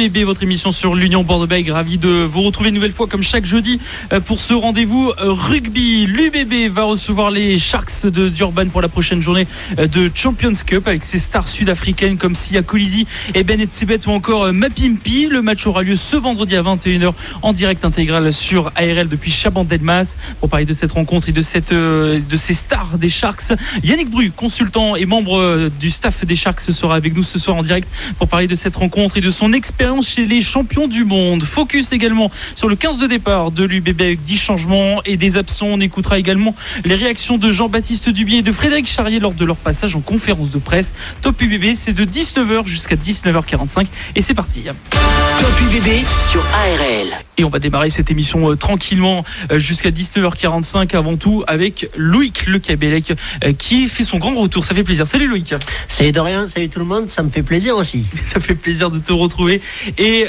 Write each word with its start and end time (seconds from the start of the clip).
UBB, 0.00 0.24
votre 0.24 0.42
émission 0.42 0.72
sur 0.72 0.94
l'Union 0.94 1.24
Bordeaux-Bègles. 1.24 1.72
Ravi 1.72 1.98
de 1.98 2.08
vous 2.08 2.42
retrouver 2.42 2.70
une 2.70 2.74
nouvelle 2.74 2.90
fois 2.90 3.06
comme 3.06 3.22
chaque 3.22 3.44
jeudi 3.44 3.78
euh, 4.14 4.20
pour 4.20 4.40
ce 4.40 4.54
rendez-vous 4.54 5.12
euh, 5.20 5.32
rugby. 5.32 6.06
L'UBB 6.06 6.72
va 6.72 6.84
recevoir 6.84 7.30
les 7.30 7.58
Sharks 7.58 8.06
de 8.06 8.30
Durban 8.30 8.68
pour 8.68 8.80
la 8.80 8.88
prochaine 8.88 9.20
journée 9.20 9.46
euh, 9.78 9.86
de 9.86 10.10
Champions 10.14 10.54
Cup 10.64 10.88
avec 10.88 11.04
ses 11.04 11.18
stars 11.18 11.46
sud-africaines 11.46 12.16
comme 12.16 12.34
Sia 12.34 12.62
Colisi 12.62 13.06
et 13.34 13.42
Ben 13.42 13.60
Etzebet 13.60 14.06
ou 14.06 14.10
encore 14.12 14.50
Mapimpi. 14.54 15.26
Le 15.26 15.42
match 15.42 15.66
aura 15.66 15.82
lieu 15.82 15.96
ce 15.96 16.16
vendredi 16.16 16.56
à 16.56 16.62
21h 16.62 17.12
en 17.42 17.52
direct 17.52 17.84
intégral 17.84 18.32
sur 18.32 18.72
ARL 18.76 19.08
depuis 19.08 19.30
Chabandelmas 19.30 20.16
pour 20.40 20.48
parler 20.48 20.64
de 20.64 20.72
cette 20.72 20.92
rencontre 20.92 21.28
et 21.28 21.32
de, 21.32 21.42
cette, 21.42 21.74
de 21.74 22.36
ces 22.36 22.54
stars 22.54 22.96
des 22.96 23.10
Sharks. 23.10 23.52
Yannick 23.82 24.08
Bru, 24.08 24.30
consultant 24.30 24.96
et 24.96 25.04
membre 25.04 25.68
du 25.78 25.90
staff 25.90 26.24
des 26.24 26.36
Sharks, 26.36 26.60
sera 26.60 26.94
avec 26.94 27.14
nous 27.14 27.22
ce 27.22 27.38
soir 27.38 27.58
en 27.58 27.62
direct 27.62 27.88
pour 28.18 28.28
parler 28.28 28.46
de 28.46 28.54
cette 28.54 28.76
rencontre 28.76 29.18
et 29.18 29.20
de 29.20 29.30
son 29.30 29.52
expérience 29.52 29.89
expérience 29.90 30.08
chez 30.08 30.24
les 30.24 30.40
champions 30.40 30.86
du 30.86 31.04
monde. 31.04 31.42
Focus 31.42 31.90
également 31.90 32.30
sur 32.54 32.68
le 32.68 32.76
15 32.76 32.98
de 32.98 33.08
départ 33.08 33.50
de 33.50 33.64
l'UBB 33.64 34.00
avec 34.02 34.22
10 34.22 34.38
changements 34.38 35.02
et 35.04 35.16
des 35.16 35.36
absents. 35.36 35.66
On 35.66 35.80
écoutera 35.80 36.16
également 36.16 36.54
les 36.84 36.94
réactions 36.94 37.38
de 37.38 37.50
Jean-Baptiste 37.50 38.08
Dubier 38.08 38.38
et 38.38 38.42
de 38.42 38.52
Frédéric 38.52 38.86
Charrier 38.86 39.18
lors 39.18 39.34
de 39.34 39.44
leur 39.44 39.56
passage 39.56 39.96
en 39.96 40.00
conférence 40.00 40.50
de 40.50 40.58
presse. 40.58 40.94
Top 41.22 41.42
UBB, 41.42 41.74
c'est 41.74 41.92
de 41.92 42.04
19h 42.04 42.66
jusqu'à 42.66 42.94
19h45 42.94 43.86
et 44.14 44.22
c'est 44.22 44.34
parti. 44.34 44.62
Top 44.62 45.60
UBB 45.60 46.06
sur 46.30 46.44
ARL. 46.54 47.08
Et 47.40 47.44
on 47.44 47.48
va 47.48 47.58
démarrer 47.58 47.88
cette 47.88 48.10
émission 48.10 48.50
euh, 48.50 48.54
tranquillement 48.54 49.24
euh, 49.50 49.58
jusqu'à 49.58 49.90
19h45 49.90 50.94
avant 50.94 51.16
tout 51.16 51.42
avec 51.46 51.88
Loïc 51.96 52.46
Le 52.46 52.58
Cabellec 52.58 53.14
euh, 53.44 53.54
qui 53.54 53.88
fait 53.88 54.04
son 54.04 54.18
grand 54.18 54.34
retour. 54.34 54.62
Ça 54.62 54.74
fait 54.74 54.84
plaisir. 54.84 55.06
Salut 55.06 55.26
Loïc. 55.26 55.54
Salut 55.88 56.12
Dorian, 56.12 56.44
salut 56.44 56.68
tout 56.68 56.80
le 56.80 56.84
monde. 56.84 57.08
Ça 57.08 57.22
me 57.22 57.30
fait 57.30 57.42
plaisir 57.42 57.78
aussi. 57.78 58.04
Ça 58.26 58.40
fait 58.40 58.54
plaisir 58.54 58.90
de 58.90 58.98
te 58.98 59.12
retrouver. 59.12 59.62
Et 59.98 60.26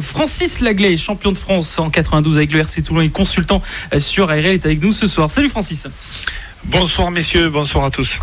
Francis 0.00 0.60
Laglais, 0.60 0.96
champion 0.96 1.32
de 1.32 1.38
France 1.38 1.78
en 1.78 1.90
92 1.90 2.36
avec 2.36 2.52
le 2.52 2.60
RC 2.60 2.82
Toulon 2.82 3.00
et 3.00 3.10
consultant 3.10 3.62
sur 3.98 4.30
ARL 4.30 4.46
est 4.46 4.66
avec 4.66 4.82
nous 4.82 4.92
ce 4.92 5.06
soir. 5.06 5.30
Salut 5.30 5.48
Francis. 5.48 5.86
Bonsoir 6.66 7.10
messieurs, 7.10 7.50
bonsoir 7.50 7.84
à 7.84 7.90
tous. 7.90 8.18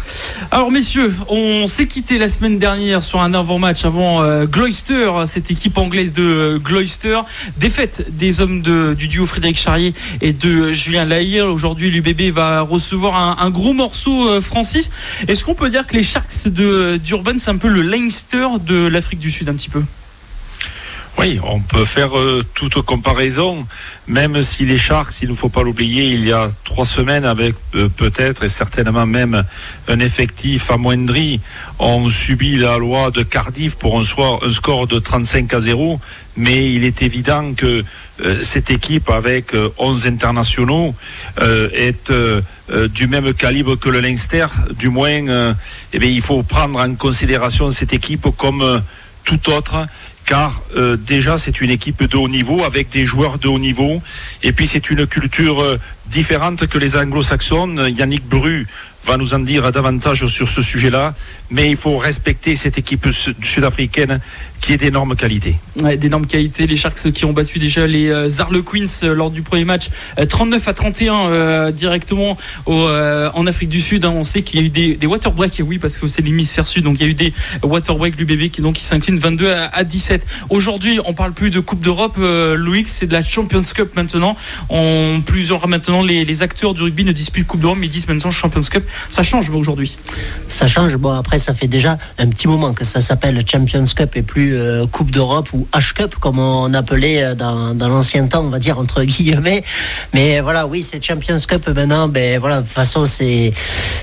Alors 0.49 0.71
messieurs, 0.71 1.13
on 1.29 1.67
s'est 1.67 1.85
quitté 1.85 2.17
la 2.17 2.27
semaine 2.27 2.57
dernière 2.57 3.03
sur 3.03 3.21
un 3.21 3.35
avant-match 3.35 3.85
avant 3.85 4.23
euh, 4.23 4.45
Gloucester, 4.45 5.11
cette 5.25 5.51
équipe 5.51 5.77
anglaise 5.77 6.11
de 6.11 6.23
euh, 6.23 6.59
Gloucester. 6.59 7.19
Défaite 7.57 8.07
des 8.17 8.41
hommes 8.41 8.63
du 8.95 9.07
duo 9.07 9.27
Frédéric 9.27 9.57
Charrier 9.57 9.93
et 10.21 10.33
de 10.33 10.71
Julien 10.71 11.05
Lahire. 11.05 11.45
Aujourd'hui, 11.45 11.91
l'UBB 11.91 12.33
va 12.33 12.61
recevoir 12.61 13.39
un, 13.39 13.49
gros 13.51 13.73
morceau 13.73 14.27
euh, 14.27 14.41
Francis. 14.41 14.89
Est-ce 15.27 15.45
qu'on 15.45 15.55
peut 15.55 15.69
dire 15.69 15.85
que 15.85 15.95
les 15.95 16.03
Sharks 16.03 16.47
d'Urban, 16.47 17.37
c'est 17.37 17.51
un 17.51 17.57
peu 17.57 17.69
le 17.69 17.81
Leinster 17.81 18.47
de 18.65 18.87
l'Afrique 18.87 19.19
du 19.19 19.29
Sud 19.29 19.49
un 19.49 19.53
petit 19.53 19.69
peu? 19.69 19.83
Oui, 21.21 21.39
on 21.43 21.59
peut 21.59 21.85
faire 21.85 22.17
euh, 22.17 22.43
toute 22.55 22.81
comparaison, 22.81 23.67
même 24.07 24.41
si 24.41 24.65
les 24.65 24.77
Sharks, 24.77 25.21
il 25.21 25.29
ne 25.29 25.35
faut 25.35 25.49
pas 25.49 25.61
l'oublier, 25.61 26.05
il 26.05 26.25
y 26.25 26.31
a 26.31 26.49
trois 26.63 26.83
semaines, 26.83 27.25
avec 27.25 27.53
euh, 27.75 27.89
peut-être 27.89 28.43
et 28.43 28.47
certainement 28.47 29.05
même 29.05 29.43
un 29.87 29.99
effectif 29.99 30.71
amoindri, 30.71 31.39
ont 31.77 32.09
subi 32.09 32.57
la 32.57 32.79
loi 32.79 33.11
de 33.11 33.21
Cardiff 33.21 33.75
pour 33.75 33.99
un, 33.99 34.03
score 34.03 34.87
de 34.87 34.97
35 34.97 35.53
à 35.53 35.59
0, 35.59 35.99
mais 36.37 36.73
il 36.73 36.85
est 36.85 37.03
évident 37.03 37.53
que 37.53 37.83
euh, 38.25 38.41
cette 38.41 38.71
équipe, 38.71 39.07
avec 39.11 39.53
11 39.77 40.07
internationaux, 40.07 40.95
est 41.39 42.11
du 42.89 43.07
même 43.07 43.33
calibre 43.35 43.75
que 43.75 43.89
le 43.89 43.99
Leinster. 43.99 44.47
Du 44.75 44.89
moins, 44.89 45.55
eh 45.93 45.99
bien, 45.99 46.09
il 46.09 46.21
faut 46.21 46.41
prendre 46.41 46.79
en 46.79 46.95
considération 46.95 47.69
cette 47.69 47.93
équipe 47.93 48.25
comme 48.37 48.81
tout 49.23 49.49
autre 49.51 49.85
car 50.25 50.61
euh, 50.75 50.97
déjà 50.97 51.37
c'est 51.37 51.61
une 51.61 51.69
équipe 51.69 52.03
de 52.03 52.17
haut 52.17 52.29
niveau 52.29 52.63
avec 52.63 52.89
des 52.89 53.05
joueurs 53.05 53.37
de 53.37 53.47
haut 53.47 53.59
niveau 53.59 54.01
et 54.43 54.51
puis 54.51 54.67
c'est 54.67 54.89
une 54.89 55.05
culture 55.07 55.61
euh, 55.61 55.79
différente 56.07 56.67
que 56.67 56.77
les 56.77 56.95
anglo-saxons. 56.95 57.87
Yannick 57.87 58.27
Bru 58.27 58.67
va 59.05 59.17
nous 59.17 59.33
en 59.33 59.39
dire 59.39 59.71
davantage 59.71 60.25
sur 60.27 60.47
ce 60.47 60.61
sujet-là, 60.61 61.13
mais 61.49 61.69
il 61.69 61.77
faut 61.77 61.97
respecter 61.97 62.55
cette 62.55 62.77
équipe 62.77 63.07
sud-africaine 63.41 64.19
qui 64.61 64.73
est 64.73 64.77
d'énorme 64.77 65.15
qualité. 65.15 65.55
Ouais, 65.81 65.97
d'énorme 65.97 66.27
qualité. 66.27 66.67
Les 66.67 66.77
Sharks 66.77 67.11
qui 67.11 67.25
ont 67.25 67.33
battu 67.33 67.57
déjà 67.57 67.87
les 67.87 68.09
euh, 68.09 68.29
Harlequins 68.37 68.85
euh, 69.03 69.15
lors 69.15 69.31
du 69.31 69.41
premier 69.41 69.65
match, 69.65 69.89
39 70.29 70.67
euh, 70.67 70.69
à 70.69 70.73
31 70.73 71.71
directement 71.71 72.37
en 72.67 73.47
Afrique 73.47 73.69
du 73.69 73.81
Sud. 73.81 74.05
Hein. 74.05 74.13
On 74.15 74.23
sait 74.23 74.43
qu'il 74.43 74.59
y 74.59 74.63
a 74.63 74.65
eu 74.65 74.69
des, 74.69 74.95
des 74.95 75.07
water 75.07 75.31
breaks, 75.31 75.61
oui, 75.65 75.79
parce 75.79 75.97
que 75.97 76.07
c'est 76.07 76.21
l'hémisphère 76.21 76.67
sud, 76.67 76.83
donc 76.83 76.97
il 76.99 77.03
y 77.03 77.05
a 77.07 77.09
eu 77.09 77.15
des 77.15 77.33
water 77.63 77.95
breaks 77.95 78.15
du 78.15 78.25
bébé 78.25 78.49
qui 78.49 78.61
donc 78.61 78.75
qui 78.75 78.83
s'incline 78.83 79.17
22 79.17 79.51
à, 79.51 79.83
17. 79.83 80.25
Aujourd'hui, 80.49 80.99
on 81.05 81.13
parle 81.13 81.33
plus 81.33 81.49
de 81.49 81.59
Coupe 81.59 81.81
d'Europe, 81.81 82.17
Louis, 82.17 82.83
c'est 82.85 83.07
de 83.07 83.13
la 83.13 83.21
Champions 83.21 83.63
Cup 83.63 83.95
maintenant. 83.95 84.37
On 84.69 85.21
plusieurs 85.25 85.67
maintenant 85.67 86.03
les, 86.03 86.43
acteurs 86.43 86.73
du 86.73 86.83
rugby 86.83 87.03
ne 87.03 87.11
disputent 87.11 87.47
Coupe 87.47 87.61
d'Europe, 87.61 87.77
mais 87.79 87.87
disent 87.87 88.07
maintenant 88.07 88.31
Champions 88.31 88.61
Cup. 88.61 88.83
Ça 89.09 89.23
change 89.23 89.49
aujourd'hui. 89.49 89.97
Ça 90.47 90.67
change. 90.67 90.95
Bon, 90.97 91.11
après, 91.11 91.39
ça 91.39 91.53
fait 91.53 91.67
déjà 91.67 91.97
un 92.17 92.27
petit 92.27 92.47
moment 92.47 92.73
que 92.73 92.83
ça 92.83 93.01
s'appelle 93.01 93.41
Champions 93.49 93.83
Cup 93.95 94.15
et 94.15 94.21
plus 94.21 94.55
euh, 94.55 94.85
Coupe 94.87 95.11
d'Europe 95.11 95.49
ou 95.53 95.67
H-Cup, 95.73 96.15
comme 96.19 96.39
on 96.39 96.73
appelait 96.73 97.23
euh, 97.23 97.35
dans, 97.35 97.87
l'ancien 97.87 98.27
temps, 98.27 98.41
on 98.41 98.49
va 98.49 98.59
dire, 98.59 98.77
entre 98.79 99.03
guillemets. 99.03 99.63
Mais 100.13 100.39
voilà, 100.39 100.67
oui, 100.67 100.81
c'est 100.81 101.03
Champions 101.03 101.37
Cup 101.47 101.67
maintenant. 101.69 102.07
Ben 102.07 102.39
voilà, 102.39 102.57
de 102.57 102.65
toute 102.65 102.71
façon, 102.71 103.05
c'est, 103.05 103.53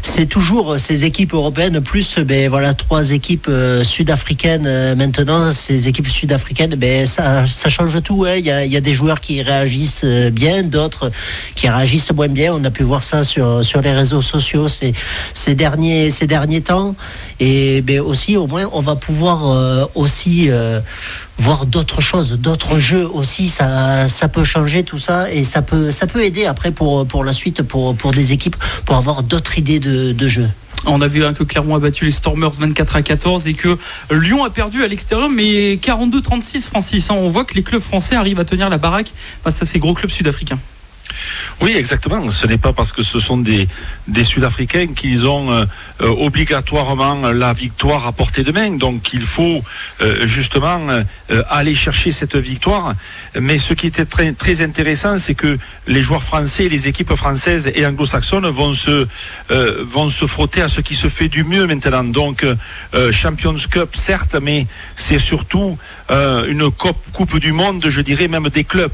c'est 0.03 0.27
toujours 0.27 0.79
ces 0.79 1.05
équipes 1.05 1.35
européennes, 1.35 1.81
plus 1.81 2.19
ben, 2.19 2.49
voilà, 2.49 2.75
trois 2.75 3.11
équipes 3.11 3.49
euh, 3.49 3.85
sud-africaines 3.85 4.95
maintenant. 4.95 5.53
Ces 5.53 5.89
équipes 5.89 6.09
sud-africaines, 6.09 6.75
ben, 6.75 7.07
ça, 7.07 7.47
ça 7.47 7.69
change 7.69 8.03
tout. 8.03 8.25
Hein. 8.27 8.37
Il 8.37 8.47
y, 8.47 8.51
a, 8.51 8.65
y 8.65 8.77
a 8.77 8.81
des 8.81 8.93
joueurs 8.93 9.21
qui 9.21 9.43
réagissent 9.43 10.05
bien, 10.05 10.63
d'autres 10.63 11.11
qui 11.55 11.69
réagissent 11.69 12.13
moins 12.13 12.29
bien. 12.29 12.55
On 12.55 12.65
a 12.65 12.71
pu 12.71 12.83
voir 12.83 13.03
ça 13.03 13.23
sur, 13.23 13.65
sur 13.65 13.81
les 13.81 13.93
réseaux 13.93 14.23
sociaux 14.23 14.69
ces, 15.35 15.55
derniers, 15.55 16.11
ces 16.11 16.27
derniers 16.27 16.61
temps. 16.61 16.95
Et 17.41 17.83
ben 17.83 18.01
aussi, 18.01 18.37
au 18.37 18.47
moins, 18.47 18.69
on 18.73 18.81
va 18.81 18.97
pouvoir 18.97 19.49
euh, 19.49 19.85
aussi 19.95 20.47
euh, 20.49 20.81
voir 21.39 21.67
d'autres 21.67 22.01
choses, 22.01 22.33
d'autres 22.33 22.79
jeux 22.79 23.09
aussi. 23.09 23.49
Ça, 23.49 24.09
ça 24.09 24.29
peut 24.29 24.45
changer 24.45 24.83
tout 24.83 24.99
ça 24.99 25.31
et 25.31 25.45
ça 25.45 25.63
peut, 25.63 25.91
ça 25.91 26.07
peut 26.07 26.25
aider 26.25 26.47
après 26.47 26.71
pour, 26.71 27.07
pour 27.07 27.25
la 27.25 27.33
suite, 27.33 27.63
pour, 27.63 27.95
pour 27.95 28.11
des 28.13 28.33
équipes, 28.33 28.57
pour 28.85 28.97
avoir 28.97 29.23
d'autres 29.23 29.59
idées 29.59 29.81
de, 29.81 30.13
de 30.13 30.29
jeu. 30.29 30.49
On 30.87 31.01
a 31.01 31.09
vu 31.09 31.21
que 31.35 31.43
Clermont 31.43 31.75
a 31.75 31.79
battu 31.81 32.05
les 32.05 32.11
Stormers 32.11 32.53
24 32.53 32.97
à 32.97 33.03
14 33.03 33.47
et 33.47 33.55
que 33.55 33.77
Lyon 34.11 34.45
a 34.45 34.51
perdu 34.51 34.85
à 34.85 34.87
l'extérieur, 34.87 35.29
mais 35.29 35.75
42-36 35.77 36.69
Francis. 36.69 37.11
Hein. 37.11 37.17
On 37.19 37.29
voit 37.29 37.45
que 37.45 37.55
les 37.55 37.63
clubs 37.63 37.83
français 37.83 38.15
arrivent 38.15 38.41
à 38.41 38.45
tenir 38.45 38.69
la 38.69 38.79
baraque 38.79 39.13
face 39.43 39.61
à 39.61 39.65
ces 39.65 39.79
gros 39.79 39.95
clubs 39.95 40.11
sud-africains. 40.11 40.59
Oui, 41.61 41.75
exactement. 41.77 42.31
Ce 42.31 42.47
n'est 42.47 42.59
pas 42.59 42.73
parce 42.73 42.93
que 42.93 43.03
ce 43.03 43.19
sont 43.19 43.39
des, 43.39 43.67
Sud-Africains 44.23 44.89
qu'ils 44.95 45.27
ont 45.27 45.51
euh, 45.51 45.65
euh, 46.01 46.09
obligatoirement 46.09 47.33
la 47.33 47.53
victoire 47.53 48.07
à 48.07 48.13
portée 48.13 48.43
de 48.43 48.53
main. 48.53 48.71
Donc 48.77 49.13
il 49.13 49.23
faut 49.23 49.63
euh, 50.01 50.27
justement 50.27 50.81
aller 51.49 51.75
chercher 51.75 52.13
cette 52.13 52.37
victoire. 52.37 52.95
Mais 53.39 53.59
ce 53.59 53.75
qui 53.75 53.87
était 53.87 54.05
très, 54.05 54.63
intéressant, 54.63 55.19
c'est 55.19 55.35
que 55.35 55.59
les 55.87 56.03
joueurs 56.03 56.23
français, 56.23 56.69
les 56.69 56.89
équipes 56.89 57.15
françaises 57.15 57.71
et 57.75 57.87
anglo-saxonnes 57.87 58.49
vont 58.49 58.75
se 58.75 59.07
frotter 60.27 60.63
à 60.63 60.69
ce 60.69 60.81
qui 60.81 60.95
se 60.95 61.09
fait 61.09 61.29
du 61.29 61.45
mieux 61.45 61.67
maintenant. 61.67 62.05
Donc 62.05 62.47
Champions 63.11 63.57
Cup, 63.71 63.91
certes, 63.95 64.37
mais 64.41 64.67
c'est 64.97 65.19
surtout 65.19 65.79
une 66.11 66.71
coupe 66.71 67.39
du 67.39 67.53
monde, 67.53 67.85
je 67.89 68.01
dirais 68.01 68.29
même 68.29 68.49
des 68.49 68.65
clubs 68.65 68.93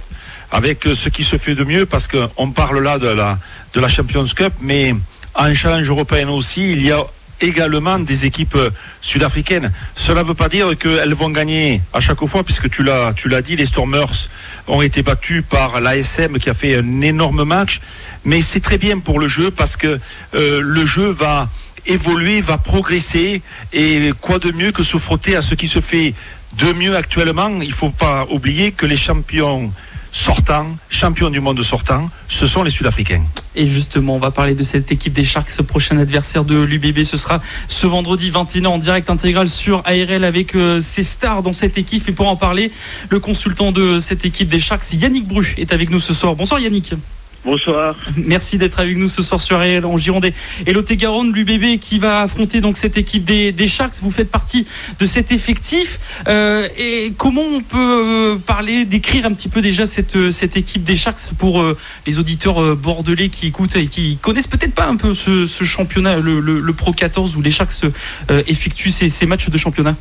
avec 0.51 0.85
ce 0.95 1.09
qui 1.09 1.25
se 1.25 1.37
fait 1.37 1.55
de 1.55 1.65
mieux, 1.65 1.87
parce 1.87 2.09
qu'on 2.09 2.51
parle 2.51 2.83
là 2.83 2.99
de 2.99 3.09
la, 3.09 3.39
de 3.73 3.81
la 3.81 3.89
Champions 3.89 4.25
Cup, 4.25 4.53
mais 4.61 4.95
en 5.35 5.53
challenge 5.55 5.89
européen 5.89 6.29
aussi, 6.29 6.73
il 6.73 6.83
y 6.83 6.93
a 6.93 7.05
également 7.41 7.99
des 7.99 8.25
équipes 8.25 8.57
sud-africaines. 9.01 9.73
Cela 9.95 10.23
ne 10.23 10.29
veut 10.29 10.35
pas 10.35 10.49
dire 10.49 10.77
qu'elles 10.79 11.15
vont 11.15 11.31
gagner 11.31 11.83
à 11.93 12.01
chaque 12.01 12.25
fois, 12.25 12.45
puisque 12.45 12.71
tu 12.71 12.83
l'as, 12.83 13.13
tu 13.15 13.29
l'as 13.29 13.43
dit, 13.43 13.57
les 13.57 13.67
Stormers 13.67 14.29
ont 14.67 14.83
été 14.83 15.03
battus 15.03 15.43
par 15.49 15.81
l'ASM 15.81 16.39
qui 16.39 16.51
a 16.51 16.55
fait 16.55 16.77
un 16.77 17.01
énorme 17.01 17.45
match. 17.45 17.81
Mais 18.25 18.41
c'est 18.41 18.61
très 18.61 18.79
bien 18.79 18.99
pour 18.99 19.19
le 19.19 19.29
jeu 19.29 19.51
parce 19.51 19.77
que 19.77 19.99
euh, 20.35 20.61
le 20.63 20.87
jeu 20.87 21.11
va 21.11 21.49
évoluer, 21.87 22.41
va 22.41 22.59
progresser. 22.59 23.43
Et 23.73 24.13
quoi 24.21 24.39
de 24.39 24.53
mieux 24.53 24.73
que 24.73 24.83
se 24.83 24.97
frotter 24.97 25.37
à 25.37 25.43
ce 25.43 25.55
qui 25.55 25.69
se 25.69 25.81
fait 25.81 26.15
de 26.57 26.73
mieux 26.73 26.97
actuellement? 26.97 27.51
Il 27.61 27.69
ne 27.69 27.75
faut 27.75 27.91
pas 27.91 28.27
oublier 28.31 28.73
que 28.73 28.87
les 28.87 28.97
champions 28.97 29.73
sortant, 30.15 30.67
champion 30.89 31.29
du 31.29 31.41
monde 31.41 31.61
sortant, 31.61 32.09
ce 32.29 32.47
sont 32.47 32.63
les 32.63 32.71
Sud-Africains. 32.71 33.25
Et 33.57 33.67
justement, 33.67 34.15
on 34.15 34.19
va 34.19 34.31
parler 34.31 34.55
de 34.55 34.63
cette 34.63 34.93
équipe 34.93 35.13
des 35.13 35.25
Sharks. 35.25 35.51
Ce 35.51 35.61
prochain 35.61 35.99
adversaire 35.99 36.45
de 36.45 36.57
l'UBB, 36.61 37.03
ce 37.03 37.17
sera 37.17 37.43
ce 37.67 37.89
vendredi 37.89 38.31
21h 38.31 38.67
en 38.69 38.79
direct 38.79 39.11
intégral 39.11 39.49
sur 39.49 39.83
ARL 39.85 40.23
avec 40.23 40.55
euh, 40.55 40.81
ses 40.81 41.03
stars 41.03 41.43
dans 41.43 41.53
cette 41.53 41.79
équipe. 41.79 42.09
Et 42.09 42.13
pour 42.13 42.31
en 42.31 42.37
parler, 42.37 42.71
le 43.09 43.19
consultant 43.19 43.73
de 43.73 43.99
cette 43.99 44.25
équipe 44.25 44.49
des 44.49 44.61
Sharks, 44.61 44.93
Yannick 44.93 45.27
Bru, 45.27 45.53
est 45.59 45.73
avec 45.73 45.91
nous 45.91 46.01
ce 46.01 46.15
soir. 46.15 46.37
Bonsoir 46.37 46.61
Yannick. 46.61 46.95
Bonsoir. 47.45 47.95
Merci 48.17 48.57
d'être 48.57 48.81
avec 48.81 48.97
nous 48.97 49.09
ce 49.09 49.21
soir 49.21 49.39
sur 49.39 49.59
RL 49.59 49.85
en 49.85 49.99
Gironde. 49.99 50.25
Et 50.67 50.73
Lot-et-Garonne, 50.73 51.31
l'UBB 51.31 51.79
qui 51.79 51.99
va 51.99 52.23
affronter 52.23 52.63
donc 52.63 52.79
cette 52.79 52.97
équipe 52.97 53.25
des, 53.25 53.53
des, 53.53 53.67
Sharks. 53.67 53.97
Vous 54.01 54.11
faites 54.11 54.31
partie 54.31 54.67
de 54.99 55.05
cet 55.05 55.31
effectif. 55.31 56.01
Euh, 56.27 56.67
et 56.79 57.13
comment 57.19 57.43
on 57.43 57.61
peut 57.61 57.77
euh, 57.77 58.37
parler, 58.39 58.87
décrire 58.87 59.27
un 59.27 59.33
petit 59.33 59.51
peu 59.51 59.61
déjà 59.61 59.85
cette, 59.85 60.31
cette 60.31 60.57
équipe 60.57 60.85
des 60.85 60.97
Sharks 60.97 61.35
pour 61.39 61.61
euh, 61.61 61.77
les 62.07 62.19
auditeurs 62.19 62.63
euh, 62.63 62.75
bordelais 62.75 63.29
qui 63.29 63.49
écoutent 63.49 63.77
et 63.77 63.89
qui 63.89 64.17
connaissent 64.17 64.47
peut-être 64.47 64.75
pas 64.75 64.87
un 64.87 64.97
peu 64.97 65.13
ce, 65.13 65.47
ce 65.47 65.65
championnat, 65.65 66.21
le, 66.21 66.41
le, 66.41 66.61
le, 66.61 66.73
Pro 66.73 66.93
14 66.93 67.37
où 67.37 67.43
les 67.43 67.51
Sharks 67.51 67.85
euh, 68.31 68.43
effectuent 68.47 68.91
ces, 68.91 69.11
ces, 69.11 69.27
matchs 69.27 69.51
de 69.51 69.59
championnat? 69.59 69.97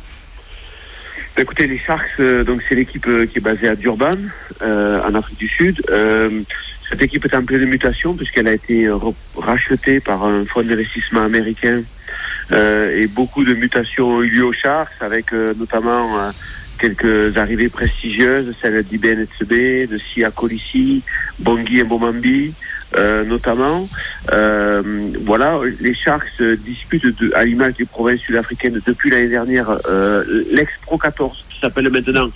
Écoutez, 1.36 1.66
les 1.66 1.78
Sharks, 1.78 2.20
donc 2.46 2.62
c'est 2.68 2.74
l'équipe 2.74 3.06
qui 3.30 3.38
est 3.38 3.40
basée 3.40 3.68
à 3.68 3.74
Durban, 3.74 4.12
en 4.62 5.14
Afrique 5.14 5.38
du 5.38 5.48
Sud. 5.48 5.82
Cette 6.88 7.02
équipe 7.02 7.24
est 7.24 7.34
en 7.34 7.44
pleine 7.44 7.64
mutation 7.64 8.14
puisqu'elle 8.14 8.48
a 8.48 8.52
été 8.52 8.90
rachetée 9.36 10.00
par 10.00 10.24
un 10.24 10.44
fonds 10.44 10.62
d'investissement 10.62 11.22
américain 11.22 11.82
euh, 12.52 13.02
et 13.02 13.06
beaucoup 13.06 13.44
de 13.44 13.54
mutations 13.54 14.16
ont 14.16 14.22
eu 14.22 14.28
lieu 14.28 14.44
aux 14.44 14.52
Sharks 14.52 14.92
avec 15.00 15.32
euh, 15.32 15.54
notamment 15.56 16.18
euh, 16.18 16.30
quelques 16.78 17.36
arrivées 17.38 17.68
prestigieuses, 17.68 18.54
celle 18.60 18.82
d'Iben 18.82 19.18
Etzebe, 19.20 19.88
de 19.90 19.98
Sia 19.98 20.30
Kolissi, 20.30 21.02
Bongi 21.38 21.78
et 21.78 21.84
Bomambi, 21.84 22.52
notamment. 23.26 23.88
voilà, 24.28 25.60
les 25.80 25.94
Sharks 25.94 26.42
disputent 26.64 27.06
à 27.34 27.44
l'image 27.44 27.74
des 27.74 27.84
provinces 27.84 28.20
sud-africaines 28.20 28.80
depuis 28.84 29.10
l'année 29.10 29.28
dernière 29.28 29.78
l'ex-Pro 30.52 30.98
14 30.98 31.44
qui 31.48 31.60
s'appelle 31.60 31.88
maintenant 31.90 32.28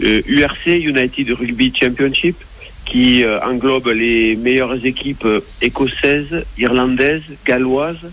URC, 0.00 0.66
United 0.66 1.30
Rugby 1.30 1.72
Championship 1.74 2.36
qui 2.84 3.24
euh, 3.24 3.40
englobe 3.40 3.88
les 3.88 4.36
meilleures 4.36 4.84
équipes 4.84 5.24
euh, 5.24 5.40
écossaises, 5.62 6.44
irlandaises, 6.58 7.22
galloises, 7.44 8.10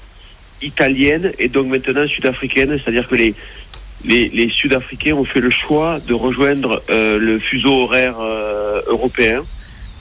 italiennes 0.62 1.32
et 1.40 1.50
donc 1.50 1.68
maintenant 1.68 2.08
sud-africaines. 2.08 2.80
C'est-à-dire 2.80 3.08
que 3.08 3.16
les, 3.16 3.34
les, 4.06 4.50
Sud-Africains 4.50 5.14
ont 5.14 5.26
fait 5.26 5.40
le 5.40 5.50
choix 5.50 6.00
de 6.00 6.14
rejoindre 6.14 6.84
euh, 6.90 7.18
le 7.18 7.40
fuseau 7.40 7.84
horaire 7.84 8.18
européen 8.88 9.44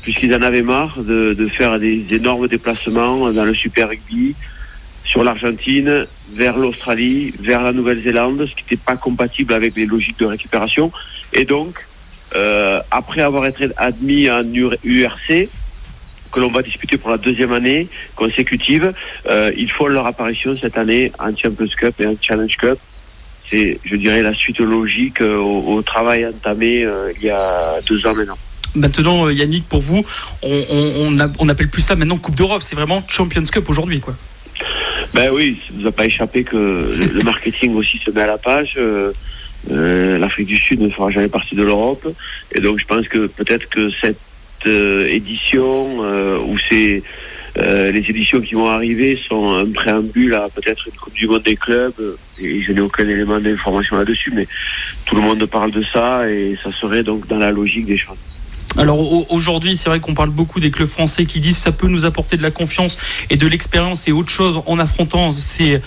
puisqu'ils 0.03 0.35
en 0.35 0.43
avaient 0.43 0.63
marre 0.63 1.03
de, 1.03 1.35
de, 1.35 1.47
faire 1.49 1.81
des 1.81 2.05
énormes 2.13 2.47
déplacements 2.47 3.33
dans 3.33 3.45
le 3.45 3.55
Super 3.55 3.89
Rugby 3.89 4.37
sur 5.07 5.25
l'Argentine, 5.25 6.07
vers 6.35 6.57
l'Australie, 6.57 7.33
vers 7.41 7.63
la 7.63 7.73
Nouvelle-Zélande, 7.73 8.47
ce 8.49 8.55
qui 8.55 8.63
n'était 8.63 8.77
pas 8.77 8.97
compatible 8.97 9.53
avec 9.53 9.75
les 9.77 9.87
logiques 9.87 10.19
de 10.19 10.27
récupération. 10.27 10.93
Et 11.33 11.45
donc, 11.45 11.87
euh, 12.35 12.81
après 12.91 13.23
avoir 13.23 13.47
été 13.47 13.69
admis 13.77 14.31
en 14.31 14.43
URC, 14.45 15.49
que 16.33 16.41
l'on 16.41 16.49
va 16.49 16.63
disputer 16.63 16.99
pour 16.99 17.11
la 17.11 17.19
deuxième 17.19 17.53
année 17.53 17.89
consécutive, 18.15 18.93
euh, 19.27 19.51
ils 19.57 19.71
font 19.71 19.87
leur 19.87 20.07
apparition 20.07 20.57
cette 20.61 20.77
année 20.77 21.13
en 21.19 21.35
Champions 21.37 21.67
Cup 21.79 21.95
et 22.01 22.07
en 22.07 22.15
Challenge 22.21 22.57
Cup. 22.57 22.79
C'est, 23.49 23.79
je 23.85 23.97
dirais, 23.97 24.23
la 24.23 24.35
suite 24.35 24.59
logique 24.59 25.21
euh, 25.21 25.39
au, 25.39 25.77
au, 25.77 25.83
travail 25.83 26.27
entamé 26.27 26.85
euh, 26.85 27.13
il 27.17 27.25
y 27.25 27.31
a 27.31 27.77
deux 27.87 28.07
ans 28.07 28.15
maintenant. 28.15 28.39
Maintenant, 28.75 29.31
Yannick, 29.31 29.69
pour 29.69 29.81
vous, 29.81 30.05
on, 30.43 30.65
on, 30.69 31.17
on, 31.17 31.33
on 31.39 31.49
appelle 31.49 31.69
plus 31.69 31.81
ça 31.81 31.95
maintenant 31.97 32.19
Coupe 32.19 32.35
d'Europe. 32.35 32.63
C'est 32.63 32.77
vraiment 32.77 33.03
Champions 33.09 33.45
Cup 33.45 33.71
aujourd'hui, 33.71 34.01
quoi. 34.01 34.15
Ben 35.15 35.31
oui, 35.33 35.59
ça 35.67 35.73
ne 35.75 35.81
nous 35.81 35.89
a 35.89 35.93
pas 35.93 36.05
échappé 36.05 36.45
que 36.45 36.57
le 36.57 37.23
marketing 37.23 37.75
aussi 37.77 37.99
se 37.99 38.11
met 38.11 38.23
à 38.23 38.27
la 38.27 38.39
page. 38.39 38.77
Euh, 39.71 40.07
euh, 40.17 40.19
L'Afrique 40.19 40.49
du 40.49 40.57
Sud 40.57 40.81
ne 40.81 40.89
fera 40.89 41.11
jamais 41.11 41.29
partie 41.29 41.55
de 41.55 41.63
l'Europe. 41.63 42.07
Et 42.53 42.61
donc 42.61 42.81
je 42.81 42.87
pense 42.87 43.07
que 43.09 43.27
peut-être 43.27 43.69
que 43.69 43.91
cette 43.91 44.17
euh, 44.67 45.07
édition, 45.09 45.99
euh, 46.03 46.39
ou 46.39 46.57
c'est 46.69 47.03
les 47.59 48.05
éditions 48.11 48.43
qui 48.43 48.55
vont 48.55 48.69
arriver 48.69 49.19
sont 49.27 49.55
un 49.55 49.71
préambule 49.71 50.35
à 50.35 50.51
peut-être 50.55 50.89
une 50.89 50.93
Coupe 50.93 51.15
du 51.15 51.27
Monde 51.27 51.43
des 51.43 51.57
clubs. 51.57 51.95
Et 52.39 52.61
je 52.61 52.73
n'ai 52.73 52.83
aucun 52.83 53.09
élément 53.09 53.41
d'information 53.41 53.97
là-dessus, 53.97 54.31
mais 54.35 54.47
tout 55.07 55.17
le 55.17 55.23
monde 55.23 55.47
parle 55.47 55.71
de 55.71 55.83
ça 55.83 56.31
et 56.31 56.59
ça 56.63 56.71
serait 56.71 57.03
donc 57.03 57.27
dans 57.29 57.39
la 57.39 57.51
logique 57.51 57.87
des 57.87 57.97
choses. 57.97 58.19
Alors 58.79 59.33
aujourd'hui, 59.33 59.77
c'est 59.77 59.89
vrai 59.89 60.01
qu'on 60.01 60.15
parle 60.15 60.31
beaucoup 60.31 60.61
des 60.61 60.71
clubs 60.71 60.89
français 60.89 61.25
qui 61.25 61.41
disent 61.41 61.57
ça 61.57 61.73
peut 61.73 61.89
nous 61.89 62.05
apporter 62.05 62.37
de 62.37 62.43
la 62.43 62.51
confiance 62.51 62.99
et 63.31 63.37
de 63.37 63.47
l'expérience 63.47 64.07
et 64.07 64.13
autre 64.13 64.31
chose 64.31 64.61
en 64.67 64.79
affrontant 64.79 65.33
ces, 65.33 65.81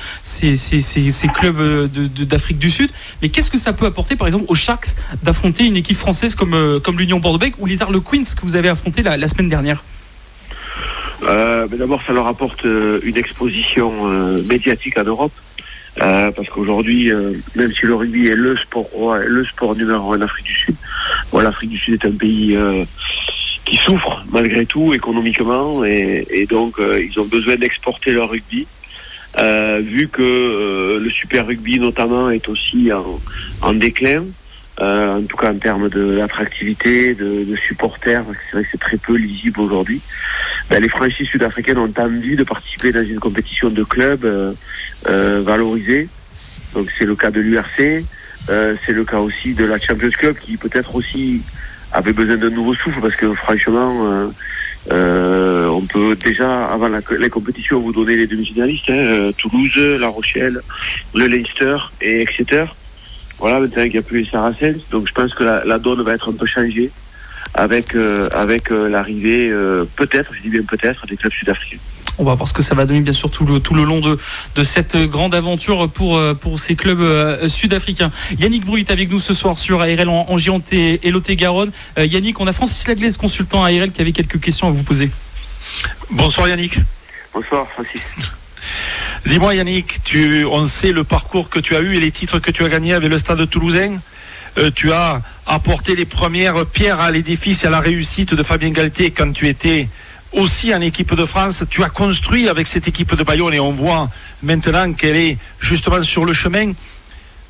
clubs 1.33 1.88
d'Afrique 2.25 2.57
du 2.57 2.71
Sud. 2.71 2.89
Mais 3.21 3.30
qu'est-ce 3.30 3.51
que 3.51 3.57
ça 3.57 3.74
peut 3.74 3.86
apporter, 3.86 4.15
par 4.15 4.27
exemple, 4.27 4.45
aux 4.47 4.56
Sharks 4.56 4.95
d'affronter 5.24 5.65
une 5.65 5.77
équipe 5.77 5.97
française 5.97 6.36
comme, 6.36 6.80
comme 6.83 6.97
l'Union 6.97 7.19
Bordeaux-Bègles 7.19 7.56
ou 7.59 7.65
les 7.65 7.81
Harlequins 7.81 8.24
que 8.24 8.41
vous 8.41 8.56
avez 8.56 8.69
affronté 8.69 9.03
la, 9.03 9.27
semaine 9.27 9.50
dernière? 9.50 9.83
Euh, 11.24 11.68
D'abord, 11.68 12.01
ça 12.06 12.13
leur 12.13 12.27
apporte 12.27 12.63
une 12.63 13.18
exposition 13.18 13.91
euh, 14.07 14.41
médiatique 14.44 14.97
en 14.97 15.03
Europe. 15.03 15.33
Euh, 16.01 16.31
parce 16.31 16.47
qu'aujourd'hui, 16.50 17.12
euh, 17.12 17.33
même 17.56 17.71
si 17.74 17.86
le 17.86 17.95
rugby 17.95 18.27
est 18.27 18.36
le 18.36 18.56
sport 18.57 18.88
le 19.25 19.44
sport 19.45 19.75
numéro 19.75 20.13
un 20.13 20.18
en 20.18 20.21
Afrique 20.21 20.45
du 20.45 20.53
Sud, 20.53 20.75
l'Afrique 21.34 21.72
du 21.72 21.78
Sud 21.78 21.94
est 21.96 22.08
un 22.08 22.12
pays 22.12 22.56
euh, 22.56 22.84
qui 23.66 23.76
souffre 23.76 24.24
malgré 24.31 24.66
tout 24.66 24.94
économiquement 24.94 25.86
et, 25.86 26.26
et 26.31 26.46
donc 26.46 26.78
ils 26.80 27.20
ont 27.20 27.26
besoin 27.26 27.56
d'exporter 27.56 28.12
leur 28.12 28.30
rugby. 28.30 28.66
vu 29.38 30.08
que 30.08 31.00
le 31.02 31.10
super 31.12 31.46
rugby 31.46 31.80
notamment 31.80 32.31
est 32.31 32.50
aussi 32.50 32.92
en, 32.92 33.20
en 33.62 33.74
déclin, 33.74 34.24
en 34.80 35.22
tout 35.22 35.38
cas 35.38 35.52
en 35.52 35.58
termes 35.58 35.90
d'attractivité, 35.90 37.14
de, 37.14 37.44
de, 37.44 37.56
supporters, 37.56 38.24
c'est 38.46 38.58
vrai 38.58 38.64
que 38.64 38.70
c'est 38.72 38.80
très 38.80 38.98
peu 38.98 39.16
lisible 39.16 39.60
aujourd'hui. 39.62 40.02
Ben, 40.70 40.82
les 40.82 40.90
franchises 40.90 41.28
sud-africaines 41.28 41.80
ont 41.80 41.92
envie 41.98 42.36
de 42.36 42.44
participer 42.44 42.92
dans 42.92 43.04
une 43.04 43.20
compétition 43.20 43.70
de 43.70 43.84
clubs 43.84 44.24
euh, 44.24 44.54
euh, 45.08 45.42
valorisée. 45.44 46.08
Donc 46.75 46.92
c'est 46.96 47.06
le 47.06 47.16
cas 47.16 47.32
de 47.32 47.40
l'URC, 47.40 48.04
euh, 48.50 48.75
c'est 48.86 48.94
le 48.94 49.03
cas 49.03 49.19
aussi 49.19 49.53
de 49.53 49.65
la 49.65 49.80
Champions 49.80 50.09
Club 50.09 50.38
qui 50.38 50.57
peut-être 50.57 50.95
aussi 50.95 51.41
avait 51.91 52.13
besoin 52.13 52.38
d'un 52.38 52.50
nouveau 52.50 52.75
souffle 52.75 53.01
parce 53.01 53.15
que 53.15 53.33
franchement, 53.33 54.30
on 54.89 55.81
peut 55.81 56.15
déjà 56.15 56.68
avant 56.68 56.88
la, 56.88 57.00
les 57.18 57.30
compétitions 57.30 57.80
vous 57.80 57.91
donner 57.91 58.15
les 58.15 58.27
demi-finalistes 58.27 58.89
hein, 58.89 59.31
Toulouse, 59.38 59.97
La 60.00 60.07
Rochelle, 60.07 60.62
le 61.13 61.27
Leinster 61.27 61.77
et. 62.01 62.25
Voilà, 63.39 63.60
maintenant 63.60 63.84
qu'il 63.84 63.93
n'y 63.93 63.98
a 63.98 64.01
plus 64.01 64.19
les 64.19 64.29
Saracens, 64.29 64.81
donc 64.91 65.08
je 65.08 65.13
pense 65.13 65.34
que 65.34 65.43
la, 65.43 65.63
la 65.63 65.79
donne 65.79 66.01
va 66.01 66.13
être 66.13 66.29
un 66.29 66.34
peu 66.34 66.46
changée 66.46 66.91
avec, 67.53 67.96
euh, 67.96 68.27
avec 68.31 68.72
euh, 68.72 68.89
l'arrivée, 68.89 69.50
euh, 69.50 69.86
peut-être, 69.96 70.34
je 70.34 70.41
dis 70.41 70.50
bien 70.50 70.63
peut-être, 70.63 71.05
des 71.08 71.17
clubs 71.17 71.34
sud-africains. 71.34 71.79
On 72.20 72.26
va 72.26 72.36
voir 72.36 72.50
ce 72.50 72.54
que 72.54 72.62
ça 72.62 72.76
va 72.76 72.86
donner 72.86 73.00
bien 73.00 73.14
sûr 73.14 73.32
tout 73.32 73.46
le, 73.46 73.62
tout 73.62 73.74
le 73.74 73.84
long 73.84 74.02
de, 74.02 74.18
de 74.56 74.64
cette 74.64 74.98
grande 74.98 75.34
aventure 75.34 75.90
pour, 75.90 76.22
pour 76.42 76.60
ces 76.60 76.76
clubs 76.76 77.00
euh, 77.00 77.48
sud-africains. 77.48 78.12
Yannick 78.38 78.66
Bruit 78.66 78.82
est 78.82 78.92
avec 78.92 79.10
nous 79.10 79.22
ce 79.22 79.34
soir 79.34 79.58
sur 79.58 79.82
ARL 79.82 80.10
en, 80.10 80.26
en 80.30 80.38
Gironde 80.38 80.64
et, 80.74 81.00
et 81.08 81.12
Lot-et-Garonne. 81.12 81.72
Euh, 81.98 82.06
Yannick, 82.06 82.40
on 82.42 82.48
a 82.48 82.52
Francis 82.52 82.86
Laglaise, 82.88 83.16
consultant 83.16 83.64
ARL, 83.64 83.92
qui 83.92 84.02
avait 84.02 84.12
quelques 84.12 84.40
questions 84.42 84.68
à 84.68 84.72
vous 84.72 84.84
poser. 84.84 85.10
Bonsoir 86.12 86.50
Yannick. 86.50 86.80
Bonsoir 87.34 87.66
Francis. 87.74 88.02
Dis-moi 89.26 89.56
Yannick, 89.56 90.04
tu, 90.04 90.44
on 90.44 90.66
sait 90.66 90.92
le 90.92 91.06
parcours 91.06 91.50
que 91.50 91.60
tu 91.60 91.76
as 91.76 91.80
eu 91.80 91.96
et 91.96 92.00
les 92.02 92.12
titres 92.12 92.40
que 92.40 92.52
tu 92.52 92.66
as 92.66 92.70
gagnés 92.70 92.94
avec 92.94 93.10
le 93.10 93.18
stade 93.18 93.50
toulousain. 93.50 94.00
Euh, 94.58 94.72
tu 94.76 94.92
as 94.92 95.22
apporté 95.46 95.96
les 95.96 96.06
premières 96.06 96.66
pierres 96.66 97.00
à 97.00 97.12
l'édifice 97.12 97.64
et 97.64 97.68
à 97.68 97.70
la 97.70 97.80
réussite 97.80 98.34
de 98.34 98.44
Fabien 98.44 98.72
Galtier 98.72 99.12
quand 99.12 99.32
tu 99.32 99.48
étais 99.48 99.88
aussi 100.31 100.74
en 100.74 100.81
équipe 100.81 101.13
de 101.15 101.25
France. 101.25 101.63
Tu 101.69 101.83
as 101.83 101.89
construit 101.89 102.48
avec 102.50 102.67
cette 102.67 102.88
équipe 102.88 103.15
de 103.15 103.24
Bayonne 103.24 103.53
et 103.53 103.59
on 103.59 103.71
voit 103.71 104.09
maintenant 104.43 104.93
qu'elle 104.93 105.15
est 105.15 105.38
justement 105.59 106.03
sur 106.03 106.25
le 106.25 106.33
chemin. 106.33 106.74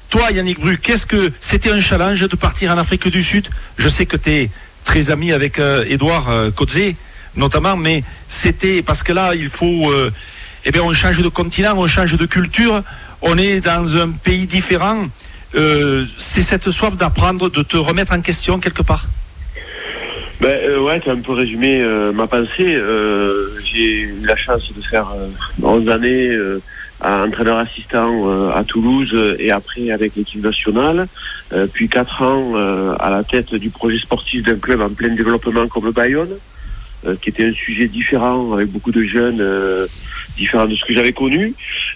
Toi, 0.09 0.31
Yannick 0.31 0.59
Bru, 0.59 0.77
qu'est-ce 0.77 1.05
que 1.05 1.31
c'était 1.39 1.71
un 1.71 1.81
challenge 1.81 2.21
de 2.21 2.35
partir 2.35 2.71
en 2.71 2.77
Afrique 2.77 3.07
du 3.07 3.21
Sud? 3.21 3.49
Je 3.77 3.87
sais 3.89 4.05
que 4.05 4.17
tu 4.17 4.31
es 4.31 4.49
très 4.83 5.11
ami 5.11 5.31
avec 5.31 5.59
euh, 5.59 5.85
Edouard 5.87 6.29
euh, 6.29 6.51
notamment, 7.35 7.75
mais 7.75 8.03
c'était 8.27 8.81
parce 8.81 9.03
que 9.03 9.13
là, 9.13 9.35
il 9.35 9.49
faut. 9.49 9.91
Euh, 9.91 10.11
eh 10.65 10.71
bien, 10.71 10.81
on 10.83 10.93
change 10.93 11.21
de 11.21 11.29
continent, 11.29 11.73
on 11.77 11.87
change 11.87 12.17
de 12.17 12.25
culture, 12.25 12.83
on 13.21 13.37
est 13.37 13.61
dans 13.61 13.95
un 13.95 14.11
pays 14.11 14.45
différent. 14.45 15.07
Euh, 15.55 16.05
c'est 16.17 16.41
cette 16.41 16.69
soif 16.69 16.95
d'apprendre, 16.95 17.49
de 17.49 17.63
te 17.63 17.77
remettre 17.77 18.13
en 18.13 18.21
question 18.21 18.59
quelque 18.59 18.83
part 18.83 19.07
ben, 20.39 20.47
euh, 20.47 20.79
Ouais, 20.79 20.99
tu 20.99 21.09
as 21.09 21.13
un 21.13 21.21
peu 21.21 21.33
résumé 21.33 21.81
euh, 21.81 22.11
ma 22.11 22.27
pensée. 22.27 22.77
j'ai 23.63 24.01
eu 24.01 24.15
la 24.23 24.35
chance 24.35 24.71
de 24.73 24.81
faire 24.81 25.07
11 25.61 25.89
années 25.89 26.37
entraîneur 27.01 27.57
assistant 27.57 28.49
à 28.51 28.63
Toulouse 28.63 29.15
et 29.39 29.51
après 29.51 29.89
avec 29.91 30.15
l'équipe 30.15 30.43
nationale. 30.43 31.07
puis 31.73 31.87
quatre 31.87 32.21
ans 32.21 32.55
à 32.99 33.09
la 33.09 33.23
tête 33.23 33.53
du 33.55 33.69
projet 33.69 33.99
sportif 33.99 34.43
d'un 34.43 34.57
club 34.57 34.81
en 34.81 34.89
plein 34.89 35.09
développement 35.09 35.67
comme 35.67 35.85
le 35.85 35.91
Bayonne, 35.91 36.35
qui 37.21 37.29
était 37.29 37.45
un 37.45 37.53
sujet 37.53 37.87
différent 37.87 38.53
avec 38.53 38.67
beaucoup 38.67 38.91
de 38.91 39.03
jeunes 39.03 39.41
différents 40.35 40.67
de 40.67 40.75
ce 40.75 40.83
que 40.83 40.93
j'avais 40.93 41.13
connu. 41.13 41.53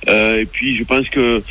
et 0.07 0.47
puis 0.49 0.77
je 0.77 0.83
pense 0.85 1.09
que 1.09 1.41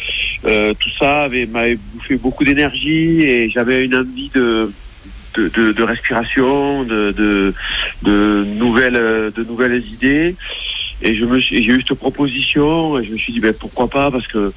tout 0.73 0.91
ça 0.99 1.29
m'avait 1.51 1.79
bouffé 1.95 2.17
beaucoup 2.17 2.45
d'énergie 2.45 3.23
et 3.23 3.51
j'avais 3.51 3.85
une 3.85 3.97
envie 3.97 4.31
de 4.35 4.71
de, 5.35 5.73
de, 5.73 5.83
respiration, 5.83 6.85
de, 6.85 7.13
de, 7.13 7.55
de, 8.03 8.45
nouvelles, 8.57 9.33
de 9.35 9.45
nouvelles 9.45 9.85
idées. 9.87 10.37
Et 11.03 11.15
je 11.15 11.25
me 11.25 11.41
j'ai 11.41 11.65
eu 11.65 11.83
cette 11.87 11.99
proposition 11.99 12.99
et 12.99 13.05
je 13.05 13.13
me 13.13 13.19
suis 13.19 13.33
dit 13.33 13.41
ben 13.41 13.53
pourquoi 13.53 13.89
pas 13.89 14.11
parce 14.11 14.27
que 14.29 14.53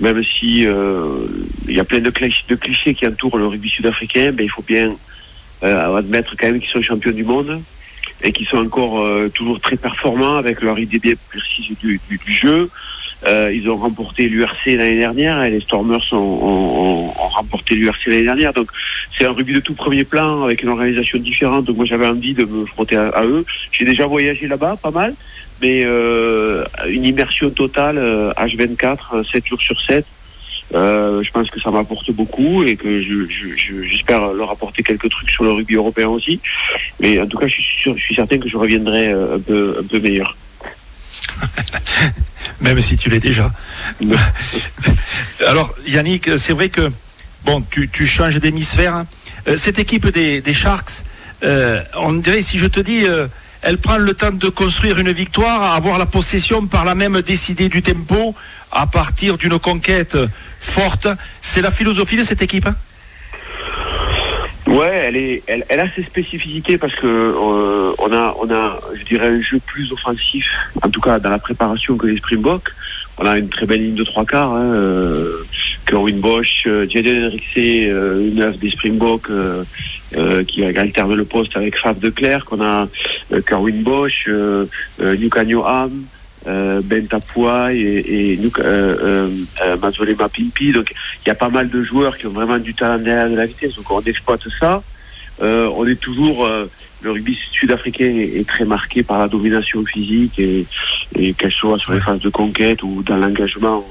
même 0.00 0.22
si 0.22 0.66
euh, 0.66 1.26
il 1.66 1.74
y 1.74 1.80
a 1.80 1.84
plein 1.84 2.00
de 2.00 2.10
clichés, 2.10 2.44
de 2.48 2.54
clichés 2.54 2.94
qui 2.94 3.06
entourent 3.06 3.38
le 3.38 3.46
rugby 3.46 3.70
sud-africain, 3.70 4.32
ben 4.32 4.44
il 4.44 4.50
faut 4.50 4.62
bien 4.62 4.94
euh, 5.62 5.96
admettre 5.96 6.36
quand 6.36 6.46
même 6.46 6.60
qu'ils 6.60 6.70
sont 6.70 6.82
champions 6.82 7.12
du 7.12 7.24
monde 7.24 7.62
et 8.22 8.32
qu'ils 8.32 8.46
sont 8.46 8.58
encore 8.58 9.00
euh, 9.00 9.28
toujours 9.28 9.60
très 9.60 9.76
performants 9.76 10.36
avec 10.36 10.60
leur 10.60 10.78
idée 10.78 10.98
bien 10.98 11.14
précise 11.30 11.76
du 11.78 12.00
jeu. 12.26 12.68
Euh, 13.26 13.52
ils 13.52 13.68
ont 13.68 13.76
remporté 13.76 14.28
l'URC 14.28 14.66
l'année 14.66 14.98
dernière 14.98 15.42
et 15.42 15.50
les 15.50 15.60
Stormers 15.60 16.12
ont, 16.12 17.10
remporté 17.16 17.74
l'URC 17.74 18.06
l'année 18.06 18.24
dernière. 18.24 18.52
Donc 18.52 18.70
c'est 19.16 19.24
un 19.24 19.32
rugby 19.32 19.52
de 19.52 19.60
tout 19.60 19.74
premier 19.74 20.04
plan 20.04 20.44
avec 20.44 20.62
une 20.62 20.68
organisation 20.68 21.18
différente. 21.18 21.64
Donc 21.64 21.76
moi 21.76 21.86
j'avais 21.86 22.06
envie 22.06 22.34
de 22.34 22.44
me 22.44 22.64
frotter 22.66 22.96
à, 22.96 23.24
eux. 23.24 23.44
J'ai 23.72 23.84
déjà 23.84 24.06
voyagé 24.06 24.46
là-bas, 24.46 24.76
pas 24.82 24.90
mal, 24.90 25.14
mais 25.60 25.82
euh, 25.84 26.64
une 26.88 27.04
immersion 27.04 27.50
totale 27.50 27.98
H24, 28.36 29.28
7 29.30 29.46
jours 29.46 29.60
sur 29.60 29.80
7. 29.80 30.04
Euh, 30.74 31.22
je 31.22 31.30
pense 31.30 31.48
que 31.50 31.60
ça 31.60 31.70
m'apporte 31.70 32.10
beaucoup 32.12 32.62
et 32.62 32.76
que 32.76 33.00
j'espère 33.00 34.32
je, 34.32 34.36
leur 34.36 34.50
apporter 34.50 34.82
quelques 34.82 35.08
trucs 35.08 35.30
sur 35.30 35.44
le 35.44 35.52
rugby 35.52 35.76
européen 35.76 36.08
aussi. 36.08 36.40
Mais 37.00 37.18
en 37.20 37.26
tout 37.26 37.38
cas, 37.38 37.46
je 37.46 37.60
suis, 37.60 38.14
certain 38.14 38.38
que 38.38 38.48
je 38.48 38.56
reviendrai 38.56 39.08
euh, 39.08 39.36
un 39.36 39.84
peu 39.84 40.00
meilleur. 40.00 40.36
Même 42.60 42.80
si 42.80 42.96
tu 42.96 43.08
l'es 43.08 43.20
déjà. 43.20 43.52
Alors, 45.46 45.74
Yannick, 45.86 46.38
c'est 46.38 46.52
vrai 46.52 46.68
que 46.68 46.90
bon, 47.44 47.62
tu, 47.70 47.88
tu 47.88 48.06
changes 48.06 48.38
d'hémisphère. 48.40 49.04
Euh, 49.46 49.56
cette 49.56 49.78
équipe 49.78 50.08
des, 50.08 50.40
des 50.40 50.52
Sharks, 50.52 51.04
euh, 51.42 51.82
on 51.94 52.14
dirait, 52.14 52.42
si 52.42 52.58
je 52.58 52.66
te 52.66 52.80
dis, 52.80 53.04
euh, 53.04 53.28
elle 53.62 53.78
prend 53.78 53.98
le 53.98 54.12
temps 54.14 54.32
de 54.32 54.48
construire 54.48 54.98
une 54.98 55.12
victoire, 55.12 55.74
avoir 55.74 55.98
la 55.98 56.06
possession, 56.06 56.66
par 56.66 56.84
la 56.84 56.94
même 56.94 57.20
décider 57.22 57.68
du 57.68 57.82
tempo 57.82 58.34
à 58.72 58.86
partir 58.86 59.38
d'une 59.38 59.58
conquête 59.58 60.16
forte. 60.60 61.08
C'est 61.40 61.62
la 61.62 61.70
philosophie 61.70 62.16
de 62.16 62.22
cette 62.22 62.42
équipe 62.42 62.66
hein? 62.66 62.76
Ouais, 64.68 65.04
elle 65.06 65.16
est, 65.16 65.42
elle, 65.46 65.64
elle, 65.70 65.80
a 65.80 65.90
ses 65.94 66.02
spécificités 66.02 66.76
parce 66.76 66.94
que 66.94 67.06
euh, 67.06 67.92
on 67.98 68.12
a, 68.12 68.36
on 68.38 68.50
a, 68.50 68.78
je 68.94 69.02
dirais, 69.04 69.28
un 69.28 69.40
jeu 69.40 69.58
plus 69.64 69.90
offensif, 69.92 70.46
en 70.82 70.90
tout 70.90 71.00
cas 71.00 71.18
dans 71.18 71.30
la 71.30 71.38
préparation 71.38 71.96
que 71.96 72.06
les 72.06 72.18
Springboks. 72.18 72.68
On 73.16 73.24
a 73.24 73.38
une 73.38 73.48
très 73.48 73.64
belle 73.64 73.82
ligne 73.82 73.94
de 73.94 74.04
trois 74.04 74.26
quarts. 74.26 74.52
Hein, 74.52 74.74
euh, 74.74 75.42
Kerwin 75.86 76.20
Bosch, 76.20 76.64
euh, 76.66 76.86
Jaden 76.86 77.24
Henrikse, 77.24 77.56
euh, 77.56 78.30
une 78.30 78.42
œuvre 78.42 78.58
des 78.58 78.70
Springboks 78.70 79.30
euh, 79.30 79.64
euh, 80.16 80.44
qui 80.44 80.62
alterne 80.62 81.14
le 81.14 81.24
poste 81.24 81.56
avec 81.56 81.76
Fab 81.78 81.98
de 81.98 82.10
Clerc. 82.10 82.44
On 82.50 82.60
a 82.60 82.86
euh, 83.32 83.40
Kerwin 83.40 83.82
Bosch, 83.82 84.26
euh, 84.28 84.66
euh, 85.00 85.16
Ham. 85.64 86.04
Euh, 86.46 86.80
ben 86.84 87.04
Tapouai 87.06 87.76
et, 87.76 88.32
et 88.32 88.40
euh, 88.60 89.28
euh, 89.60 89.76
Mazole 89.78 90.14
Mapimpi. 90.16 90.72
Donc 90.72 90.94
il 91.24 91.28
y 91.28 91.32
a 91.32 91.34
pas 91.34 91.48
mal 91.48 91.68
de 91.68 91.82
joueurs 91.82 92.16
qui 92.16 92.26
ont 92.26 92.32
vraiment 92.32 92.58
du 92.58 92.74
talent 92.74 93.02
derrière 93.02 93.28
de 93.28 93.36
la 93.36 93.46
vitesse. 93.46 93.74
Donc 93.74 93.90
on 93.90 94.00
exploite 94.02 94.42
ça. 94.60 94.82
on 95.40 95.86
est 95.86 96.00
toujours 96.00 96.48
le 97.00 97.10
rugby 97.10 97.38
sud-africain 97.52 98.12
est, 98.16 98.46
très 98.46 98.64
marqué 98.64 99.02
par 99.02 99.18
la 99.18 99.28
domination 99.28 99.84
physique 99.84 100.38
et, 100.38 100.64
et 101.16 101.32
qu'elle 101.34 101.52
soit 101.52 101.78
sur 101.78 101.92
les 101.92 102.00
phases 102.00 102.20
de 102.20 102.28
conquête 102.28 102.82
ou 102.82 103.02
dans 103.04 103.16
l'engagement 103.16 103.84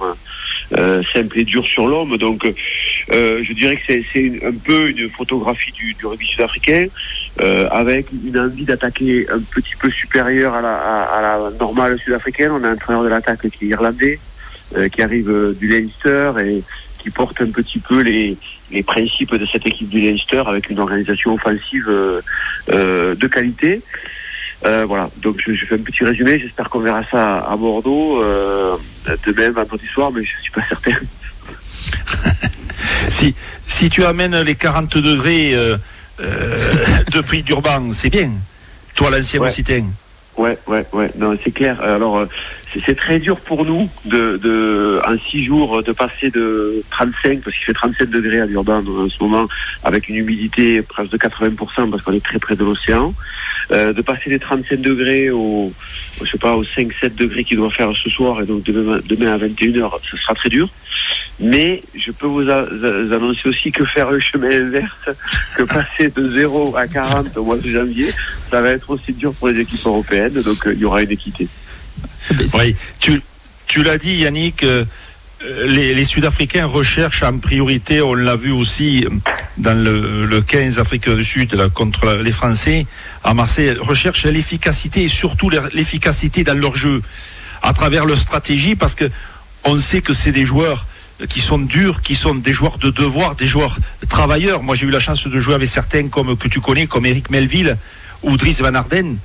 euh, 0.74 1.02
simple 1.14 1.40
et 1.40 1.46
dur 1.46 1.66
sur 1.66 1.88
l'homme. 1.88 2.18
Donc, 2.18 2.46
euh, 3.12 3.42
je 3.44 3.54
dirais 3.54 3.78
que 3.78 3.94
c'est 4.14 4.46
un 4.46 4.54
peu 4.54 4.90
une 4.90 5.10
photographie 5.10 5.72
du, 5.72 5.94
du 5.94 6.06
rugby 6.06 6.26
sud-africain 6.26 6.88
euh, 7.42 7.68
avec 7.70 8.08
une 8.12 8.38
envie 8.38 8.66
d'attaquer 8.66 9.28
un 9.30 9.40
petit 9.40 9.76
peu 9.80 9.90
supérieure 9.90 10.54
à 10.54 10.62
la, 10.62 10.76
à, 10.76 11.22
la 11.22 11.52
normale 11.58 11.98
sud-africaine. 12.00 12.52
On 12.52 12.64
a 12.64 12.70
un 12.70 12.74
entraîneur 12.74 13.04
de 13.04 13.10
l'attaque 13.10 13.50
qui 13.50 13.66
est 13.66 13.70
irlandais, 13.70 14.20
euh, 14.76 14.90
qui 14.90 15.02
arrive 15.02 15.56
du 15.60 15.68
Leinster 15.68 16.34
et 16.44 16.64
qui 17.00 17.10
porte 17.10 17.42
un 17.42 17.52
petit 17.52 17.80
peu 17.80 18.02
les, 18.02 18.38
les 18.72 18.84
principes 18.84 19.36
de 19.36 19.46
cette 19.46 19.66
équipe 19.66 19.90
du 19.90 20.02
Leinster 20.02 20.44
avec 20.46 20.70
une 20.70 20.80
organisation 20.80 21.34
offensive 21.34 21.90
euh, 21.90 23.16
de 23.16 23.28
qualité. 23.28 23.82
Euh, 24.66 24.86
voilà, 24.88 25.10
donc 25.18 25.40
je, 25.46 25.54
je, 25.54 25.66
fais 25.66 25.76
un 25.76 25.84
petit 25.84 26.04
résumé, 26.04 26.40
j'espère 26.40 26.70
qu'on 26.70 26.80
verra 26.80 27.04
ça 27.12 27.40
à 27.40 27.56
Bordeaux 27.56 28.24
euh, 28.24 28.76
demain, 29.26 29.52
vendredi 29.52 29.86
soir, 29.86 30.12
mais 30.12 30.24
je 30.24 30.42
suis 30.42 30.52
pas 30.52 30.64
certain. 30.68 30.94
si, 33.10 33.36
si 33.66 33.90
tu 33.90 34.06
amènes 34.06 34.42
les 34.42 34.56
40 34.56 34.98
degrés 34.98 35.54
euh, 35.54 35.78
depuis 37.12 37.44
Durban, 37.44 37.92
c'est 37.92 38.10
bien, 38.10 38.32
toi 38.96 39.10
l'ancien 39.12 39.40
ouais. 39.40 39.48
Occitan. 39.48 39.86
Ouais, 40.38 40.58
ouais, 40.68 40.86
ouais, 40.94 41.12
non, 41.18 41.38
c'est 41.44 41.52
clair. 41.52 41.82
Alors, 41.82 42.26
c'est 42.86 42.96
très 42.96 43.20
dur 43.20 43.40
pour 43.40 43.66
nous 43.66 43.90
de, 44.06 44.38
de, 44.38 45.00
en 45.06 45.18
six 45.18 45.46
jours, 45.46 45.84
de 45.84 45.92
passer 45.92 46.30
de 46.30 46.84
35, 46.92 47.42
parce 47.42 47.56
qu'il 47.56 47.66
fait 47.66 47.74
37 47.74 48.10
degrés 48.10 48.42
à 48.42 48.48
Durban 48.48 48.84
en 48.86 49.10
ce 49.10 49.24
moment, 49.24 49.48
avec 49.84 50.10
une 50.10 50.16
humidité 50.16 50.82
presque 50.82 51.12
de 51.12 51.18
80%, 51.18 51.90
parce 51.90 52.02
qu'on 52.04 52.14
est 52.14 52.24
très 52.24 52.40
près 52.40 52.56
de 52.56 52.64
l'océan, 52.64 53.14
euh, 53.72 53.94
de 53.94 54.02
passer 54.02 54.30
des 54.30 54.40
35 54.40 54.82
degrés 54.82 55.30
au, 55.30 55.72
je 56.22 56.30
sais 56.30 56.38
pas, 56.38 56.56
aux 56.56 56.64
5-7 56.64 57.16
degrés 57.16 57.44
qu'il 57.44 57.58
doit 57.58 57.72
faire 57.72 57.92
ce 57.94 58.10
soir, 58.10 58.42
et 58.42 58.46
donc 58.46 58.64
demain, 58.64 59.00
demain 59.08 59.34
à 59.34 59.38
21h, 59.38 59.92
ce 60.10 60.18
sera 60.18 60.34
très 60.36 60.50
dur. 60.50 60.70
Mais 61.40 61.84
je 61.96 62.12
peux 62.12 62.26
vous, 62.26 62.50
a, 62.50 62.66
annoncer 63.14 63.48
aussi 63.48 63.72
que 63.72 63.86
faire 63.86 64.10
le 64.10 64.20
chemin 64.20 64.50
inverse, 64.50 65.10
que 65.58 65.64
passer 65.64 66.10
de 66.10 66.32
0 66.32 66.76
à 66.76 66.88
40 66.88 67.38
au 67.38 67.44
mois 67.44 67.58
de 67.58 67.68
janvier, 67.70 68.12
ça 68.50 68.62
va 68.62 68.72
être 68.72 68.90
aussi 68.90 69.14
dur 69.14 69.34
pour 69.34 69.48
les 69.48 69.60
équipes 69.60 69.86
européennes, 69.86 70.34
donc 70.34 70.66
euh, 70.68 70.74
il 70.74 70.80
y 70.80 70.86
aura 70.86 71.04
une 71.04 71.12
équité. 71.12 71.48
Oui, 72.54 72.76
tu, 73.00 73.22
tu 73.68 73.84
l'as 73.84 73.98
dit 73.98 74.16
Yannick, 74.16 74.64
euh, 74.64 74.86
les, 75.66 75.94
les 75.94 76.04
Sud-Africains 76.04 76.66
recherchent 76.66 77.24
en 77.24 77.38
priorité, 77.38 78.02
on 78.02 78.16
l'a 78.16 78.36
vu 78.36 78.52
aussi 78.52 79.06
dans 79.58 79.78
le, 79.78 80.26
le 80.26 80.42
15 80.42 80.80
Afrique 80.80 81.10
du 81.10 81.24
Sud 81.24 81.54
là, 81.54 81.70
contre 81.70 82.14
les 82.24 82.32
Français 82.32 82.86
à 83.24 83.34
Marseille, 83.34 83.76
recherchent 83.80 84.26
l'efficacité 84.26 85.04
et 85.04 85.08
surtout 85.08 85.50
l'efficacité 85.50 86.44
dans 86.44 86.58
leur 86.58 86.76
jeu 86.76 87.02
à 87.62 87.74
travers 87.74 88.06
leur 88.06 88.18
stratégie 88.18 88.76
parce 88.76 88.96
que 88.96 89.10
on 89.64 89.78
sait 89.80 90.02
que 90.02 90.14
c'est 90.14 90.32
des 90.32 90.46
joueurs 90.46 90.86
qui 91.30 91.42
sont 91.42 91.58
durs, 91.58 92.02
qui 92.02 92.16
sont 92.16 92.36
des 92.36 92.54
joueurs 92.54 92.78
de 92.78 92.90
devoir, 92.90 93.36
des 93.36 93.48
joueurs 93.48 93.78
travailleurs. 94.08 94.62
Moi, 94.62 94.76
j'ai 94.76 94.86
eu 94.86 94.92
la 94.92 95.00
chance 95.00 95.28
de 95.28 95.40
jouer 95.40 95.56
avec 95.56 95.68
certains 95.68 96.08
comme 96.08 96.38
que 96.38 96.48
tu 96.48 96.62
connais, 96.62 96.86
comme 96.86 97.06
Eric 97.06 97.30
Melville 97.32 97.78
ou 98.22 98.38
Dries 98.38 98.58
Van 98.60 98.76
Arden. 98.76 99.18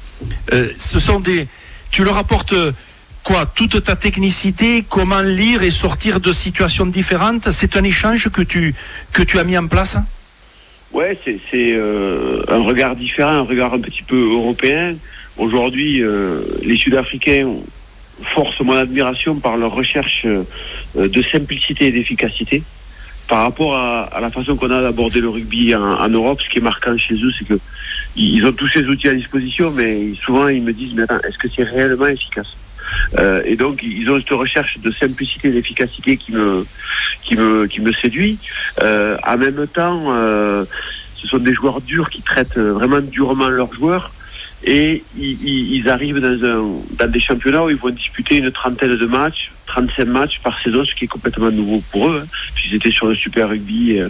Euh, 0.53 0.69
ce 0.77 0.99
sont 0.99 1.21
des, 1.21 1.47
tu 1.93 2.03
leur 2.03 2.19
apportes 2.19 2.55
quoi? 3.23 3.47
Toute 3.47 3.85
ta 3.85 3.95
technicité, 3.95 4.85
comment 4.89 5.21
lire 5.21 5.63
et 5.63 5.71
sortir 5.71 6.19
de 6.19 6.33
situations 6.33 6.87
différentes? 6.87 7.51
C'est 7.53 7.77
un 7.77 7.85
échange 7.85 8.29
que 8.31 8.43
tu, 8.43 8.75
que 9.13 9.23
tu 9.23 9.39
as 9.39 9.45
mis 9.45 9.57
en 9.57 9.69
place? 9.69 9.97
Ouais, 10.93 11.17
c'est 11.25 11.41
euh, 11.55 12.43
un 12.49 12.63
regard 12.63 12.97
différent, 12.97 13.31
un 13.31 13.43
regard 13.43 13.73
un 13.75 13.81
petit 13.81 14.03
peu 14.03 14.21
européen. 14.33 14.95
Aujourd'hui, 15.39 16.03
euh, 16.03 16.43
les 16.63 16.77
Sud-Africains 16.77 17.49
forcent 18.35 18.61
mon 18.61 18.77
admiration 18.77 19.37
par 19.37 19.57
leur 19.57 19.73
recherche 19.73 20.27
euh, 20.27 20.45
de 20.95 21.23
simplicité 21.23 21.87
et 21.87 21.93
d'efficacité. 21.93 22.63
Par 23.29 23.43
rapport 23.43 23.77
à, 23.77 24.03
à 24.05 24.21
la 24.21 24.31
façon 24.31 24.57
qu'on 24.57 24.71
a 24.71 24.81
d'aborder 24.81 25.21
le 25.21 25.29
rugby 25.29 25.75
en, 25.75 25.83
en, 25.83 26.09
Europe, 26.09 26.41
ce 26.43 26.49
qui 26.49 26.59
est 26.59 26.63
marquant 26.63 26.97
chez 26.99 27.15
eux, 27.15 27.33
c'est 27.39 27.47
que 27.47 27.59
ils 28.15 28.45
ont 28.45 28.53
tous 28.53 28.69
ces 28.69 28.85
outils 28.87 29.09
à 29.09 29.15
disposition, 29.15 29.71
mais 29.71 30.15
souvent 30.15 30.49
ils 30.49 30.63
me 30.63 30.73
disent, 30.73 30.95
mais 30.95 31.03
attends, 31.03 31.21
est-ce 31.27 31.39
que 31.39 31.49
c'est 31.49 31.63
réellement 31.63 32.07
efficace? 32.07 32.57
Euh, 33.19 33.43
et 33.45 33.57
donc 33.57 33.83
ils 33.83 34.11
ont 34.11 34.19
cette 34.19 34.31
recherche 34.31 34.79
de 34.79 34.91
simplicité 34.91 35.49
et 35.49 35.53
d'efficacité 35.53 36.17
qui 36.17 36.33
me 36.33 36.67
qui 37.23 37.37
me 37.37 37.67
qui 37.67 37.81
me 37.81 37.93
séduit. 37.93 38.39
Euh, 38.83 39.17
en 39.27 39.39
même 39.39 39.67
temps, 39.67 40.05
euh, 40.09 40.65
ce 41.17 41.27
sont 41.27 41.39
des 41.39 41.55
joueurs 41.55 41.81
durs 41.81 42.11
qui 42.11 42.23
traitent 42.23 42.59
vraiment 42.59 43.01
durement 43.01 43.49
leurs 43.49 43.73
joueurs 43.73 44.13
et 44.65 45.03
ils, 45.19 45.75
ils 45.75 45.89
arrivent 45.89 46.21
dans 46.21 46.45
un 46.45 46.65
dans 46.99 47.11
des 47.11 47.21
championnats 47.21 47.65
où 47.65 47.71
ils 47.71 47.77
vont 47.77 47.91
disputer 47.91 48.37
une 48.37 48.51
trentaine 48.51 48.97
de 48.97 49.07
matchs 49.07 49.53
35 49.67 50.05
matchs 50.07 50.41
par 50.43 50.61
saison, 50.61 50.85
ce 50.85 50.95
qui 50.95 51.05
est 51.05 51.09
complètement 51.09 51.51
nouveau 51.51 51.83
pour 51.91 52.09
eux. 52.09 52.23
Hein. 52.23 52.27
Ils 52.67 52.77
étaient 52.77 52.91
sur 52.91 53.07
le 53.07 53.15
Super 53.15 53.49
Rugby 53.49 54.01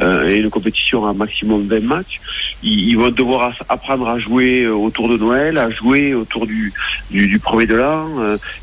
euh, 0.00 0.28
et 0.28 0.38
une 0.38 0.50
compétition 0.50 1.06
à 1.06 1.12
maximum 1.12 1.66
20 1.66 1.82
matchs. 1.82 2.20
Ils, 2.62 2.94
vont 2.96 3.10
devoir 3.10 3.54
apprendre 3.68 4.08
à 4.08 4.18
jouer 4.18 4.66
autour 4.68 5.08
de 5.08 5.16
Noël, 5.16 5.58
à 5.58 5.70
jouer 5.70 6.14
autour 6.14 6.46
du, 6.46 6.72
du, 7.10 7.38
premier 7.38 7.66
de 7.66 7.74
l'an. 7.74 8.08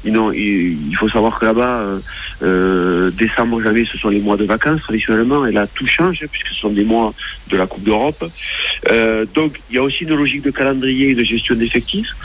il, 0.06 0.96
faut 0.98 1.10
savoir 1.10 1.39
que 1.39 1.46
là-bas, 1.46 1.84
décembre, 3.12 3.62
janvier, 3.62 3.88
ce 3.91 3.98
sont 3.98 4.10
les 4.10 4.20
mois 4.20 4.38
de 4.38 4.46
vacances 4.46 4.82
traditionnellement, 4.82 5.46
et 5.46 5.51
là 5.51 5.68
tout 5.68 5.88
change 5.88 6.25
puisque 6.32 6.50
ce 6.50 6.56
sont 6.56 6.70
des 6.70 6.86
mois 6.86 7.13
de 7.50 7.58
la 7.58 7.65
Coupe 7.68 7.84
d'Europe. 7.84 8.24
donc 9.34 9.60
il 9.70 9.75
y 9.75 9.79
a 9.79 9.84
aussi 9.84 10.03
une 10.03 10.15
logique 10.15 10.44
de 10.44 10.51
calendrier 10.51 11.10
et 11.10 11.15
de 11.15 11.24
gestion 11.24 11.56
d'effectifs. 11.56 12.15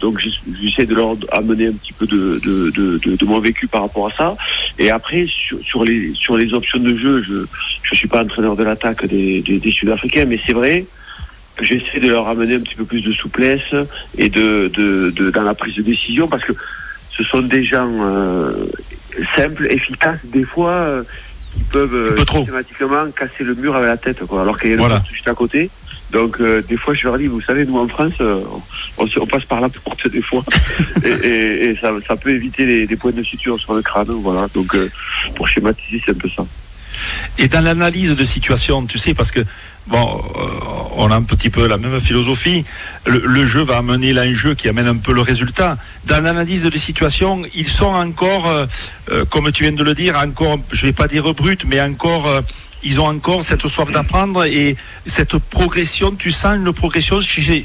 donc 0.00 0.20
j'essaie 0.60 0.86
de 0.86 0.94
leur 0.94 1.16
amener 1.32 1.68
un 1.68 1.72
petit 1.72 1.92
peu 1.92 2.06
de, 2.06 3.23
mon 3.24 3.40
vécu 3.40 3.66
par 3.66 3.82
rapport 3.82 4.06
à 4.08 4.10
ça. 4.10 4.36
Et 4.78 4.90
après, 4.90 5.26
sur, 5.26 5.58
sur, 5.64 5.84
les, 5.84 6.12
sur 6.14 6.36
les 6.36 6.54
options 6.54 6.78
de 6.78 6.96
jeu, 6.96 7.22
je 7.22 7.34
ne 7.34 7.96
suis 7.96 8.08
pas 8.08 8.22
entraîneur 8.22 8.56
de 8.56 8.64
l'attaque 8.64 9.06
des, 9.06 9.40
des, 9.42 9.70
Sud-Africains, 9.70 10.24
mais 10.26 10.40
c'est 10.46 10.52
vrai 10.52 10.86
que 11.56 11.64
j'essaie 11.64 12.00
de 12.00 12.08
leur 12.08 12.28
amener 12.28 12.56
un 12.56 12.60
petit 12.60 12.74
peu 12.74 12.84
plus 12.84 13.02
de 13.02 13.12
souplesse 13.12 13.74
et 14.18 14.28
de, 14.28 14.70
de, 14.74 15.30
dans 15.30 15.42
la 15.42 15.54
prise 15.54 15.76
de 15.76 15.82
décision 15.82 16.26
parce 16.26 16.44
que 16.44 16.52
ce 17.10 17.22
sont 17.22 17.42
des 17.42 17.64
gens 17.64 17.88
euh, 18.02 18.66
simples, 19.36 19.66
efficaces, 19.70 20.24
des 20.24 20.44
fois. 20.44 20.72
Euh, 20.72 21.02
qui 21.54 21.62
peuvent 21.70 21.94
euh, 21.94 22.16
systématiquement 22.16 23.10
casser 23.16 23.44
le 23.44 23.54
mur 23.54 23.76
avec 23.76 23.88
la 23.88 23.96
tête, 23.96 24.26
quoi, 24.26 24.42
alors 24.42 24.58
qu'il 24.58 24.70
y 24.70 24.74
a 24.74 24.76
le 24.76 24.94
juste 25.12 25.28
à 25.28 25.34
côté. 25.34 25.70
Donc 26.10 26.40
euh, 26.40 26.62
des 26.62 26.76
fois 26.76 26.94
je 26.94 27.04
leur 27.04 27.18
dis, 27.18 27.26
vous 27.26 27.40
savez, 27.40 27.64
nous 27.64 27.78
en 27.78 27.88
France, 27.88 28.12
euh, 28.20 28.40
on, 28.98 29.26
passe 29.26 29.44
par 29.44 29.60
la 29.60 29.68
porte 29.68 30.08
des 30.08 30.22
fois, 30.22 30.44
et, 31.04 31.76
ça, 31.80 32.16
peut 32.16 32.30
éviter 32.30 32.86
des 32.86 32.96
points 32.96 33.12
de 33.12 33.22
suture 33.22 33.58
sur 33.58 33.74
le 33.74 33.82
crâne. 33.82 34.10
Voilà. 34.22 34.46
Donc 34.54 34.74
euh, 34.74 34.90
pour 35.34 35.48
schématiser, 35.48 36.02
c'est 36.04 36.12
un 36.12 36.14
peu 36.14 36.28
ça. 36.28 36.44
Et 37.38 37.48
dans 37.48 37.62
l'analyse 37.64 38.14
de 38.14 38.24
situation, 38.24 38.86
tu 38.86 38.98
sais, 38.98 39.14
parce 39.14 39.32
que 39.32 39.40
bon, 39.88 40.22
on 40.96 41.10
a 41.10 41.16
un 41.16 41.24
petit 41.24 41.50
peu 41.50 41.66
la 41.66 41.76
même 41.76 41.98
philosophie. 41.98 42.64
Le, 43.04 43.44
jeu 43.44 43.62
va 43.62 43.78
amener 43.78 44.12
l'enjeu 44.12 44.54
qui 44.54 44.68
amène 44.68 44.86
un 44.86 44.96
peu 44.96 45.12
le 45.12 45.20
résultat. 45.20 45.76
Dans 46.06 46.22
l'analyse 46.22 46.62
de 46.62 46.78
situation, 46.78 47.42
ils 47.52 47.66
sont 47.66 47.86
encore, 47.86 48.48
comme 49.28 49.50
tu 49.50 49.64
viens 49.64 49.72
de 49.72 49.82
le 49.82 49.94
dire, 49.94 50.16
encore, 50.16 50.60
je 50.70 50.86
vais 50.86 50.92
pas 50.92 51.08
dire 51.08 51.34
brut, 51.34 51.64
mais 51.64 51.80
encore 51.80 52.28
ils 52.84 53.00
ont 53.00 53.06
encore 53.06 53.42
cette 53.42 53.66
soif 53.66 53.90
d'apprendre 53.90 54.44
et 54.44 54.76
cette 55.06 55.36
progression. 55.38 56.12
Tu 56.12 56.30
sens 56.30 56.56
une 56.56 56.72
progression 56.72 57.20
chez 57.20 57.64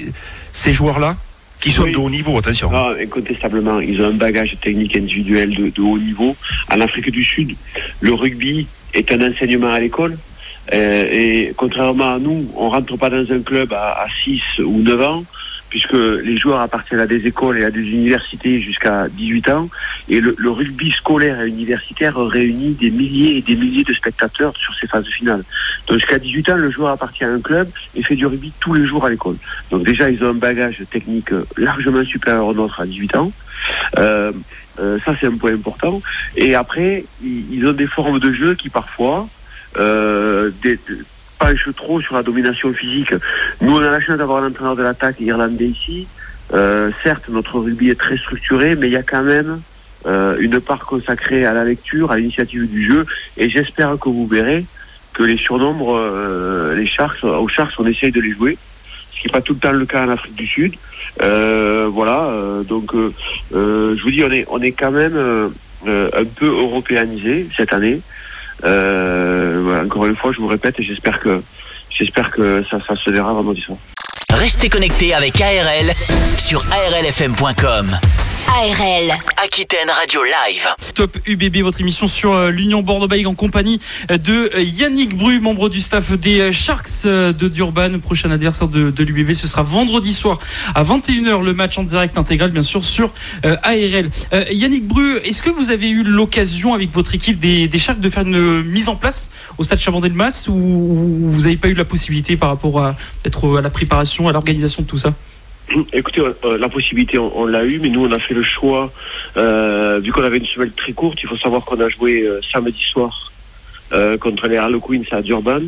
ces 0.52 0.74
joueurs-là 0.74 1.16
qui 1.60 1.72
sont 1.72 1.86
de 1.86 1.98
haut 1.98 2.10
niveau, 2.10 2.38
attention. 2.38 2.72
Non, 2.72 2.96
incontestablement, 3.00 3.82
ils 3.82 4.02
ont 4.02 4.08
un 4.08 4.14
bagage 4.14 4.56
technique 4.62 4.96
individuel 4.96 5.54
de, 5.54 5.82
haut 5.82 5.98
niveau. 5.98 6.36
En 6.72 6.80
Afrique 6.80 7.12
du 7.12 7.24
Sud, 7.24 7.56
le 8.00 8.14
rugby 8.14 8.68
est 8.94 9.12
un 9.12 9.30
enseignement 9.30 9.74
à 9.74 9.80
l'école. 9.80 10.18
Euh, 10.72 11.08
et 11.12 11.54
contrairement 11.58 12.14
à 12.16 12.20
nous, 12.20 12.50
on 12.56 12.70
rentre 12.70 12.96
pas 12.96 13.10
dans 13.10 13.30
un 13.32 13.42
club 13.42 13.74
à, 13.74 14.04
à 14.04 14.08
6 14.24 14.42
ou 14.60 14.82
9 14.82 15.02
ans 15.02 15.26
puisque 15.70 15.94
les 15.94 16.38
joueurs 16.38 16.60
appartiennent 16.60 17.00
à 17.00 17.08
des 17.08 17.28
écoles 17.28 17.60
et 17.60 17.64
à 17.64 17.72
des 17.72 17.82
universités 17.82 18.60
jusqu'à 18.62 19.08
18 19.10 19.50
ans. 19.50 19.70
Et 20.10 20.20
le, 20.20 20.36
rugby 20.50 20.92
scolaire 20.92 21.42
et 21.42 21.48
universitaire 21.48 22.18
réunit 22.18 22.72
des 22.72 22.90
milliers 22.90 23.38
et 23.38 23.42
des 23.42 23.56
milliers 23.56 23.84
de 23.84 23.94
spectateurs 23.94 24.56
sur 24.58 24.74
ces 24.76 24.88
phases 24.88 25.08
finales. 25.08 25.44
Donc 25.88 26.00
jusqu'à 26.00 26.20
18 26.20 26.50
ans, 26.50 26.58
le 26.58 26.70
joueur 26.70 26.90
appartient 26.90 27.24
à 27.24 27.30
un 27.30 27.40
club 27.40 27.70
et 27.96 28.04
fait 28.04 28.16
du 28.16 28.26
rugby 28.26 28.52
tous 28.60 28.74
les 28.74 28.86
jours 28.86 29.06
à 29.06 29.10
l'école. 29.10 29.36
Donc 29.70 29.84
déjà, 29.84 30.10
ils 30.10 30.24
ont 30.24 30.30
un 30.30 30.34
bagage 30.34 30.84
technique 30.92 31.30
largement 31.58 32.04
supérieur 32.04 32.48
au 32.48 32.54
nôtre 32.54 32.82
à 32.82 32.86
18 32.86 33.16
ans. 33.16 33.32
Euh, 33.98 34.32
euh, 34.80 34.98
ça, 35.06 35.14
c'est 35.20 35.28
un 35.28 35.38
point 35.38 35.54
important. 35.54 36.02
Et 36.36 36.56
après, 36.56 37.06
ils, 37.24 37.66
ont 37.68 37.74
des 37.74 37.88
formes 37.88 38.20
de 38.20 38.34
jeu 38.34 38.56
qui 38.56 38.70
parfois... 38.70 39.28
Euh, 39.78 40.50
des, 40.64 40.80
penche 41.40 41.68
trop 41.76 42.02
sur 42.02 42.16
la 42.16 42.24
domination 42.24 42.72
physique. 42.74 43.14
Nous, 43.62 43.76
on 43.76 43.82
a 43.82 43.90
la 43.90 44.00
chance 44.00 44.18
d'avoir 44.18 44.44
un 44.44 44.50
entraîneur 44.50 44.76
de 44.76 44.84
l'attaque 44.84 45.20
irlandais 45.20 45.68
ici. 45.68 46.08
Euh, 46.54 46.92
certes, 47.04 47.30
notre 47.30 47.60
rugby 47.60 47.90
est 47.90 48.00
très 48.00 48.18
structuré, 48.18 48.76
mais 48.76 48.88
il 48.88 48.94
y 48.94 48.98
a 48.98 49.04
quand 49.04 49.24
même 49.24 49.62
euh, 50.06 50.38
une 50.40 50.60
part 50.60 50.86
consacrée 50.86 51.46
à 51.46 51.54
la 51.54 51.64
lecture, 51.64 52.12
à 52.12 52.18
l'initiative 52.18 52.70
du 52.70 52.86
jeu. 52.86 53.06
Et 53.38 53.50
j'espère 53.50 53.98
que 54.00 54.10
vous 54.10 54.28
verrez 54.28 54.66
que 55.14 55.24
les 55.24 55.38
surnombres, 55.38 55.96
euh, 55.96 56.76
les 56.76 56.88
Sharks, 56.88 57.24
aux 57.24 57.48
Sharks, 57.48 57.74
on 57.80 57.88
essaye 57.88 58.12
de 58.12 58.22
les 58.22 58.32
jouer, 58.32 58.58
ce 59.12 59.22
qui 59.22 59.28
n'est 59.28 59.32
pas 59.32 59.42
tout 59.42 59.54
le 59.54 59.60
temps 59.60 59.72
le 59.72 59.86
cas 59.86 60.06
en 60.06 60.10
Afrique 60.10 60.36
du 60.36 60.48
Sud. 60.48 60.76
voilà, 61.20 62.34
donc 62.68 62.94
je 63.52 64.02
vous 64.02 64.12
dis, 64.12 64.24
on 64.24 64.32
est, 64.32 64.46
on 64.50 64.62
est 64.62 64.72
quand 64.72 64.92
même 64.92 65.18
un 65.86 66.26
peu 66.36 66.48
européanisé 66.48 67.48
cette 67.56 67.74
année. 67.74 68.02
Euh, 68.64 69.86
encore 69.86 70.06
une 70.06 70.16
fois, 70.16 70.32
je 70.32 70.40
vous 70.40 70.48
répète 70.48 70.80
et 70.80 70.84
j'espère 70.84 71.20
que 71.20 71.42
j'espère 71.90 72.32
que 72.32 72.64
ça, 72.70 72.78
ça 72.86 72.96
se 72.96 73.10
verra 73.10 73.34
vendredi 73.34 73.62
soir. 73.62 73.78
Restez 74.34 74.70
connectés 74.70 75.14
avec 75.14 75.42
ARL 75.42 75.92
sur 76.38 76.64
arlfm.com. 76.72 78.00
ARL, 78.50 79.12
Aquitaine 79.44 79.90
Radio 79.90 80.22
Live. 80.24 80.68
Top 80.96 81.18
UBB, 81.28 81.58
votre 81.58 81.82
émission 81.82 82.08
sur 82.08 82.34
euh, 82.34 82.50
l'Union 82.50 82.82
Bordeaux-Bègles 82.82 83.28
en 83.28 83.36
compagnie 83.36 83.80
euh, 84.10 84.18
de 84.18 84.50
euh, 84.56 84.64
Yannick 84.64 85.16
Bru, 85.16 85.40
membre 85.40 85.70
du 85.70 85.80
staff 85.82 86.14
des 86.14 86.52
Sharks 86.52 87.06
de 87.06 87.48
Durban. 87.48 88.00
Prochain 88.00 88.32
adversaire 88.32 88.68
de, 88.68 89.04
l'UBB, 89.04 89.34
ce 89.34 89.48
sera 89.48 89.62
vendredi 89.62 90.14
soir 90.14 90.40
à 90.74 90.84
21h, 90.84 91.44
le 91.44 91.54
match 91.54 91.78
en 91.78 91.84
direct 91.84 92.18
intégral, 92.18 92.50
bien 92.50 92.64
sûr, 92.64 92.84
sur 92.84 93.14
ARL. 93.44 94.10
Yannick 94.52 94.88
Bru, 94.88 95.18
est-ce 95.18 95.44
que 95.44 95.52
vous 95.52 95.70
avez 95.70 95.90
eu 95.90 96.04
l'occasion 96.04 96.74
avec 96.74 96.92
votre 96.92 97.14
équipe 97.14 97.40
des, 97.40 97.70
Sharks 97.78 98.00
de 98.00 98.10
faire 98.10 98.24
une 98.24 98.64
mise 98.64 98.90
en 98.90 98.96
place 98.96 99.30
au 99.58 99.64
stade 99.64 99.80
Chabandel-Mas 99.80 100.48
ou 100.48 101.32
vous 101.32 101.42
n'avez 101.42 101.58
pas 101.58 101.70
eu 101.70 101.76
la 101.76 101.86
possibilité 101.86 102.36
par 102.36 102.50
rapport 102.50 102.82
à, 102.82 102.98
être 103.26 103.58
à 103.58 103.62
la 103.62 103.70
préparation, 103.70 104.28
à 104.28 104.34
l'organisation 104.34 104.82
de 104.82 104.88
tout 104.88 104.98
ça? 104.98 105.14
Écoutez, 105.94 106.22
euh, 106.22 106.58
la 106.58 106.70
possibilité, 106.70 107.18
on, 107.18 107.46
l'a 107.46 107.64
eu, 107.64 107.80
mais 107.80 107.90
nous, 107.90 108.06
on 108.06 108.12
a 108.12 108.20
fait 108.20 108.34
le 108.34 108.44
choix, 108.44 108.92
euh, 109.38 110.00
vu 110.02 110.12
qu'on 110.12 110.24
avait 110.24 110.38
une 110.38 110.46
semaine 110.46 110.72
très 110.72 110.94
courte, 110.94 111.20
il 111.22 111.30
faut 111.30 111.38
savoir 111.38 111.66
qu'on 111.66 111.80
a 111.80 111.90
joué 111.90 112.22
euh, 112.22 112.40
samedi 112.52 112.84
soir 112.84 113.26
contre 114.22 114.48
les 114.48 114.58
Harlequins 114.58 115.02
à 115.10 115.24
Durban. 115.24 115.62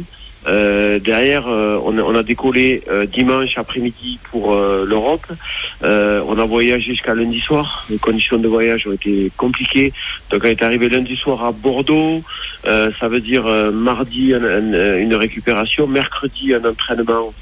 derrière, 0.45 1.47
on 1.47 2.15
a, 2.15 2.21
décollé 2.21 2.83
dimanche 3.11 3.57
après-midi 3.57 4.19
pour 4.29 4.53
l'Europe. 4.53 5.25
on 5.81 6.37
a 6.37 6.45
voyagé 6.45 6.91
jusqu'à 6.91 7.15
lundi 7.15 7.39
soir. 7.39 7.83
Les 7.89 7.97
conditions 7.97 8.37
de 8.37 8.47
voyage 8.47 8.85
ont 8.85 8.91
été 8.91 9.31
compliquées. 9.37 9.91
Donc 10.29 10.43
on 10.43 10.49
est 10.49 10.61
arrivé 10.61 10.87
lundi 10.87 11.15
soir 11.15 11.43
à 11.43 11.51
Bordeaux. 11.51 12.21
ça 12.63 13.07
veut 13.07 13.21
dire 13.21 13.45
mardi 13.73 14.35
une 14.35 15.15
récupération, 15.15 15.87
mercredi 15.87 16.53
un 16.53 16.63
entraînement 16.63 17.33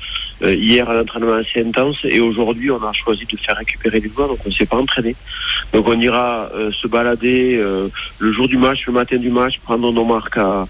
euh, 0.41 0.54
hier, 0.54 0.89
un 0.89 1.02
entraînement 1.02 1.34
assez 1.34 1.62
intense 1.62 1.97
et 2.04 2.19
aujourd'hui, 2.19 2.71
on 2.71 2.82
a 2.84 2.93
choisi 2.93 3.25
de 3.25 3.38
faire 3.38 3.58
récupérer 3.58 3.99
les 3.99 4.10
joueurs, 4.10 4.30
donc 4.30 4.39
on 4.45 4.49
ne 4.49 4.54
s'est 4.54 4.65
pas 4.65 4.78
entraîné. 4.78 5.15
Donc 5.73 5.88
on 5.88 5.99
ira 5.99 6.49
euh, 6.54 6.71
se 6.71 6.88
balader 6.88 7.58
euh, 7.58 7.89
le 8.19 8.32
jour 8.32 8.47
du 8.47 8.58
match, 8.58 8.86
le 8.88 8.93
matin 8.93 9.17
du 9.17 9.30
match, 9.30 9.60
prendre 9.60 9.91
nos 9.91 10.06
marques 10.06 10.38
à, 10.38 10.67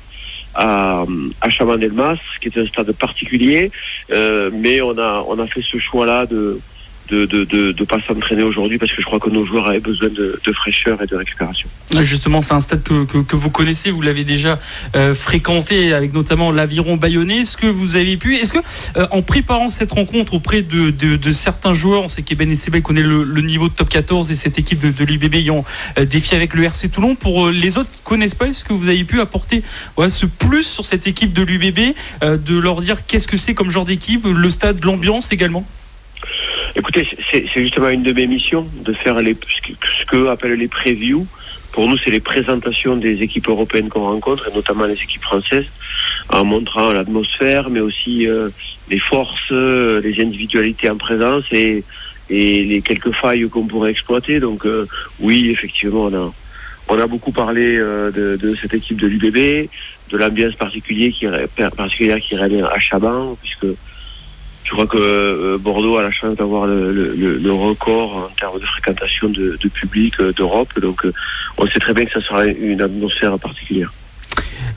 à, 0.56 1.06
à 1.42 1.50
Chaman-Delmas, 1.50 2.18
qui 2.42 2.48
est 2.48 2.58
un 2.58 2.66
stade 2.66 2.92
particulier, 2.94 3.72
mais 4.10 4.82
on 4.82 4.98
a, 4.98 5.24
on 5.28 5.38
a 5.40 5.48
fait 5.48 5.62
ce 5.62 5.78
choix-là 5.78 6.26
de 6.26 6.60
de 7.10 7.26
de, 7.72 7.84
pas 7.84 8.00
s'entraîner 8.06 8.44
aujourd'hui 8.44 8.78
parce 8.78 8.92
que 8.92 9.02
je 9.02 9.06
crois 9.06 9.20
que 9.20 9.30
nos 9.30 9.46
joueurs 9.46 9.68
avaient 9.68 9.80
besoin 9.80 10.10
de, 10.10 10.40
fraîcheur 10.54 11.02
et 11.02 11.06
de 11.06 11.16
récupération. 11.16 11.70
Justement, 12.02 12.42
c'est 12.42 12.54
un 12.54 12.60
stade 12.60 12.84
que, 12.84 13.36
vous 13.36 13.50
connaissez, 13.50 13.92
vous 13.92 14.02
l'avez 14.02 14.24
déjà 14.24 14.60
euh, 14.96 15.14
fréquenté 15.14 15.94
avec 15.94 16.14
notamment 16.14 16.52
l'aviron 16.52 16.98
bayonnais. 16.98 17.42
Est-ce 17.42 17.58
que 17.58 17.68
vous 17.68 17.96
avez 17.96 18.18
pu, 18.18 18.36
est-ce 18.36 18.54
que 18.54 18.60
euh, 18.98 19.08
en 19.12 19.22
préparant 19.22 19.70
cette 19.70 19.92
rencontre 19.92 20.34
auprès 20.34 20.62
de, 20.62 21.32
certains 21.32 21.74
joueurs, 21.74 22.04
on 22.04 22.08
sait 22.08 22.24
qu'Eben 22.24 22.56
Sebe 22.56 22.82
connaît 22.82 23.04
le, 23.04 23.24
le, 23.24 23.42
niveau 23.42 23.70
de 23.70 23.74
top 23.74 23.90
14 23.90 24.32
et 24.32 24.36
cette 24.36 24.60
équipe 24.60 24.80
de, 24.80 25.04
l'UBB 25.04 25.36
ayant 25.36 25.64
euh, 25.98 26.06
défié 26.06 26.36
avec 26.36 26.54
le 26.54 26.64
RC 26.64 26.90
Toulon, 26.90 27.16
pour 27.16 27.50
les 27.50 27.78
autres 27.78 27.92
qui 27.92 28.02
connaissent 28.04 28.36
pas, 28.36 28.48
est-ce 28.48 28.64
que 28.64 28.74
vous 28.74 28.90
avez 28.90 29.04
pu 29.04 29.22
apporter 29.22 29.64
ce 30.08 30.26
plus 30.26 30.64
sur 30.64 30.86
cette 30.86 31.08
équipe 31.08 31.34
de 31.34 31.44
l'UBB, 31.44 31.94
de 32.22 32.60
leur 32.60 32.82
dire 32.82 33.06
qu'est-ce 33.06 33.28
que 33.28 33.38
c'est 33.38 33.54
comme 33.54 33.70
genre 33.70 33.86
d'équipe, 33.86 34.26
le 34.26 34.50
stade, 34.50 34.84
l'ambiance 34.84 35.32
également? 35.32 35.66
Écoutez, 36.76 37.08
c'est 37.32 37.48
justement 37.56 37.90
une 37.90 38.04
de 38.04 38.14
mes 38.14 38.28
missions 38.28 38.68
de 38.84 38.94
faire 38.94 39.22
les, 39.22 39.36
ce 39.36 40.06
que 40.06 40.28
appellent 40.28 40.54
les 40.54 40.68
previews. 40.68 41.26
Pour 41.72 41.88
nous, 41.88 41.98
c'est 41.98 42.12
les 42.12 42.20
présentations 42.20 42.96
des 42.96 43.22
équipes 43.22 43.48
européennes 43.48 43.90
qu'on 43.90 44.06
rencontre, 44.06 44.50
et 44.50 44.56
notamment 44.56 44.86
les 44.86 44.94
équipes 44.94 45.24
françaises, 45.24 45.68
en 46.30 46.44
montrant 46.44 46.92
l'atmosphère, 46.92 47.70
mais 47.70 47.80
aussi 47.80 48.28
euh, 48.28 48.50
les 48.90 49.00
forces, 49.00 49.52
euh, 49.52 50.02
les 50.02 50.22
individualités 50.22 50.90
en 50.90 50.98
présence 50.98 51.46
et, 51.52 51.84
et 52.30 52.64
les 52.64 52.82
quelques 52.82 53.12
failles 53.14 53.48
qu'on 53.50 53.66
pourrait 53.66 53.92
exploiter. 53.92 54.40
Donc 54.40 54.66
euh, 54.66 54.88
oui, 55.20 55.50
effectivement, 55.50 56.10
on 56.88 57.00
a, 57.00 57.08
beaucoup 57.08 57.32
parlé 57.32 57.78
de, 57.78 58.38
de, 58.42 58.56
cette 58.56 58.74
équipe 58.74 59.00
de 59.00 59.08
l'UBB, 59.08 59.70
de 60.12 60.18
l'ambiance 60.18 60.56
particulière 60.56 61.12
qui, 61.14 61.28
particulière 61.76 62.20
règne 62.34 62.64
à 62.64 62.80
Chaban, 62.80 63.38
puisque 63.42 63.68
je 64.64 64.72
crois 64.72 64.88
que 64.88 65.58
Bordeaux 65.58 65.98
a 65.98 66.04
la 66.04 66.12
chance 66.12 66.36
d'avoir 66.36 66.68
le, 66.68 67.52
record 67.52 68.30
en 68.32 68.36
termes 68.40 68.60
de 68.60 68.66
fréquentation 68.66 69.30
de, 69.30 69.58
public 69.74 70.22
d'Europe. 70.22 70.80
Donc, 70.80 71.06
on 71.58 71.66
sait 71.68 71.80
très 71.80 71.94
bien 71.94 72.06
que 72.06 72.12
ça 72.12 72.22
sera 72.22 72.46
une 72.46 72.82
atmosphère 72.82 73.38
particulière. 73.40 73.92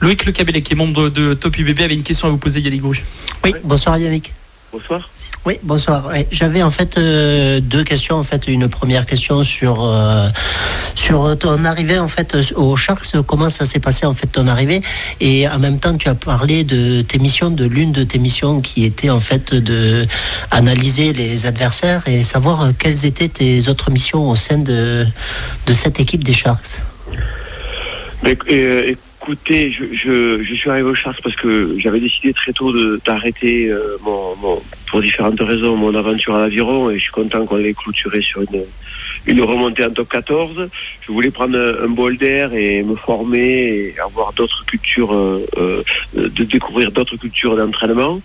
Loïc 0.01 0.25
Le 0.25 0.31
Cabellet, 0.31 0.61
qui 0.61 0.73
est 0.73 0.75
membre 0.75 1.09
de, 1.09 1.33
Top 1.33 1.57
UBB, 1.57 1.81
avait 1.81 1.93
une 1.93 2.03
question 2.03 2.27
à 2.27 2.31
vous 2.31 2.37
poser, 2.37 2.59
Yannick 2.59 2.81
Grouche. 2.81 3.03
Oui, 3.43 3.53
bonsoir 3.63 3.97
Yannick. 3.97 4.33
Bonsoir. 4.71 5.09
Oui, 5.45 5.59
bonsoir. 5.61 6.09
J'avais 6.31 6.63
en 6.63 6.69
fait 6.69 6.97
euh, 6.97 7.59
deux 7.59 7.83
questions. 7.83 8.15
En 8.15 8.23
fait, 8.23 8.47
une 8.47 8.69
première 8.69 9.05
question 9.05 9.43
sur 9.43 9.83
euh, 9.83 10.29
sur 10.95 11.37
ton 11.37 11.65
arrivée 11.65 11.99
en 11.99 12.07
fait 12.07 12.53
au 12.55 12.77
Sharks. 12.77 13.21
Comment 13.27 13.49
ça 13.49 13.65
s'est 13.65 13.79
passé 13.79 14.05
en 14.05 14.13
fait 14.13 14.27
ton 14.27 14.47
arrivée? 14.47 14.81
Et 15.19 15.47
en 15.49 15.59
même 15.59 15.79
temps, 15.79 15.97
tu 15.97 16.07
as 16.07 16.15
parlé 16.15 16.63
de 16.63 17.01
tes 17.01 17.19
missions, 17.19 17.49
de 17.49 17.65
l'une 17.65 17.91
de 17.91 18.03
tes 18.03 18.19
missions 18.19 18.61
qui 18.61 18.85
était 18.85 19.09
en 19.09 19.19
fait 19.19 19.53
de 19.53 20.07
analyser 20.49 21.11
les 21.11 21.45
adversaires 21.45 22.03
et 22.07 22.23
savoir 22.23 22.71
quelles 22.79 23.05
étaient 23.05 23.27
tes 23.27 23.67
autres 23.67 23.91
missions 23.91 24.29
au 24.29 24.37
sein 24.37 24.59
de 24.59 25.05
cette 25.73 25.99
équipe 25.99 26.23
des 26.23 26.33
Sharks. 26.33 26.83
Euh, 28.25 28.95
Écoutez, 29.23 29.71
je, 29.71 29.85
je, 29.93 30.43
je, 30.43 30.53
suis 30.53 30.69
arrivé 30.69 30.89
au 30.89 30.95
Charles 30.95 31.15
parce 31.23 31.37
que 31.37 31.77
j'avais 31.77 32.01
décidé 32.01 32.33
très 32.33 32.51
tôt 32.51 32.73
d'arrêter 33.05 33.69
euh, 33.69 33.95
mon, 34.03 34.35
mon, 34.35 34.61
pour 34.85 35.01
différentes 35.01 35.39
raisons 35.39 35.77
mon 35.77 35.95
aventure 35.95 36.35
à 36.35 36.41
l'aviron 36.41 36.89
et 36.89 36.97
je 36.97 37.03
suis 37.03 37.11
content 37.13 37.45
qu'on 37.45 37.55
l'ait 37.55 37.73
clôturé 37.73 38.21
sur 38.21 38.41
une, 38.41 38.65
une 39.25 39.41
remontée 39.41 39.85
en 39.85 39.91
top 39.91 40.09
14. 40.09 40.67
Je 40.99 41.11
voulais 41.13 41.31
prendre 41.31 41.57
un, 41.57 41.87
bol 41.87 42.17
d'air 42.17 42.53
et 42.53 42.83
me 42.83 42.97
former 42.97 43.93
et 43.93 43.95
avoir 44.05 44.33
d'autres 44.33 44.65
cultures, 44.65 45.13
euh, 45.13 45.45
euh 45.55 45.83
de 46.13 46.43
découvrir 46.43 46.91
d'autres 46.91 47.15
cultures 47.15 47.55
d'entraînement. 47.55 48.21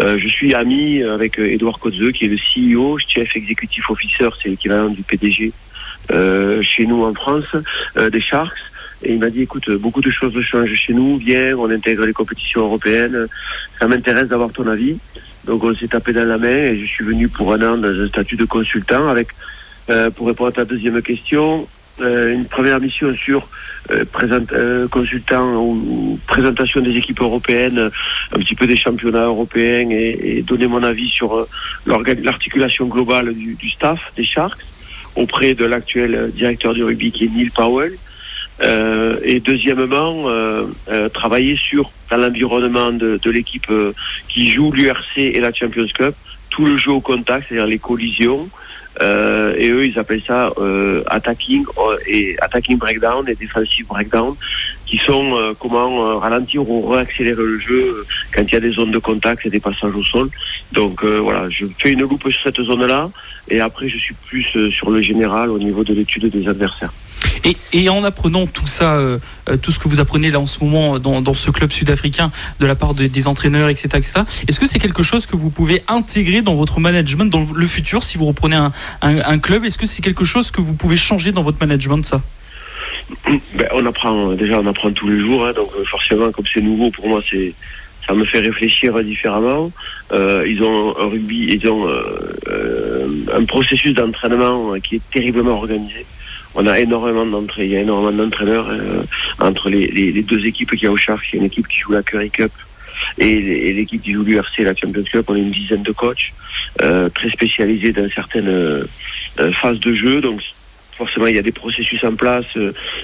Euh, 0.00 0.18
je 0.18 0.28
suis 0.28 0.52
ami 0.52 1.02
avec 1.02 1.38
Edouard 1.38 1.78
Kotzeux 1.78 2.12
qui 2.12 2.26
est 2.26 2.28
le 2.28 2.36
CEO, 2.36 2.98
chef 2.98 3.34
exécutif 3.36 3.88
officer, 3.88 4.28
c'est 4.42 4.50
l'équivalent 4.50 4.90
du 4.90 5.02
PDG 5.02 5.50
chez 6.60 6.84
nous 6.84 7.04
en 7.04 7.14
France, 7.14 7.56
des 7.96 8.20
Sharks. 8.20 8.71
Et 9.04 9.14
il 9.14 9.18
m'a 9.18 9.30
dit, 9.30 9.42
écoute, 9.42 9.70
beaucoup 9.70 10.00
de 10.00 10.10
choses 10.10 10.38
changent 10.42 10.74
chez 10.74 10.94
nous, 10.94 11.16
viens, 11.16 11.56
on 11.56 11.70
intègre 11.70 12.04
les 12.04 12.12
compétitions 12.12 12.62
européennes, 12.62 13.26
ça 13.78 13.88
m'intéresse 13.88 14.28
d'avoir 14.28 14.52
ton 14.52 14.66
avis. 14.66 14.98
Donc 15.44 15.64
on 15.64 15.74
s'est 15.74 15.88
tapé 15.88 16.12
dans 16.12 16.24
la 16.24 16.38
main 16.38 16.48
et 16.48 16.78
je 16.78 16.86
suis 16.86 17.04
venu 17.04 17.28
pour 17.28 17.52
un 17.52 17.62
an 17.62 17.76
dans 17.76 18.00
un 18.00 18.08
statut 18.08 18.36
de 18.36 18.44
consultant 18.44 19.08
avec, 19.08 19.28
euh, 19.90 20.10
pour 20.10 20.28
répondre 20.28 20.50
à 20.50 20.52
ta 20.52 20.64
deuxième 20.64 21.02
question, 21.02 21.66
euh, 22.00 22.32
une 22.32 22.44
première 22.44 22.80
mission 22.80 23.12
sur 23.14 23.48
euh, 23.90 24.04
euh 24.52 24.88
consultant 24.88 25.56
ou, 25.56 26.18
présentation 26.28 26.80
des 26.80 26.96
équipes 26.96 27.20
européennes, 27.20 27.90
un 28.34 28.38
petit 28.38 28.54
peu 28.54 28.66
des 28.68 28.76
championnats 28.76 29.26
européens 29.26 29.90
et, 29.90 30.42
donner 30.46 30.68
mon 30.68 30.82
avis 30.84 31.08
sur 31.08 31.46
l'articulation 31.86 32.86
globale 32.86 33.34
du, 33.34 33.54
du, 33.54 33.68
staff 33.68 34.12
des 34.16 34.24
Sharks 34.24 34.64
auprès 35.16 35.54
de 35.54 35.64
l'actuel 35.64 36.30
directeur 36.34 36.72
du 36.72 36.84
rugby 36.84 37.10
qui 37.10 37.24
est 37.24 37.28
Neil 37.28 37.50
Powell. 37.50 37.98
Euh, 38.64 39.18
et 39.24 39.40
deuxièmement, 39.40 40.24
euh, 40.26 40.64
euh, 40.88 41.08
travailler 41.08 41.56
sur 41.56 41.90
dans 42.10 42.16
l'environnement 42.16 42.92
de, 42.92 43.18
de 43.22 43.30
l'équipe 43.30 43.70
qui 44.28 44.50
joue 44.50 44.70
l'URC 44.70 45.16
et 45.16 45.40
la 45.40 45.52
Champions 45.52 45.86
Cup, 45.94 46.14
tout 46.50 46.66
le 46.66 46.76
jeu 46.76 46.92
au 46.92 47.00
contact, 47.00 47.46
c'est-à-dire 47.48 47.66
les 47.66 47.78
collisions. 47.78 48.48
et 49.00 49.68
eux, 49.70 49.86
ils 49.86 49.98
appellent 49.98 50.22
ça 50.26 50.52
attacking 51.06 51.64
et 52.06 52.36
attacking 52.40 52.76
breakdown 52.76 53.26
et 53.26 53.34
defensive 53.34 53.86
breakdown, 53.86 54.34
qui 54.84 54.98
sont 54.98 55.54
comment 55.58 56.18
ralentir 56.18 56.68
ou 56.68 56.86
réaccélérer 56.88 57.42
le 57.42 57.58
jeu 57.58 58.04
quand 58.34 58.42
il 58.42 58.52
y 58.52 58.56
a 58.56 58.60
des 58.60 58.72
zones 58.72 58.90
de 58.90 58.98
contact 58.98 59.46
et 59.46 59.50
des 59.50 59.60
passages 59.60 59.94
au 59.94 60.04
sol. 60.04 60.28
Donc 60.72 61.02
voilà, 61.02 61.48
je 61.48 61.64
fais 61.78 61.92
une 61.92 62.02
loupe 62.02 62.30
sur 62.30 62.42
cette 62.42 62.60
zone-là, 62.60 63.10
et 63.48 63.60
après 63.60 63.88
je 63.88 63.96
suis 63.96 64.14
plus 64.28 64.44
sur 64.70 64.90
le 64.90 65.00
général 65.00 65.48
au 65.50 65.58
niveau 65.58 65.82
de 65.82 65.94
l'étude 65.94 66.26
des 66.26 66.46
adversaires. 66.46 66.92
Et, 67.72 67.88
en 67.88 68.04
apprenant 68.04 68.46
tout 68.46 68.66
ça, 68.66 68.94
euh, 68.94 69.18
euh, 69.48 69.56
tout 69.56 69.72
ce 69.72 69.78
que 69.78 69.88
vous 69.88 70.00
apprenez 70.00 70.30
là 70.30 70.40
en 70.40 70.46
ce 70.46 70.62
moment 70.62 70.98
dans, 70.98 71.34
ce 71.34 71.50
club 71.50 71.72
sud-africain 71.72 72.30
de 72.60 72.66
la 72.66 72.74
part 72.74 72.94
des 72.94 73.26
entraîneurs, 73.26 73.68
etc., 73.68 73.88
etc. 73.94 74.20
est-ce 74.48 74.60
que 74.60 74.66
c'est 74.66 74.78
quelque 74.78 75.02
chose 75.02 75.26
que 75.26 75.36
vous 75.36 75.50
pouvez 75.50 75.82
intégrer 75.88 76.42
dans 76.42 76.54
votre 76.54 76.80
management 76.80 77.26
dans 77.26 77.46
le 77.54 77.66
futur 77.66 78.04
si 78.04 78.18
vous 78.18 78.26
reprenez 78.26 78.56
un, 79.02 79.38
club? 79.38 79.64
Est-ce 79.64 79.78
que 79.78 79.86
c'est 79.86 80.02
quelque 80.02 80.24
chose 80.24 80.50
que 80.50 80.60
vous 80.60 80.74
pouvez 80.74 80.96
changer 80.96 81.32
dans 81.32 81.42
votre 81.42 81.58
management, 81.60 82.04
ça? 82.04 82.20
Ben, 83.54 83.66
on 83.72 83.84
apprend 83.86 84.32
déjà 84.32 84.60
on 84.60 84.66
apprend 84.66 84.92
tous 84.92 85.08
les 85.08 85.20
jours 85.20 85.44
hein, 85.44 85.52
donc 85.52 85.68
euh, 85.76 85.84
forcément 85.84 86.30
comme 86.30 86.44
c'est 86.52 86.60
nouveau 86.60 86.90
pour 86.90 87.08
moi 87.08 87.20
c'est 87.28 87.52
ça 88.06 88.14
me 88.14 88.24
fait 88.24 88.38
réfléchir 88.38 89.02
différemment. 89.02 89.70
ils 90.12 90.60
ont 90.62 90.98
un 90.98 91.06
rugby, 91.06 91.48
ils 91.52 91.68
ont 91.68 91.88
un 91.88 93.44
processus 93.44 93.94
d'entraînement 93.94 94.72
qui 94.82 94.96
est 94.96 95.10
terriblement 95.10 95.52
organisé 95.52 96.06
on 96.54 96.66
a 96.66 96.78
énormément 96.80 97.26
d'entrées. 97.26 97.64
Il 97.64 97.70
y 97.70 97.76
a 97.76 97.80
énormément 97.80 98.24
d'entraîneurs 98.24 98.68
euh, 98.68 99.02
entre 99.38 99.70
les, 99.70 99.86
les, 99.88 100.22
deux 100.22 100.44
équipes 100.46 100.70
qu'il 100.70 100.82
y 100.82 100.86
a 100.86 100.92
au 100.92 100.96
Sharks. 100.96 101.24
Il 101.32 101.36
y 101.36 101.38
a 101.38 101.40
une 101.40 101.46
équipe 101.46 101.68
qui 101.68 101.78
joue 101.78 101.92
la 101.92 102.02
Curry 102.02 102.30
Cup 102.30 102.52
et, 103.18 103.72
l'équipe 103.72 104.02
qui 104.02 104.12
joue 104.12 104.22
l'URC, 104.22 104.58
la 104.58 104.74
Champions 104.74 105.02
Cup. 105.02 105.24
On 105.28 105.34
a 105.34 105.38
une 105.38 105.50
dizaine 105.50 105.82
de 105.82 105.92
coachs 105.92 106.32
euh, 106.82 107.08
très 107.08 107.30
spécialisés 107.30 107.92
dans 107.92 108.08
certaines 108.10 108.48
euh, 108.48 108.84
phases 109.60 109.80
de 109.80 109.94
jeu. 109.94 110.20
Donc 110.20 110.40
forcément, 110.96 111.26
il 111.26 111.34
y 111.34 111.38
a 111.38 111.42
des 111.42 111.52
processus 111.52 112.04
en 112.04 112.14
place, 112.14 112.44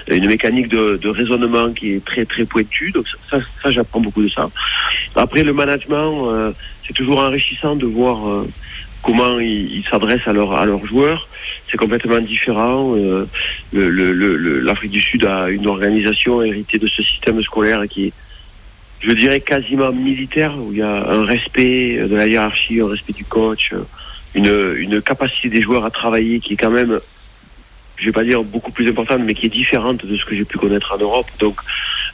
une 0.07 0.27
mécanique 0.27 0.69
de, 0.69 0.97
de, 1.01 1.09
raisonnement 1.09 1.73
qui 1.73 1.93
est 1.93 2.05
très 2.05 2.23
très 2.23 2.45
pointue. 2.45 2.91
Donc 2.91 3.05
ça, 3.29 3.39
ça 3.61 3.71
j'apprends 3.71 3.99
beaucoup 3.99 4.21
de 4.21 4.29
ça. 4.29 4.49
Après, 5.15 5.43
le 5.43 5.53
management, 5.53 6.53
c'est 6.85 6.93
toujours 6.93 7.19
enrichissant 7.19 7.75
de 7.75 7.87
voir 7.87 8.45
comment 9.03 9.39
ils 9.39 9.83
s'adressent 9.89 10.27
à, 10.27 10.33
leur, 10.33 10.53
à 10.53 10.65
leurs 10.65 10.85
joueurs 10.85 11.27
c'est 11.69 11.77
complètement 11.77 12.19
différent. 12.19 12.95
Euh, 12.97 13.25
L'Afrique 13.73 14.91
du 14.91 15.01
Sud 15.01 15.25
a 15.25 15.49
une 15.49 15.67
organisation 15.67 16.41
héritée 16.41 16.79
de 16.79 16.87
ce 16.87 17.03
système 17.03 17.41
scolaire 17.43 17.83
qui 17.87 18.07
est, 18.07 18.13
je 19.01 19.11
dirais, 19.11 19.39
quasiment 19.41 19.91
militaire, 19.91 20.53
où 20.57 20.71
il 20.71 20.79
y 20.79 20.81
a 20.81 21.09
un 21.09 21.25
respect 21.25 21.97
de 21.97 22.15
la 22.15 22.27
hiérarchie, 22.27 22.81
un 22.81 22.87
respect 22.87 23.13
du 23.13 23.25
coach, 23.25 23.73
une, 24.35 24.75
une 24.77 25.01
capacité 25.01 25.49
des 25.49 25.61
joueurs 25.61 25.85
à 25.85 25.91
travailler 25.91 26.39
qui 26.39 26.53
est 26.53 26.57
quand 26.57 26.71
même, 26.71 26.99
je 27.97 28.05
vais 28.05 28.11
pas 28.11 28.23
dire 28.23 28.43
beaucoup 28.43 28.71
plus 28.71 28.87
importante, 28.89 29.21
mais 29.23 29.35
qui 29.35 29.45
est 29.45 29.49
différente 29.49 30.05
de 30.05 30.17
ce 30.17 30.25
que 30.25 30.35
j'ai 30.35 30.45
pu 30.45 30.57
connaître 30.57 30.93
en 30.93 30.97
Europe. 30.97 31.27
Donc, 31.39 31.59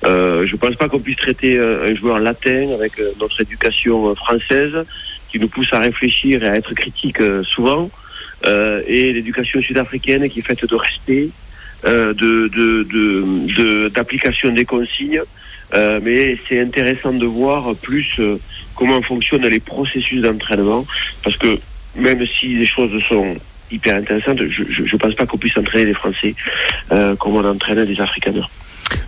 euh, 0.03 0.45
je 0.45 0.55
pense 0.57 0.75
pas 0.75 0.89
qu'on 0.89 0.99
puisse 0.99 1.17
traiter 1.17 1.57
un 1.57 1.95
joueur 1.95 2.19
latin 2.19 2.73
avec 2.73 2.99
euh, 2.99 3.11
notre 3.19 3.39
éducation 3.41 4.13
française 4.15 4.85
qui 5.35 5.41
nous 5.41 5.49
pousse 5.49 5.73
à 5.73 5.79
réfléchir 5.79 6.41
et 6.43 6.47
à 6.47 6.55
être 6.55 6.73
critique 6.73 7.19
euh, 7.19 7.43
souvent. 7.43 7.91
Euh, 8.45 8.81
et 8.87 9.11
l'éducation 9.11 9.61
sud-africaine 9.61 10.29
qui 10.29 10.39
est 10.39 10.43
faite 10.43 10.65
de 10.65 10.75
respect, 10.75 11.27
euh, 11.83 12.13
de, 12.13 13.89
d'application 13.89 14.53
des 14.53 14.63
consignes. 14.63 15.21
Mais 16.03 16.37
c'est 16.47 16.61
intéressant 16.61 17.11
de 17.11 17.25
voir 17.25 17.75
plus 17.75 18.09
comment 18.75 19.01
fonctionnent 19.01 19.47
les 19.47 19.59
processus 19.59 20.21
d'entraînement, 20.21 20.85
parce 21.21 21.35
que 21.35 21.59
même 21.97 22.25
si 22.25 22.55
les 22.55 22.65
choses 22.65 22.97
sont 23.09 23.35
hyper 23.69 23.95
intéressantes, 23.95 24.39
je 24.47 24.93
ne 24.93 24.97
pense 24.97 25.15
pas 25.15 25.25
qu'on 25.25 25.37
puisse 25.37 25.57
entraîner 25.57 25.87
les 25.87 25.93
Français 25.93 26.33
comme 27.19 27.35
on 27.35 27.43
entraîne 27.43 27.83
des 27.83 27.99
Africaneurs. 27.99 28.49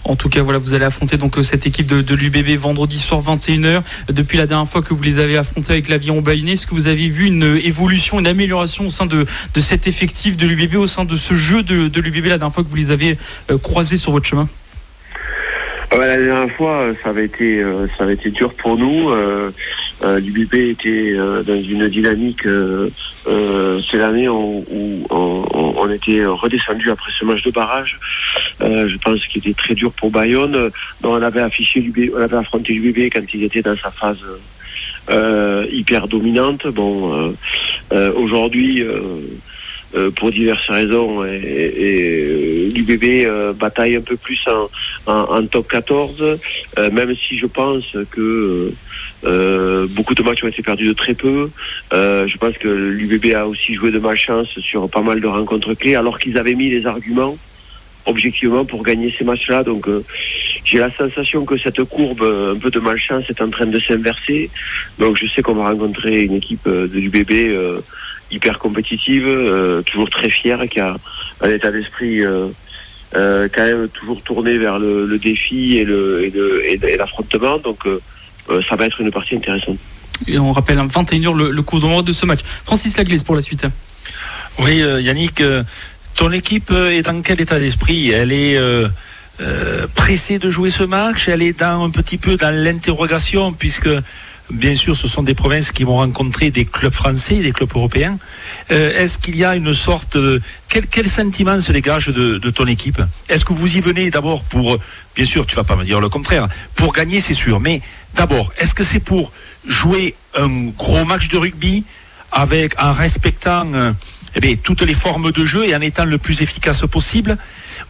En 0.03 0.15
tout 0.15 0.29
cas, 0.29 0.41
voilà, 0.41 0.59
vous 0.59 0.73
allez 0.73 0.85
affronter 0.85 1.17
donc 1.17 1.37
euh, 1.37 1.43
cette 1.43 1.65
équipe 1.65 1.87
de, 1.87 2.15
l'UBB 2.15 2.57
vendredi 2.57 2.97
soir 2.97 3.21
21h. 3.21 3.81
Depuis 4.09 4.37
la 4.37 4.47
dernière 4.47 4.67
fois 4.67 4.81
que 4.81 4.93
vous 4.93 5.03
les 5.03 5.19
avez 5.19 5.37
affrontés 5.37 5.73
avec 5.73 5.89
l'avion 5.89 6.21
baïné, 6.21 6.53
est-ce 6.53 6.65
que 6.65 6.73
vous 6.73 6.87
avez 6.87 7.09
vu 7.09 7.25
une 7.25 7.57
évolution, 7.63 8.19
une 8.19 8.27
amélioration 8.27 8.87
au 8.87 8.89
sein 8.89 9.05
de, 9.05 9.25
cet 9.57 9.87
effectif 9.87 10.37
de 10.37 10.47
l'UBB, 10.47 10.75
au 10.75 10.87
sein 10.87 11.03
de 11.03 11.17
ce 11.17 11.35
jeu 11.35 11.61
de, 11.63 11.99
l'UBB 11.99 12.25
la 12.25 12.37
dernière 12.37 12.53
fois 12.53 12.63
que 12.63 12.69
vous 12.69 12.75
les 12.75 12.91
avez 12.91 13.17
euh, 13.51 13.57
croisés 13.57 13.97
sur 13.97 14.11
votre 14.11 14.27
chemin? 14.27 14.47
La 15.91 16.17
dernière 16.17 16.55
fois, 16.55 16.87
ça 17.03 17.09
avait 17.09 17.25
été, 17.25 17.61
euh, 17.61 17.87
ça 17.97 18.03
avait 18.03 18.13
été 18.13 18.29
dur 18.29 18.53
pour 18.53 18.77
nous. 18.77 19.09
Euh, 20.03 20.19
L'UBB 20.19 20.53
était 20.53 21.13
euh, 21.13 21.43
dans 21.43 21.59
une 21.61 21.87
dynamique. 21.87 22.45
Euh, 22.45 22.89
c'est 23.89 23.97
l'année 23.97 24.29
où, 24.29 24.63
on, 25.09 25.89
était 25.89 26.25
redescendu 26.25 26.91
après 26.91 27.11
ce 27.17 27.23
match 27.23 27.41
de 27.43 27.51
barrage. 27.51 27.97
je 28.59 28.97
pense 28.97 29.25
qu'il 29.25 29.39
était 29.39 29.53
très 29.53 29.73
dur 29.73 29.89
pour 29.93 30.11
Bayonne. 30.11 30.69
on 31.01 31.21
avait 31.21 31.39
affiché 31.39 31.89
on 32.13 32.21
avait 32.21 32.35
affronté 32.35 32.73
l'UBB 32.73 33.09
quand 33.13 33.21
il 33.33 33.43
était 33.43 33.61
dans 33.61 33.75
sa 33.77 33.89
phase 33.89 34.19
hyper 35.71 36.09
dominante. 36.09 36.67
Bon, 36.67 37.33
aujourd'hui. 38.15 38.83
Pour 40.15 40.31
diverses 40.31 40.69
raisons 40.69 41.23
et, 41.25 42.69
l'UBB 42.73 43.55
bataille 43.57 43.95
un 43.95 44.01
peu 44.01 44.17
plus 44.17 44.43
en, 45.05 45.45
top 45.47 45.67
14 45.67 46.39
même 46.91 47.15
si 47.15 47.37
je 47.37 47.47
pense 47.47 47.95
que 48.11 48.73
euh, 49.23 49.87
beaucoup 49.89 50.13
de 50.13 50.21
matchs 50.21 50.43
ont 50.43 50.47
été 50.47 50.61
perdus 50.61 50.87
de 50.87 50.93
très 50.93 51.13
peu. 51.13 51.49
Euh, 51.93 52.27
je 52.27 52.37
pense 52.37 52.57
que 52.57 52.67
l'UBB 52.67 53.33
a 53.33 53.47
aussi 53.47 53.73
joué 53.73 53.91
de 53.91 53.99
malchance 53.99 54.47
sur 54.59 54.89
pas 54.89 55.01
mal 55.01 55.19
de 55.19 55.27
rencontres 55.27 55.73
clés, 55.73 55.95
alors 55.95 56.19
qu'ils 56.19 56.37
avaient 56.37 56.55
mis 56.55 56.69
les 56.69 56.85
arguments 56.85 57.37
objectivement 58.05 58.63
pour 58.63 58.83
gagner 58.83 59.13
ces 59.17 59.25
matchs-là. 59.25 59.63
Donc, 59.63 59.87
euh, 59.87 60.03
j'ai 60.63 60.77
la 60.77 60.91
sensation 60.91 61.45
que 61.45 61.57
cette 61.57 61.83
courbe 61.83 62.21
un 62.21 62.57
peu 62.57 62.69
de 62.69 62.79
malchance 62.79 63.25
est 63.29 63.41
en 63.41 63.49
train 63.49 63.65
de 63.65 63.79
s'inverser. 63.79 64.49
Donc 64.97 65.17
je 65.17 65.27
sais 65.27 65.41
qu'on 65.41 65.55
va 65.55 65.69
rencontrer 65.69 66.23
une 66.23 66.33
équipe 66.33 66.67
de 66.67 66.99
l'UBB 66.99 67.81
hyper 68.31 68.59
compétitive, 68.59 69.27
toujours 69.85 70.09
très 70.09 70.29
fière, 70.29 70.67
qui 70.69 70.79
a 70.79 70.95
un 71.41 71.49
état 71.49 71.71
d'esprit 71.71 72.21
quand 73.13 73.65
même 73.65 73.87
toujours 73.89 74.21
tourné 74.21 74.57
vers 74.57 74.79
le, 74.79 75.17
défi 75.17 75.77
et 75.77 75.85
le 75.85 76.25
et 76.25 76.97
l'affrontement. 76.97 77.57
Donc 77.57 77.79
ça 78.69 78.75
va 78.75 78.85
être 78.85 79.01
une 79.01 79.11
partie 79.11 79.35
intéressante. 79.35 79.77
Et 80.27 80.39
on 80.39 80.51
rappelle 80.51 80.77
21h 80.77 81.35
le, 81.35 81.51
le 81.51 81.61
coup 81.61 81.79
d'envoi 81.79 82.01
de 82.01 82.13
ce 82.13 82.25
match. 82.25 82.39
Francis 82.63 82.97
Laglaise 82.97 83.23
pour 83.23 83.35
la 83.35 83.41
suite. 83.41 83.65
Oui, 84.59 84.77
Yannick, 84.77 85.43
ton 86.15 86.31
équipe 86.31 86.71
est 86.71 87.03
dans 87.03 87.21
quel 87.21 87.39
état 87.39 87.59
d'esprit? 87.59 88.11
Elle 88.11 88.31
est 88.31 88.59
pressée 89.95 90.39
de 90.39 90.49
jouer 90.49 90.69
ce 90.69 90.83
match? 90.83 91.27
Elle 91.27 91.43
est 91.43 91.59
dans, 91.59 91.83
un 91.83 91.91
petit 91.91 92.17
peu 92.17 92.35
dans 92.35 92.53
l'interrogation 92.53 93.53
puisque 93.53 93.89
bien 94.49 94.75
sûr, 94.75 94.95
ce 94.95 95.07
sont 95.07 95.23
des 95.23 95.33
provinces 95.33 95.71
qui 95.71 95.83
vont 95.83 95.97
rencontrer 95.97 96.51
des 96.51 96.65
clubs 96.65 96.93
français, 96.93 97.35
des 97.35 97.51
clubs 97.51 97.71
européens. 97.75 98.17
Est-ce 98.69 99.19
qu'il 99.19 99.35
y 99.35 99.43
a 99.43 99.55
une 99.55 99.73
sorte 99.73 100.17
de... 100.17 100.41
Quel, 100.69 101.07
sentiment 101.07 101.59
se 101.59 101.71
dégage 101.71 102.07
de, 102.07 102.49
ton 102.49 102.65
équipe? 102.65 103.01
Est-ce 103.29 103.45
que 103.45 103.53
vous 103.53 103.77
y 103.77 103.81
venez 103.81 104.09
d'abord 104.09 104.43
pour... 104.43 104.77
Bien 105.15 105.25
sûr, 105.25 105.45
tu 105.45 105.55
vas 105.55 105.63
pas 105.63 105.75
me 105.75 105.83
dire 105.83 105.99
le 105.99 106.09
contraire. 106.09 106.47
Pour 106.75 106.93
gagner, 106.93 107.19
c'est 107.19 107.33
sûr. 107.33 107.59
Mais 107.59 107.81
d'abord, 108.15 108.51
est-ce 108.57 108.73
que 108.73 108.83
c'est 108.83 108.99
pour 108.99 109.31
jouer 109.65 110.15
un 110.35 110.67
gros 110.77 111.05
match 111.05 111.29
de 111.29 111.37
rugby 111.37 111.83
avec 112.31 112.81
en 112.81 112.93
respectant 112.93 113.65
euh, 113.73 113.91
eh 114.41 114.57
toutes 114.57 114.81
les 114.81 114.93
formes 114.93 115.31
de 115.31 115.45
jeu 115.45 115.65
et 115.65 115.75
en 115.75 115.81
étant 115.81 116.05
le 116.05 116.17
plus 116.17 116.41
efficace 116.41 116.81
possible 116.81 117.37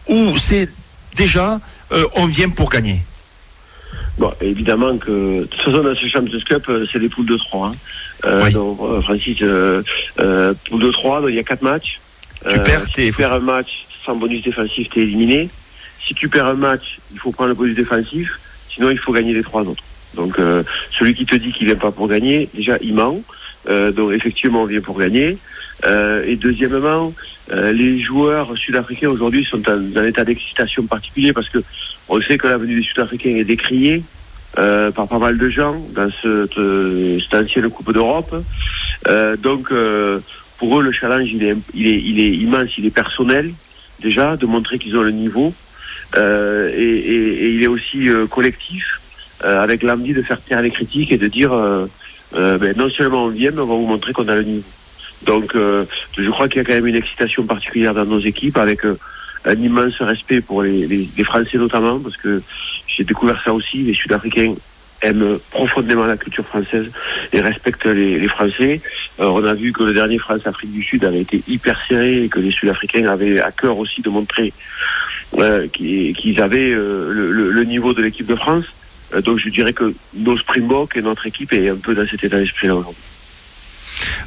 ou 0.08 0.36
c'est 0.36 0.68
déjà 1.16 1.60
euh, 1.92 2.06
on 2.14 2.26
vient 2.26 2.48
pour 2.48 2.70
gagner? 2.70 3.02
Bon, 4.18 4.32
évidemment 4.40 4.98
que 4.98 5.40
de 5.40 5.44
toute 5.44 5.62
façon 5.62 5.82
dans 5.82 5.94
ce 5.94 6.06
Champions 6.06 6.40
Cup 6.44 6.64
euh, 6.68 6.86
c'est 6.92 6.98
des 6.98 7.08
poules 7.08 7.26
de 7.26 7.36
3 7.36 7.68
hein. 7.68 7.72
Oui. 8.44 8.52
donc 8.52 8.78
Francis 9.02 9.38
euh, 9.42 9.82
euh, 10.18 10.52
poule 10.68 10.82
de 10.82 10.90
3 10.90 11.20
donc 11.20 11.30
il 11.30 11.36
y 11.36 11.38
a 11.38 11.44
4 11.44 11.62
matchs. 11.62 12.00
Tu 12.48 12.58
perds, 12.60 12.82
si 12.82 12.90
tu 12.90 13.12
perds 13.12 13.34
un 13.34 13.40
match 13.40 13.86
sans 14.04 14.16
bonus 14.16 14.42
défensif 14.42 14.88
t'es 14.90 15.00
éliminé. 15.00 15.48
Si 16.04 16.14
tu 16.14 16.28
perds 16.28 16.46
un 16.46 16.54
match 16.54 16.98
il 17.12 17.18
faut 17.20 17.30
prendre 17.30 17.50
le 17.50 17.54
bonus 17.54 17.76
défensif. 17.76 18.40
Sinon 18.68 18.90
il 18.90 18.98
faut 18.98 19.12
gagner 19.12 19.34
les 19.34 19.42
trois 19.42 19.62
autres. 19.62 19.84
Donc 20.14 20.38
euh, 20.38 20.64
celui 20.98 21.14
qui 21.14 21.24
te 21.24 21.36
dit 21.36 21.52
qu'il 21.52 21.66
vient 21.66 21.76
pas 21.76 21.92
pour 21.92 22.08
gagner 22.08 22.48
déjà 22.54 22.76
il 22.80 22.94
ment. 22.94 23.20
Euh, 23.68 23.92
donc 23.92 24.12
effectivement 24.12 24.62
on 24.62 24.66
vient 24.66 24.80
pour 24.80 24.98
gagner. 24.98 25.38
Euh, 25.84 26.24
et 26.26 26.34
deuxièmement 26.34 27.12
euh, 27.52 27.72
les 27.72 28.00
joueurs 28.00 28.56
sud-africains 28.56 29.08
aujourd'hui 29.08 29.44
sont 29.44 29.58
dans 29.58 29.80
un 29.96 30.04
état 30.04 30.24
d'excitation 30.24 30.84
particulier 30.86 31.32
parce 31.32 31.48
que 31.48 31.58
on 32.08 32.20
sait 32.20 32.38
que 32.38 32.46
la 32.46 32.58
venue 32.58 32.76
des 32.76 32.82
Sud-Africains 32.82 33.36
est 33.36 33.44
décriée 33.44 34.02
euh, 34.58 34.90
par 34.90 35.06
pas 35.08 35.18
mal 35.18 35.36
de 35.38 35.48
gens 35.50 35.76
dans 35.94 36.10
cette, 36.22 36.58
euh, 36.58 37.18
cette 37.20 37.34
ancienne 37.34 37.68
Coupe 37.70 37.92
d'Europe. 37.92 38.34
Euh, 39.06 39.36
donc, 39.36 39.70
euh, 39.72 40.20
pour 40.58 40.78
eux, 40.78 40.82
le 40.82 40.90
challenge, 40.92 41.28
il 41.32 41.42
est, 41.44 41.56
il, 41.74 41.86
est, 41.86 42.00
il 42.02 42.18
est 42.20 42.30
immense, 42.36 42.76
il 42.78 42.86
est 42.86 42.90
personnel, 42.94 43.52
déjà, 44.00 44.36
de 44.36 44.46
montrer 44.46 44.78
qu'ils 44.78 44.96
ont 44.96 45.02
le 45.02 45.10
niveau. 45.12 45.52
Euh, 46.16 46.70
et, 46.74 46.82
et- 46.82 47.44
et 47.44 47.50
il 47.54 47.62
est 47.62 47.66
aussi 47.66 48.08
euh, 48.08 48.26
collectif, 48.26 49.00
avec 49.44 49.82
l'envie 49.84 50.14
de 50.14 50.22
faire 50.22 50.40
taire 50.42 50.62
les 50.62 50.70
critiques 50.72 51.12
et 51.12 51.16
de 51.18 51.28
dire, 51.28 51.50
ben, 52.32 52.74
non 52.76 52.90
seulement 52.90 53.26
on 53.26 53.28
vient, 53.28 53.52
mais 53.52 53.60
on 53.60 53.66
va 53.66 53.74
vous 53.76 53.86
montrer 53.86 54.12
qu'on 54.12 54.26
a 54.26 54.34
le 54.34 54.42
niveau. 54.42 54.64
Donc, 55.26 55.52
je 55.54 56.30
crois 56.30 56.48
qu'il 56.48 56.56
y 56.58 56.60
a 56.60 56.64
quand 56.64 56.72
même 56.74 56.86
une 56.88 56.96
excitation 56.96 57.44
particulière 57.44 57.94
dans 57.94 58.04
nos 58.04 58.18
équipes, 58.18 58.56
avec 58.56 58.80
un 59.44 59.54
immense 59.54 60.00
respect 60.00 60.40
pour 60.40 60.62
les, 60.62 61.08
Français 61.24 61.58
notamment, 61.58 61.98
parce 61.98 62.16
que 62.16 62.42
j'ai 62.86 63.04
découvert 63.04 63.42
ça 63.42 63.52
aussi, 63.52 63.78
les 63.78 63.94
Sud-Africains 63.94 64.54
aiment 65.02 65.38
profondément 65.50 66.04
la 66.04 66.16
culture 66.16 66.44
française 66.44 66.90
et 67.32 67.40
respectent 67.40 67.86
les, 67.86 68.26
Français. 68.28 68.80
Euh, 69.20 69.26
on 69.26 69.44
a 69.44 69.54
vu 69.54 69.72
que 69.72 69.84
le 69.84 69.94
dernier 69.94 70.18
France-Afrique 70.18 70.72
du 70.72 70.82
Sud 70.82 71.04
avait 71.04 71.20
été 71.20 71.42
hyper 71.46 71.80
serré 71.86 72.24
et 72.24 72.28
que 72.28 72.40
les 72.40 72.50
Sud-Africains 72.50 73.06
avaient 73.06 73.40
à 73.40 73.52
cœur 73.52 73.78
aussi 73.78 74.02
de 74.02 74.08
montrer 74.08 74.52
euh, 75.38 75.68
qu'ils 75.68 76.40
avaient 76.40 76.72
euh, 76.72 77.12
le, 77.12 77.50
le- 77.50 77.64
niveau 77.64 77.92
de 77.92 78.02
l'équipe 78.02 78.26
de 78.26 78.34
France. 78.34 78.64
Donc 79.24 79.38
je 79.38 79.48
dirais 79.50 79.72
que 79.72 79.94
nos 80.14 80.36
Springboks 80.36 80.96
et 80.96 81.02
notre 81.02 81.26
équipe 81.26 81.52
est 81.52 81.68
un 81.68 81.76
peu 81.76 81.94
dans 81.94 82.06
cet 82.06 82.24
état 82.24 82.38
d'esprit-là 82.38 82.74
aujourd'hui. 82.74 83.02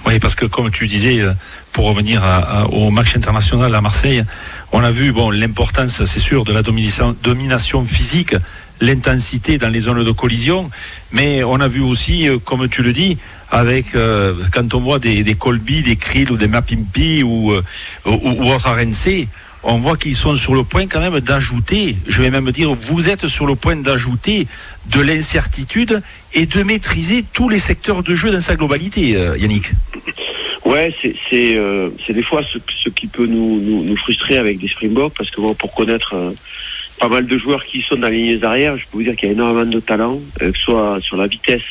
Oui, 0.05 0.19
parce 0.19 0.35
que 0.35 0.45
comme 0.45 0.71
tu 0.71 0.87
disais, 0.87 1.19
euh, 1.19 1.33
pour 1.71 1.85
revenir 1.85 2.23
au 2.71 2.91
match 2.91 3.15
international 3.15 3.73
à 3.73 3.81
Marseille, 3.81 4.23
on 4.71 4.83
a 4.83 4.91
vu 4.91 5.11
bon 5.11 5.29
l'importance, 5.29 6.03
c'est 6.03 6.19
sûr, 6.19 6.43
de 6.43 6.51
la 6.51 6.63
domination, 6.63 7.15
domination 7.23 7.85
physique, 7.85 8.35
l'intensité 8.81 9.57
dans 9.57 9.69
les 9.69 9.81
zones 9.81 10.03
de 10.03 10.11
collision, 10.11 10.69
mais 11.11 11.43
on 11.43 11.59
a 11.59 11.67
vu 11.67 11.81
aussi, 11.81 12.27
euh, 12.27 12.39
comme 12.39 12.67
tu 12.67 12.81
le 12.81 12.91
dis, 12.91 13.17
avec 13.51 13.95
euh, 13.95 14.33
quand 14.51 14.73
on 14.73 14.79
voit 14.79 14.99
des, 14.99 15.23
des 15.23 15.35
Colby, 15.35 15.83
des 15.83 15.95
Krill 15.95 16.31
ou 16.31 16.37
des 16.37 16.47
Mapimpi 16.47 17.23
ou, 17.23 17.51
euh, 17.51 17.63
ou, 18.05 18.43
ou 18.43 18.51
autres 18.51 18.69
RNC, 18.69 19.27
on 19.63 19.77
voit 19.77 19.97
qu'ils 19.97 20.15
sont 20.15 20.35
sur 20.35 20.55
le 20.55 20.63
point 20.63 20.87
quand 20.87 20.99
même 20.99 21.19
d'ajouter, 21.19 21.95
je 22.07 22.21
vais 22.21 22.29
même 22.29 22.51
dire, 22.51 22.73
vous 22.73 23.09
êtes 23.09 23.27
sur 23.27 23.45
le 23.45 23.55
point 23.55 23.75
d'ajouter 23.75 24.47
de 24.87 25.01
l'incertitude 25.01 26.01
et 26.33 26.45
de 26.45 26.63
maîtriser 26.63 27.23
tous 27.33 27.49
les 27.49 27.59
secteurs 27.59 28.03
de 28.03 28.15
jeu 28.15 28.31
dans 28.31 28.39
sa 28.39 28.55
globalité, 28.55 29.15
euh, 29.15 29.37
Yannick. 29.37 29.71
Ouais, 30.65 30.93
c'est 31.01 31.15
c'est 31.29 31.55
euh, 31.55 31.89
des 32.07 32.23
fois 32.23 32.43
ce, 32.43 32.89
qui 32.89 33.07
peut 33.07 33.25
nous, 33.25 33.59
nous, 33.59 33.95
frustrer 33.97 34.37
avec 34.37 34.59
des 34.59 34.67
Springboks 34.67 35.13
parce 35.17 35.29
que 35.29 35.53
pour 35.53 35.73
connaître 35.73 36.13
euh, 36.15 36.31
pas 36.99 37.07
mal 37.07 37.25
de 37.25 37.37
joueurs 37.37 37.65
qui 37.65 37.81
sont 37.81 37.95
dans 37.95 38.07
les 38.07 38.35
lignes 38.35 38.45
arrière, 38.45 38.77
je 38.77 38.83
peux 38.83 38.97
vous 38.97 39.03
dire 39.03 39.15
qu'il 39.15 39.27
y 39.27 39.31
a 39.31 39.33
énormément 39.33 39.65
de 39.65 39.79
talent, 39.79 40.19
euh, 40.41 40.51
que 40.51 40.57
ce 40.57 40.63
soit 40.63 40.99
sur 41.01 41.17
la 41.17 41.25
vitesse, 41.27 41.63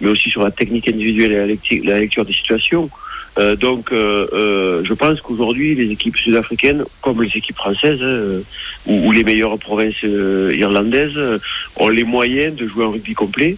mais 0.00 0.08
aussi 0.08 0.28
sur 0.28 0.42
la 0.42 0.50
technique 0.50 0.86
individuelle 0.86 1.58
et 1.70 1.80
la 1.82 1.98
lecture 1.98 2.24
des 2.26 2.34
situations. 2.34 2.90
Euh, 3.38 3.54
donc, 3.54 3.92
euh, 3.92 4.26
euh, 4.32 4.82
je 4.84 4.94
pense 4.94 5.20
qu'aujourd'hui, 5.20 5.74
les 5.74 5.90
équipes 5.90 6.16
sud-africaines, 6.16 6.84
comme 7.02 7.22
les 7.22 7.36
équipes 7.36 7.56
françaises 7.56 7.98
euh, 8.00 8.40
ou, 8.86 9.08
ou 9.08 9.12
les 9.12 9.24
meilleures 9.24 9.58
provinces 9.58 9.94
euh, 10.04 10.54
irlandaises, 10.56 11.16
euh, 11.16 11.38
ont 11.76 11.88
les 11.88 12.04
moyens 12.04 12.56
de 12.56 12.66
jouer 12.66 12.84
un 12.84 12.90
rugby 12.90 13.14
complet. 13.14 13.56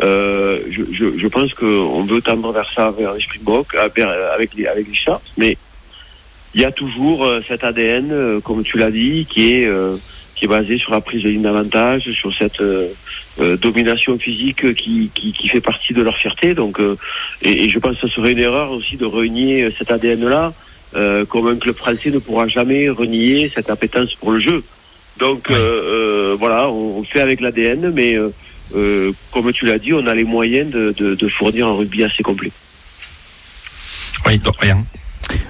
Je, 0.00 0.82
je, 0.92 1.18
je 1.18 1.26
pense 1.28 1.54
qu'on 1.54 2.02
veut 2.02 2.20
tendre 2.20 2.52
vers 2.52 2.70
ça, 2.70 2.90
vers 2.90 3.14
les 3.14 3.20
Springboks, 3.20 3.74
avec 3.76 4.54
les, 4.54 4.66
avec 4.66 4.88
les 4.88 4.94
Sharks, 4.94 5.22
mais 5.36 5.56
il 6.54 6.60
y 6.60 6.64
a 6.64 6.72
toujours 6.72 7.28
cet 7.48 7.64
ADN, 7.64 8.40
comme 8.42 8.62
tu 8.64 8.76
l'as 8.76 8.90
dit, 8.90 9.26
qui 9.30 9.54
est, 9.54 9.68
qui 10.44 10.52
est 10.52 10.58
basé 10.58 10.76
sur 10.76 10.92
la 10.92 11.00
prise 11.00 11.22
de 11.22 11.30
ligne 11.30 11.42
d'avantage, 11.42 12.12
sur 12.12 12.34
cette 12.34 12.60
euh, 12.60 12.88
euh, 13.40 13.56
domination 13.56 14.18
physique 14.18 14.74
qui, 14.74 15.10
qui, 15.14 15.32
qui 15.32 15.48
fait 15.48 15.62
partie 15.62 15.94
de 15.94 16.02
leur 16.02 16.16
fierté. 16.18 16.54
Donc, 16.54 16.80
euh, 16.80 16.98
et, 17.40 17.64
et 17.64 17.68
je 17.70 17.78
pense 17.78 17.98
que 17.98 18.06
ce 18.06 18.14
serait 18.14 18.32
une 18.32 18.40
erreur 18.40 18.70
aussi 18.70 18.98
de 18.98 19.06
renier 19.06 19.70
cet 19.78 19.90
ADN-là, 19.90 20.52
euh, 20.96 21.24
comme 21.24 21.46
un 21.48 21.56
club 21.56 21.76
français 21.76 22.10
ne 22.10 22.18
pourra 22.18 22.46
jamais 22.46 22.90
renier 22.90 23.50
cette 23.54 23.70
appétence 23.70 24.14
pour 24.14 24.32
le 24.32 24.40
jeu. 24.40 24.62
Donc 25.18 25.50
euh, 25.50 25.54
euh, 25.56 26.36
voilà, 26.38 26.68
on, 26.68 26.98
on 26.98 27.04
fait 27.04 27.20
avec 27.20 27.40
l'ADN, 27.40 27.90
mais 27.94 28.12
euh, 28.14 28.28
euh, 28.76 29.12
comme 29.32 29.50
tu 29.52 29.64
l'as 29.64 29.78
dit, 29.78 29.94
on 29.94 30.06
a 30.06 30.14
les 30.14 30.24
moyens 30.24 30.70
de, 30.70 30.92
de, 30.94 31.14
de 31.14 31.28
fournir 31.28 31.68
un 31.68 31.72
rugby 31.72 32.04
assez 32.04 32.22
complet. 32.22 32.52
Oui, 34.26 34.38
donc, 34.38 34.56
rien. 34.58 34.84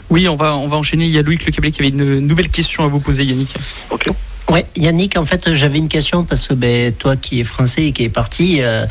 Oui, 0.09 0.29
on 0.29 0.37
va, 0.37 0.57
on 0.57 0.69
va 0.69 0.77
enchaîner. 0.77 1.07
Il 1.07 1.11
y 1.11 1.19
a 1.19 1.23
Loïc 1.23 1.45
Le 1.45 1.51
Cablé 1.51 1.73
qui 1.73 1.81
avait 1.81 1.89
une 1.89 2.21
nouvelle 2.21 2.49
question 2.49 2.85
à 2.85 2.87
vous 2.87 3.01
poser, 3.01 3.25
Yannick. 3.25 3.55
Ok. 3.91 4.07
Ouais, 4.51 4.67
Yannick, 4.77 5.17
en 5.17 5.25
fait, 5.25 5.55
j'avais 5.55 5.79
une 5.79 5.89
question 5.89 6.25
parce 6.25 6.49
que 6.49 6.55
ben, 6.55 6.93
toi 6.93 7.17
qui 7.17 7.41
es 7.41 7.45
français 7.45 7.87
et 7.87 7.93
qui 7.93 8.05
est 8.05 8.11
parti 8.11 8.59
euh, 8.61 8.87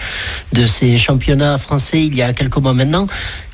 de 0.52 0.66
ces 0.66 0.98
championnats 0.98 1.58
français 1.58 2.04
il 2.04 2.16
y 2.16 2.24
a 2.24 2.34
quelques 2.34 2.58
mois 2.58 2.74
maintenant, 2.74 3.08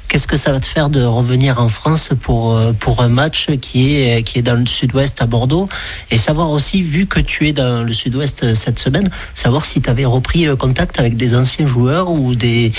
qu'est-ce 0.10 0.28
que 0.28 0.36
ça 0.38 0.52
va 0.52 0.60
te 0.60 0.66
faire 0.66 0.90
de 0.90 1.04
revenir 1.04 1.62
en 1.62 1.70
France 1.70 2.10
pour, 2.22 2.58
euh, 2.58 2.74
pour 2.74 3.02
un 3.02 3.08
match 3.08 3.48
qui 3.62 3.96
est, 3.96 4.24
qui 4.24 4.40
est 4.40 4.42
dans 4.42 4.56
le 4.60 4.66
sud-ouest 4.66 5.22
à 5.22 5.26
Bordeaux? 5.28 5.70
Et 6.12 6.18
savoir 6.18 6.50
aussi, 6.50 6.82
vu 6.82 7.06
que 7.06 7.20
tu 7.20 7.48
es 7.48 7.54
dans 7.54 7.84
le 7.84 7.94
sud-ouest 7.94 8.44
euh, 8.44 8.56
cette 8.56 8.80
semaine, 8.80 9.10
savoir 9.36 9.66
si 9.66 9.82
tu 9.82 9.90
avais 9.90 10.06
repris 10.06 10.48
euh, 10.48 10.56
contact 10.56 11.00
avec 11.00 11.16
des 11.16 11.36
anciens 11.36 11.68
joueurs 11.68 12.10
ou 12.10 12.36
des 12.36 12.72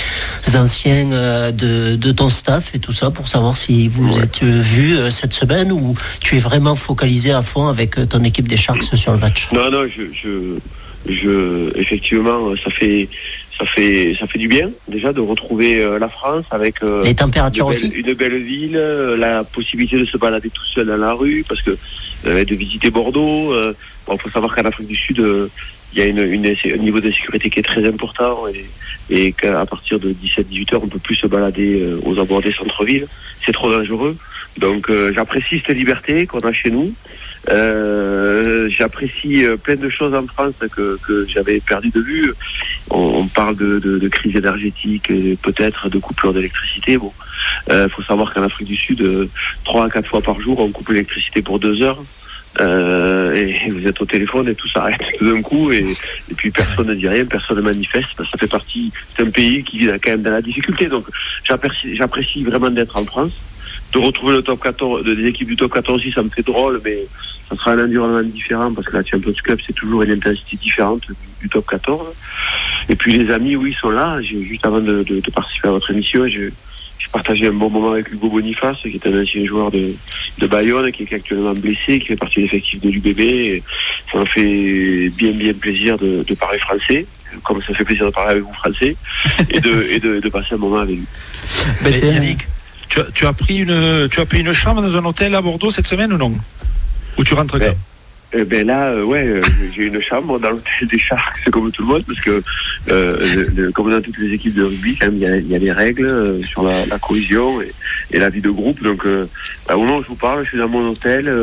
anciens 0.55 1.51
de, 1.51 1.95
de 1.95 2.11
ton 2.11 2.29
staff 2.29 2.75
et 2.75 2.79
tout 2.79 2.91
ça 2.93 3.09
pour 3.09 3.27
savoir 3.27 3.55
si 3.57 3.87
vous 3.87 4.11
Ouais. 4.11 4.23
êtes 4.23 4.43
vus 4.43 4.97
cette 5.09 5.33
semaine 5.33 5.71
ou 5.71 5.95
tu 6.19 6.35
es 6.35 6.39
vraiment 6.39 6.75
focalisé 6.75 7.31
à 7.31 7.41
fond 7.41 7.67
avec 7.67 7.95
ton 8.09 8.23
équipe 8.23 8.47
des 8.47 8.57
Sharks 8.57 8.83
sur 8.95 9.13
le 9.13 9.19
match? 9.19 9.47
Non, 9.53 9.71
non, 9.71 9.83
je, 9.87 10.03
je, 10.21 11.11
je, 11.11 11.77
effectivement, 11.79 12.53
ça 12.63 12.69
fait, 12.71 13.07
ça 13.61 13.67
fait 13.67 14.15
ça 14.19 14.25
fait 14.25 14.39
du 14.39 14.47
bien 14.47 14.71
déjà 14.87 15.13
de 15.13 15.19
retrouver 15.19 15.85
la 15.99 16.09
France 16.09 16.45
avec 16.49 16.77
les 17.03 17.13
températures 17.13 17.65
une 17.65 17.71
aussi. 17.71 17.87
Une 17.89 18.13
belle 18.13 18.41
ville, 18.41 18.77
la 19.17 19.43
possibilité 19.43 19.99
de 19.99 20.05
se 20.05 20.17
balader 20.17 20.49
tout 20.49 20.65
seul 20.65 20.87
dans 20.87 20.97
la 20.97 21.13
rue, 21.13 21.45
parce 21.47 21.61
que 21.61 21.77
de 22.25 22.55
visiter 22.55 22.89
Bordeaux. 22.89 23.53
Bon, 24.07 24.17
faut 24.17 24.29
savoir 24.29 24.55
qu'en 24.55 24.65
Afrique 24.65 24.87
du 24.87 24.95
Sud, 24.95 25.23
il 25.93 25.99
y 25.99 26.01
a 26.01 26.05
une, 26.05 26.23
une, 26.23 26.45
un 26.47 26.77
niveau 26.77 26.99
de 26.99 27.11
sécurité 27.11 27.51
qui 27.51 27.59
est 27.59 27.63
très 27.63 27.87
important 27.87 28.45
et, 28.47 28.65
et 29.15 29.31
qu'à 29.31 29.65
partir 29.67 29.99
de 29.99 30.11
17-18 30.11 30.73
heures, 30.73 30.83
on 30.83 30.87
peut 30.87 30.99
plus 30.99 31.15
se 31.15 31.27
balader 31.27 31.85
aux 32.03 32.17
abords 32.19 32.41
des 32.41 32.53
centres-villes. 32.53 33.07
C'est 33.45 33.51
trop 33.51 33.71
dangereux. 33.71 34.17
Donc 34.57 34.91
j'apprécie 35.13 35.61
cette 35.65 35.77
liberté 35.77 36.25
qu'on 36.25 36.39
a 36.39 36.51
chez 36.51 36.71
nous. 36.71 36.93
Euh, 37.49 38.69
J'apprécie 38.69 39.43
plein 39.63 39.75
de 39.75 39.89
choses 39.89 40.13
en 40.13 40.25
France 40.27 40.53
que, 40.71 40.97
que 41.05 41.25
j'avais 41.27 41.59
perdu 41.59 41.89
de 41.89 41.99
vue. 41.99 42.33
On, 42.89 42.97
on 42.97 43.27
parle 43.27 43.55
de, 43.55 43.79
de, 43.79 43.97
de, 43.97 44.07
crise 44.07 44.35
énergétique 44.35 45.11
peut-être 45.41 45.89
de 45.89 45.97
coupure 45.99 46.33
d'électricité. 46.33 46.97
Bon, 46.97 47.11
euh, 47.69 47.89
faut 47.89 48.03
savoir 48.03 48.33
qu'en 48.33 48.43
Afrique 48.43 48.67
du 48.67 48.75
Sud, 48.75 49.29
trois 49.63 49.85
à 49.85 49.89
quatre 49.89 50.07
fois 50.07 50.21
par 50.21 50.39
jour, 50.39 50.59
on 50.59 50.69
coupe 50.71 50.89
l'électricité 50.89 51.41
pour 51.41 51.59
deux 51.59 51.81
heures. 51.81 52.03
Euh, 52.59 53.33
et 53.33 53.69
vous 53.71 53.87
êtes 53.87 54.01
au 54.01 54.05
téléphone 54.05 54.49
et 54.49 54.55
tout 54.55 54.67
s'arrête 54.67 55.01
d'un 55.21 55.41
coup 55.41 55.71
et, 55.71 55.85
et, 56.29 56.33
puis 56.35 56.51
personne 56.51 56.87
ne 56.87 56.95
dit 56.95 57.07
rien, 57.07 57.25
personne 57.25 57.57
ne 57.57 57.61
manifeste. 57.61 58.09
Ça 58.17 58.37
fait 58.37 58.49
partie, 58.49 58.91
c'est 59.15 59.23
un 59.23 59.29
pays 59.29 59.63
qui 59.63 59.79
vit 59.79 59.87
quand 59.87 60.11
même 60.11 60.21
dans 60.21 60.31
la 60.31 60.41
difficulté. 60.41 60.87
Donc 60.87 61.05
j'apprécie 61.43 62.43
vraiment 62.43 62.69
d'être 62.69 62.97
en 62.97 63.05
France 63.05 63.31
de 63.91 63.99
retrouver 63.99 64.33
le 64.33 64.41
top 64.41 64.61
14, 64.61 65.03
des 65.03 65.27
équipes 65.27 65.49
du 65.49 65.55
top 65.55 65.73
14 65.73 65.99
aussi, 65.99 66.11
ça 66.11 66.21
me 66.21 66.29
fait 66.29 66.45
drôle, 66.45 66.81
mais 66.83 66.99
ça 67.49 67.55
sera 67.55 67.71
un 67.71 67.85
environnement 67.85 68.23
différent 68.23 68.71
parce 68.73 68.87
que 68.87 68.95
la 68.95 69.03
Champions 69.03 69.33
Cup, 69.43 69.59
c'est 69.65 69.73
toujours 69.73 70.03
une 70.03 70.11
intensité 70.11 70.57
différente 70.57 71.03
du, 71.41 71.49
top 71.49 71.65
14. 71.67 72.07
Et 72.89 72.95
puis 72.95 73.13
les 73.13 73.31
amis, 73.31 73.55
oui, 73.55 73.75
sont 73.79 73.89
là. 73.89 74.21
Juste 74.21 74.65
avant 74.65 74.79
de, 74.79 75.03
de, 75.03 75.19
de, 75.19 75.31
participer 75.31 75.67
à 75.67 75.71
votre 75.71 75.91
émission, 75.91 76.27
j'ai 76.27 76.51
partagé 77.11 77.47
un 77.47 77.53
bon 77.53 77.69
moment 77.69 77.91
avec 77.91 78.11
Hugo 78.11 78.29
Boniface, 78.29 78.77
qui 78.81 78.89
est 78.95 79.07
un 79.07 79.21
ancien 79.21 79.45
joueur 79.45 79.71
de, 79.71 79.93
de 80.37 80.47
Bayonne, 80.47 80.91
qui 80.91 81.03
est 81.03 81.13
actuellement 81.13 81.53
blessé, 81.53 81.99
qui 81.99 82.07
fait 82.07 82.15
partie 82.15 82.37
de 82.37 82.41
l'effectif 82.43 82.79
de 82.79 82.89
l'UBB. 82.89 83.61
Ça 84.11 84.19
m'a 84.19 84.25
fait 84.25 85.09
bien, 85.09 85.31
bien 85.31 85.53
plaisir 85.53 85.97
de, 85.97 86.23
de 86.23 86.33
parler 86.35 86.59
français 86.59 87.05
comme 87.43 87.61
ça 87.61 87.73
fait 87.73 87.85
plaisir 87.85 88.05
de 88.05 88.11
parler 88.11 88.31
avec 88.31 88.43
vous 88.43 88.53
français 88.53 88.95
et 89.49 89.59
de, 89.59 89.87
et 89.89 89.99
de, 89.99 90.19
de 90.19 90.29
passer 90.29 90.55
un 90.55 90.57
moment 90.57 90.79
avec 90.79 90.97
vous. 90.97 91.05
Ben 91.81 91.93
Yannick, 91.93 92.47
tu 92.91 92.99
as, 92.99 93.05
tu 93.13 93.25
as, 93.25 93.33
pris 93.33 93.59
une, 93.59 94.09
tu 94.11 94.19
as 94.19 94.25
pris 94.25 94.41
une 94.41 94.51
chambre 94.51 94.81
dans 94.81 94.97
un 94.97 95.05
hôtel 95.05 95.33
à 95.33 95.41
Bordeaux 95.41 95.71
cette 95.71 95.87
semaine 95.87 96.11
ou 96.11 96.17
non? 96.17 96.33
Ou 97.17 97.23
tu 97.23 97.33
rentres 97.33 97.57
ben, 97.57 97.73
euh, 98.35 98.45
ben 98.45 98.67
là, 98.67 98.87
euh, 98.87 99.03
ouais, 99.03 99.25
euh, 99.25 99.41
j'ai 99.73 99.83
une 99.83 100.01
chambre 100.01 100.39
dans 100.39 100.51
l'hôtel 100.51 100.87
des 100.89 100.99
Sharks, 100.99 101.49
comme 101.51 101.71
tout 101.71 101.83
le 101.83 101.87
monde, 101.87 102.03
parce 102.05 102.19
que 102.19 102.43
euh, 102.91 103.45
le, 103.55 103.71
comme 103.71 103.91
dans 103.91 104.01
toutes 104.01 104.17
les 104.17 104.33
équipes 104.33 104.55
de 104.55 104.63
rugby, 104.63 104.97
quand 104.97 105.09
il 105.11 105.19
y 105.19 105.25
a, 105.25 105.37
il 105.37 105.47
y 105.47 105.55
a 105.55 105.59
des 105.59 105.71
règles 105.71 106.43
sur 106.45 106.63
la, 106.63 106.85
la 106.85 106.99
cohésion 106.99 107.61
et, 107.61 107.71
et, 108.11 108.19
la 108.19 108.29
vie 108.29 108.41
de 108.41 108.49
groupe. 108.49 108.83
Donc, 108.83 109.05
bah, 109.67 109.77
au 109.77 109.81
moment 109.81 109.97
où 109.97 110.03
je 110.03 110.07
vous 110.09 110.15
parle, 110.15 110.43
je 110.43 110.49
suis 110.49 110.57
dans 110.57 110.69
mon 110.69 110.89
hôtel 110.89 111.33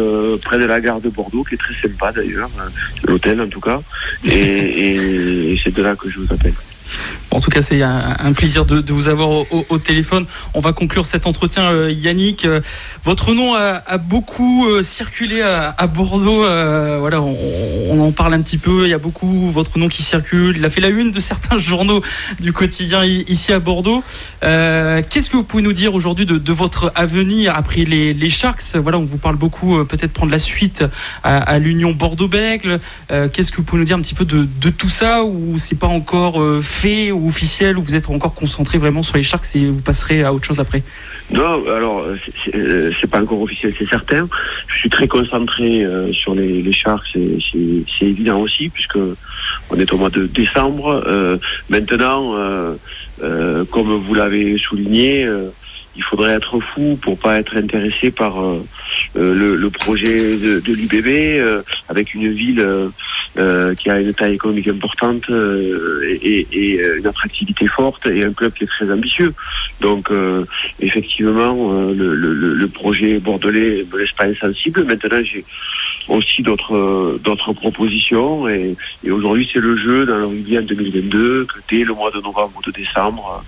près 0.42 0.58
de 0.58 0.64
la 0.64 0.80
gare 0.80 1.00
de 1.00 1.08
Bordeaux, 1.08 1.44
qui 1.44 1.54
est 1.54 1.58
très 1.58 1.74
sympa 1.74 2.12
d'ailleurs, 2.12 2.50
l'hôtel 3.04 3.40
en 3.40 3.48
tout 3.48 3.60
cas, 3.60 3.80
et, 4.24 4.30
et, 4.32 5.52
et 5.52 5.60
c'est 5.62 5.74
de 5.74 5.82
là 5.82 5.96
que 5.96 6.10
je 6.10 6.20
vous 6.20 6.32
appelle. 6.32 6.54
En 7.30 7.40
tout 7.40 7.50
cas, 7.50 7.60
c'est 7.60 7.82
un, 7.82 8.32
plaisir 8.32 8.64
de, 8.64 8.92
vous 8.92 9.08
avoir 9.08 9.28
au, 9.52 9.78
téléphone. 9.78 10.24
On 10.54 10.60
va 10.60 10.72
conclure 10.72 11.04
cet 11.04 11.26
entretien, 11.26 11.72
euh, 11.72 11.92
Yannick. 11.92 12.46
Euh, 12.46 12.60
votre 13.04 13.34
nom 13.34 13.54
a, 13.54 13.98
beaucoup 13.98 14.66
euh, 14.66 14.82
circulé 14.82 15.42
à, 15.42 15.86
Bordeaux. 15.86 16.38
voilà, 17.00 17.20
on, 17.20 18.00
en 18.00 18.12
parle 18.12 18.34
un 18.34 18.42
petit 18.42 18.58
peu. 18.58 18.84
Il 18.84 18.90
y 18.90 18.94
a 18.94 18.98
beaucoup 18.98 19.50
votre 19.50 19.78
nom 19.78 19.88
qui 19.88 20.02
circule. 20.02 20.56
Il 20.56 20.64
a 20.64 20.70
fait 20.70 20.80
la 20.80 20.88
une 20.88 21.10
de 21.10 21.20
certains 21.20 21.58
journaux 21.58 22.02
du 22.40 22.52
quotidien 22.52 23.04
ici 23.04 23.52
à 23.52 23.58
Bordeaux. 23.58 24.02
Qu'est-ce 24.40 25.28
que 25.28 25.36
vous 25.36 25.44
pouvez 25.44 25.62
nous 25.62 25.72
dire 25.74 25.94
aujourd'hui 25.94 26.24
de, 26.24 26.52
votre 26.52 26.92
avenir 26.94 27.54
après 27.54 27.84
les, 27.84 28.30
Sharks? 28.30 28.76
Voilà, 28.76 28.98
on 28.98 29.04
vous 29.04 29.18
parle 29.18 29.36
beaucoup. 29.36 29.84
Peut-être 29.84 30.12
prendre 30.12 30.32
la 30.32 30.38
suite 30.38 30.84
à, 31.24 31.38
à 31.38 31.58
l'Union 31.58 31.92
Bordeaux-Bègle. 31.92 32.80
Qu'est-ce 33.08 33.52
que 33.52 33.58
vous 33.58 33.64
pouvez 33.64 33.80
nous 33.80 33.86
dire 33.86 33.96
un 33.96 34.02
petit 34.02 34.14
peu 34.14 34.24
de, 34.24 34.46
de 34.60 34.70
tout 34.70 34.90
ça 34.90 35.24
ou 35.24 35.58
c'est 35.58 35.78
pas 35.78 35.86
encore 35.86 36.42
fait 36.62 37.12
officiel 37.26 37.78
ou 37.78 37.82
vous 37.82 37.94
êtes 37.94 38.08
encore 38.10 38.34
concentré 38.34 38.78
vraiment 38.78 39.02
sur 39.02 39.16
les 39.16 39.22
Sharks 39.22 39.56
et 39.56 39.66
vous 39.66 39.80
passerez 39.80 40.22
à 40.22 40.32
autre 40.32 40.46
chose 40.46 40.60
après 40.60 40.82
Non, 41.32 41.62
alors 41.68 42.04
c'est 42.52 43.10
pas 43.10 43.20
encore 43.20 43.42
officiel, 43.42 43.74
c'est 43.78 43.88
certain. 43.88 44.28
Je 44.68 44.78
suis 44.78 44.90
très 44.90 45.08
concentré 45.08 45.84
euh, 45.84 46.12
sur 46.12 46.34
les, 46.34 46.62
les 46.62 46.72
c'est 47.12 48.06
évident 48.06 48.40
aussi 48.40 48.68
puisque 48.68 48.98
on 49.70 49.78
est 49.78 49.92
au 49.92 49.98
mois 49.98 50.10
de 50.10 50.26
décembre. 50.26 51.02
Euh, 51.06 51.36
maintenant, 51.68 52.34
euh, 52.36 52.74
euh 53.22 53.64
comme 53.70 53.88
vous 53.88 54.14
l'avez 54.14 54.58
souligné 54.58 55.28
il 55.98 56.04
faudrait 56.04 56.34
être 56.34 56.60
fou 56.60 56.96
pour 57.02 57.18
pas 57.18 57.38
être 57.38 57.56
intéressé 57.56 58.12
par 58.12 58.40
euh, 58.40 58.64
le, 59.16 59.56
le, 59.56 59.70
projet 59.70 60.36
de, 60.36 60.60
de 60.60 60.72
l'UBB 60.72 61.06
euh, 61.06 61.60
avec 61.88 62.14
une 62.14 62.32
ville 62.32 62.64
euh, 63.36 63.74
qui 63.74 63.90
a 63.90 64.00
une 64.00 64.14
taille 64.14 64.34
économique 64.34 64.68
importante 64.68 65.28
et, 65.28 66.46
une 66.98 67.06
attractivité 67.06 67.66
forte 67.66 68.06
et 68.06 68.24
un 68.24 68.32
club 68.32 68.52
qui 68.52 68.64
est 68.64 68.68
très 68.68 68.90
ambitieux. 68.90 69.34
Donc 69.80 70.10
effectivement, 70.80 71.72
le, 71.92 72.14
le, 72.14 72.32
le, 72.32 72.68
projet 72.68 73.18
bordelais 73.18 73.84
me 73.92 73.98
laisse 73.98 74.12
pas 74.12 74.26
insensible. 74.26 74.84
Maintenant, 74.84 75.22
j'ai 75.22 75.44
aussi 76.08 76.42
d'autres 76.42 77.18
d'autres 77.22 77.52
propositions 77.52 78.48
et, 78.48 78.76
aujourd'hui 79.10 79.48
c'est 79.52 79.60
le 79.60 79.76
jeu 79.76 80.06
dans 80.06 80.16
le 80.16 80.26
rugby 80.26 80.58
en 80.58 80.62
2022 80.62 81.46
que 81.46 81.58
dès 81.70 81.84
le 81.84 81.94
mois 81.94 82.10
de 82.10 82.20
novembre 82.20 82.52
ou 82.56 82.62
de 82.62 82.72
décembre 82.72 83.44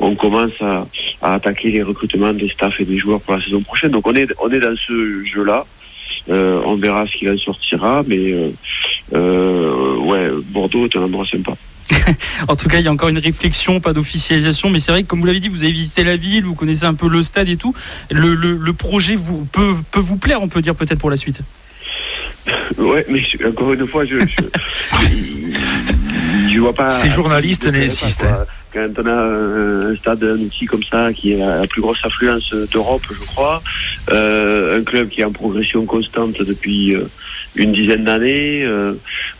on 0.00 0.14
commence 0.14 0.60
à, 0.60 0.86
à, 1.22 1.34
attaquer 1.34 1.70
les 1.70 1.82
recrutements 1.82 2.32
des 2.32 2.48
staffs 2.48 2.80
et 2.80 2.84
des 2.84 2.98
joueurs 2.98 3.20
pour 3.20 3.34
la 3.34 3.42
saison 3.42 3.60
prochaine. 3.62 3.90
Donc 3.90 4.06
on 4.06 4.14
est, 4.14 4.28
on 4.40 4.50
est 4.50 4.60
dans 4.60 4.76
ce 4.76 5.24
jeu-là. 5.24 5.64
Euh, 6.28 6.60
on 6.64 6.76
verra 6.76 7.06
ce 7.06 7.16
qu'il 7.16 7.30
en 7.30 7.38
sortira, 7.38 8.02
mais 8.06 8.32
euh, 8.32 8.50
euh, 9.14 9.96
ouais, 9.96 10.30
Bordeaux 10.50 10.86
est 10.86 10.96
un 10.96 11.02
endroit 11.02 11.26
sympa. 11.26 11.52
en 12.48 12.56
tout 12.56 12.68
cas, 12.68 12.78
il 12.78 12.84
y 12.84 12.88
a 12.88 12.92
encore 12.92 13.08
une 13.08 13.18
réflexion, 13.18 13.80
pas 13.80 13.92
d'officialisation, 13.92 14.70
mais 14.70 14.78
c'est 14.78 14.92
vrai 14.92 15.02
que 15.02 15.08
comme 15.08 15.20
vous 15.20 15.26
l'avez 15.26 15.40
dit, 15.40 15.48
vous 15.48 15.64
avez 15.64 15.72
visité 15.72 16.04
la 16.04 16.16
ville, 16.16 16.44
vous 16.44 16.54
connaissez 16.54 16.84
un 16.84 16.94
peu 16.94 17.08
le 17.08 17.22
stade 17.22 17.48
et 17.48 17.56
tout. 17.56 17.74
Le, 18.10 18.34
le, 18.34 18.56
le 18.56 18.72
projet 18.72 19.16
vous, 19.16 19.44
peut, 19.46 19.74
peut 19.90 20.00
vous 20.00 20.16
plaire, 20.16 20.42
on 20.42 20.48
peut 20.48 20.62
dire 20.62 20.76
peut-être 20.76 21.00
pour 21.00 21.10
la 21.10 21.16
suite? 21.16 21.40
Ouais, 22.78 23.04
mais 23.08 23.22
encore 23.46 23.72
une 23.72 23.86
fois, 23.86 24.04
je, 24.04 24.18
je, 24.18 24.42
je 26.52 26.58
vois 26.58 26.72
pas. 26.72 26.90
Ces 26.90 27.10
journalistes 27.10 27.66
n'insistent 27.66 28.26
quand 28.72 28.88
on 28.98 29.06
a 29.06 29.90
un 29.90 29.96
stade, 29.96 30.24
un 30.24 30.38
outil 30.38 30.66
comme 30.66 30.82
ça, 30.82 31.12
qui 31.12 31.32
est 31.32 31.38
la 31.38 31.66
plus 31.66 31.82
grosse 31.82 32.04
affluence 32.04 32.54
d'Europe, 32.72 33.02
je 33.10 33.24
crois, 33.26 33.62
euh, 34.10 34.80
un 34.80 34.84
club 34.84 35.08
qui 35.08 35.20
est 35.20 35.24
en 35.24 35.32
progression 35.32 35.84
constante 35.84 36.42
depuis 36.42 36.94
euh, 36.94 37.04
une 37.54 37.72
dizaine 37.72 38.04
d'années, 38.04 38.62
euh, 38.64 38.94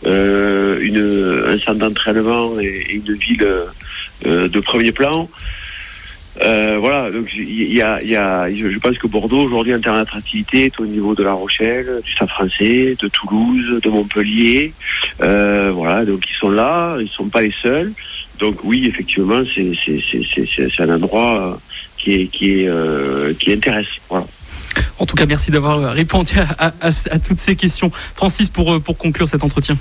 euh 0.05 0.79
une, 0.81 1.43
un 1.47 1.57
centre 1.57 1.79
d'entraînement 1.79 2.59
et, 2.59 2.65
et, 2.65 2.93
une 2.95 3.15
ville 3.15 3.47
de 4.25 4.59
premier 4.59 4.91
plan. 4.91 5.29
Euh, 6.41 6.77
voilà, 6.79 7.11
donc 7.11 7.29
il 7.35 7.71
y 7.73 7.81
a, 7.81 8.01
y 8.01 8.15
a, 8.15 8.49
je 8.49 8.79
pense 8.79 8.97
que 8.97 9.05
Bordeaux 9.05 9.43
aujourd'hui 9.43 9.75
en 9.75 9.79
termes 9.79 9.97
d'attractivité 9.97 10.65
est 10.65 10.79
au 10.79 10.85
niveau 10.85 11.13
de 11.13 11.23
La 11.23 11.33
Rochelle, 11.33 12.01
du 12.03 12.11
Stade 12.11 12.29
Français, 12.29 12.95
de 12.99 13.07
Toulouse, 13.07 13.79
de 13.81 13.89
Montpellier. 13.89 14.73
Euh, 15.21 15.71
voilà, 15.73 16.05
donc 16.05 16.23
ils 16.27 16.35
sont 16.35 16.49
là, 16.49 16.97
ils 16.99 17.09
sont 17.09 17.29
pas 17.29 17.41
les 17.41 17.53
seuls. 17.61 17.91
Donc 18.39 18.63
oui, 18.63 18.87
effectivement, 18.87 19.43
c'est 19.45 20.81
un 20.81 20.89
endroit 20.89 21.59
qui, 21.97 22.13
est, 22.13 22.27
qui, 22.27 22.61
est, 22.61 22.67
euh, 22.67 23.33
qui 23.35 23.53
intéresse. 23.53 23.85
Voilà. 24.09 24.25
En 24.97 25.05
tout 25.05 25.15
cas, 25.15 25.27
merci 25.27 25.51
d'avoir 25.51 25.93
répondu 25.93 26.33
à, 26.39 26.73
à, 26.81 26.87
à, 26.87 27.19
toutes 27.19 27.39
ces 27.39 27.55
questions. 27.55 27.91
Francis, 28.15 28.49
pour, 28.49 28.81
pour 28.81 28.97
conclure 28.97 29.27
cet 29.27 29.43
entretien. 29.43 29.77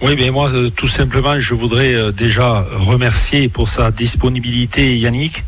Oui, 0.00 0.14
mais 0.16 0.30
moi, 0.30 0.50
tout 0.74 0.88
simplement, 0.88 1.38
je 1.38 1.54
voudrais 1.54 2.12
déjà 2.12 2.66
remercier 2.72 3.48
pour 3.48 3.68
sa 3.68 3.90
disponibilité 3.92 4.96
Yannick, 4.96 5.44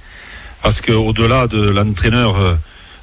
parce 0.64 0.80
qu'au-delà 0.80 1.46
de 1.46 1.60
l'entraîneur 1.68 2.36
euh, 2.36 2.54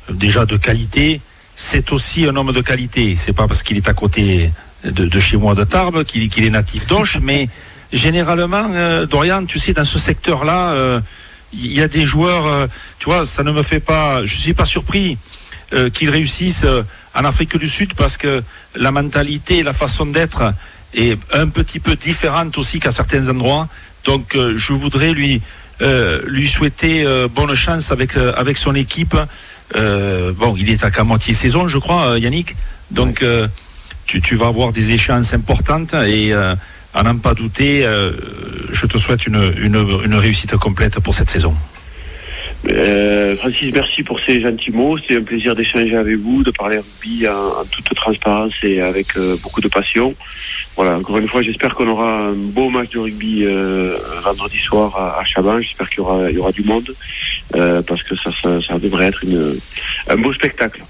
déjà 0.09 0.47
de 0.47 0.57
qualité, 0.57 1.21
c'est 1.53 1.91
aussi 1.91 2.25
un 2.25 2.35
homme 2.35 2.51
de 2.51 2.61
qualité. 2.61 3.15
C'est 3.15 3.33
pas 3.33 3.47
parce 3.47 3.61
qu'il 3.61 3.77
est 3.77 3.87
à 3.87 3.93
côté 3.93 4.51
de, 4.83 5.05
de, 5.05 5.19
chez 5.19 5.37
moi 5.37 5.53
de 5.53 5.63
Tarbes 5.63 6.03
qu'il 6.03 6.27
qu 6.27 6.43
est 6.43 6.49
natif 6.49 6.87
d'Auch, 6.87 7.19
mais 7.21 7.49
généralement, 7.93 8.65
euh, 8.73 9.05
Dorian, 9.05 9.45
tu 9.45 9.59
sais, 9.59 9.73
dans 9.73 9.83
ce 9.83 9.99
secteur-là, 9.99 10.71
euh, 10.71 10.99
il 11.53 11.71
y 11.71 11.81
a 11.81 11.87
des 11.87 12.03
joueurs, 12.03 12.47
euh, 12.47 12.65
tu 12.97 13.05
vois, 13.05 13.27
ça 13.27 13.43
ne 13.43 13.51
me 13.51 13.61
fait 13.61 13.79
pas, 13.79 14.25
je 14.25 14.35
suis 14.35 14.55
pas 14.55 14.65
surpris 14.65 15.17
qu'ils 15.93 16.09
réussissent 16.09 16.65
en 17.15 17.23
Afrique 17.23 17.55
du 17.57 17.69
Sud 17.69 17.93
parce 17.93 18.17
que 18.17 18.43
la 18.75 18.91
mentalité, 18.91 19.63
la 19.63 19.71
façon 19.71 20.05
d'être 20.05 20.53
est 20.93 21.17
un 21.33 21.47
petit 21.47 21.79
peu 21.79 21.95
différente 21.95 22.57
aussi 22.57 22.81
qu'à 22.81 22.91
certains 22.91 23.29
endroits. 23.29 23.69
Donc, 24.03 24.35
je 24.35 24.73
voudrais 24.73 25.13
lui 25.13 25.41
lui 26.25 26.47
souhaiter 26.47 27.05
bonne 27.33 27.55
chance 27.55 27.91
avec 27.91 28.15
avec 28.15 28.57
son 28.57 28.75
équipe. 28.75 29.15
bon, 29.75 30.55
il 30.57 30.69
est 30.69 30.83
à 30.83 30.91
qu'à 30.91 31.03
moitié 31.03 31.33
saison, 31.33 31.67
je 31.67 31.77
crois, 31.77 32.19
Yannick. 32.19 32.55
Donc, 32.91 33.23
tu, 34.05 34.21
tu 34.21 34.35
vas 34.35 34.47
avoir 34.47 34.71
des 34.71 34.91
échéances 34.91 35.33
importantes 35.33 35.93
et 35.93 36.33
à 36.93 37.03
n'en 37.03 37.17
pas 37.17 37.33
douter, 37.33 37.85
euh, 37.85 38.11
je 38.71 38.85
te 38.85 38.97
souhaite 38.97 39.25
une, 39.25 39.53
une, 39.57 40.01
une 40.03 40.15
réussite 40.15 40.55
complète 40.57 40.99
pour 40.99 41.13
cette 41.13 41.29
saison. 41.29 41.55
Euh, 42.69 43.35
Francis, 43.37 43.73
merci 43.73 44.03
pour 44.03 44.19
ces 44.19 44.39
gentils 44.41 44.71
mots. 44.71 44.97
C'est 44.97 45.17
un 45.17 45.23
plaisir 45.23 45.55
d'échanger 45.55 45.95
avec 45.95 46.17
vous, 46.17 46.43
de 46.43 46.51
parler 46.51 46.77
rugby 46.77 47.27
en, 47.27 47.59
en 47.59 47.65
toute 47.65 47.93
transparence 47.95 48.53
et 48.63 48.81
avec 48.81 49.17
euh, 49.17 49.35
beaucoup 49.41 49.61
de 49.61 49.67
passion. 49.67 50.13
Voilà, 50.75 50.97
encore 50.97 51.17
une 51.17 51.27
fois, 51.27 51.41
j'espère 51.41 51.73
qu'on 51.75 51.87
aura 51.87 52.27
un 52.27 52.33
beau 52.33 52.69
match 52.69 52.91
de 52.91 52.99
rugby 52.99 53.45
euh, 53.45 53.97
vendredi 54.23 54.57
soir 54.57 54.95
à, 54.95 55.19
à 55.19 55.25
Chaban. 55.25 55.59
J'espère 55.59 55.89
qu'il 55.89 55.99
y 55.99 56.01
aura, 56.01 56.29
il 56.29 56.35
y 56.35 56.39
aura 56.39 56.51
du 56.51 56.63
monde 56.63 56.93
euh, 57.55 57.81
parce 57.81 58.03
que 58.03 58.15
ça, 58.15 58.29
ça, 58.41 58.61
ça 58.61 58.79
devrait 58.79 59.07
être 59.07 59.23
une, 59.23 59.57
un 60.07 60.17
beau 60.17 60.31
spectacle. 60.33 60.81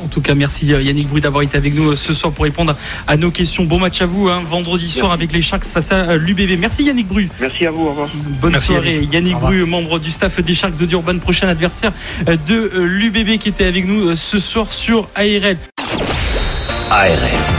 En 0.00 0.08
tout 0.08 0.20
cas, 0.20 0.34
merci 0.34 0.72
euh, 0.72 0.82
Yannick 0.82 1.08
Brouy 1.08 1.20
d'avoir 1.20 1.42
été 1.42 1.56
avec 1.56 1.74
nous 1.74 1.90
euh, 1.90 1.96
ce 1.96 2.12
soir 2.12 2.32
pour 2.32 2.44
répondre 2.44 2.76
à 3.06 3.16
nos 3.16 3.30
questions. 3.30 3.64
Bon 3.64 3.78
match 3.78 4.00
à 4.00 4.06
vous, 4.06 4.28
hein, 4.28 4.42
vendredi 4.44 4.88
soir 4.88 5.08
Merci. 5.08 5.14
avec 5.14 5.32
les 5.32 5.42
Sharks 5.42 5.64
face 5.64 5.92
à 5.92 6.10
euh, 6.10 6.18
l'UBB. 6.18 6.58
Merci 6.58 6.84
Yannick 6.84 7.08
Bru. 7.08 7.28
Merci 7.40 7.66
à 7.66 7.70
vous, 7.70 7.82
au 7.86 7.90
revoir. 7.90 8.08
Bonne 8.40 8.52
Merci, 8.52 8.66
soirée. 8.68 8.94
Yannick. 8.94 9.12
Yannick. 9.12 9.38
Bru, 9.38 9.64
membre 9.66 9.98
du 9.98 10.10
staff 10.10 10.40
des 10.40 10.54
Sharks 10.54 10.76
de 10.76 10.86
Durban, 10.86 11.18
prochain 11.18 11.48
adversaire 11.48 11.92
de 12.26 12.80
l'UBB 12.82 13.38
qui 13.38 13.48
était 13.48 13.66
avec 13.66 13.86
nous 13.86 14.14
ce 14.14 14.38
soir 14.38 14.72
sur 14.72 15.08
ARL. 15.14 15.58
ARL. 16.90 17.51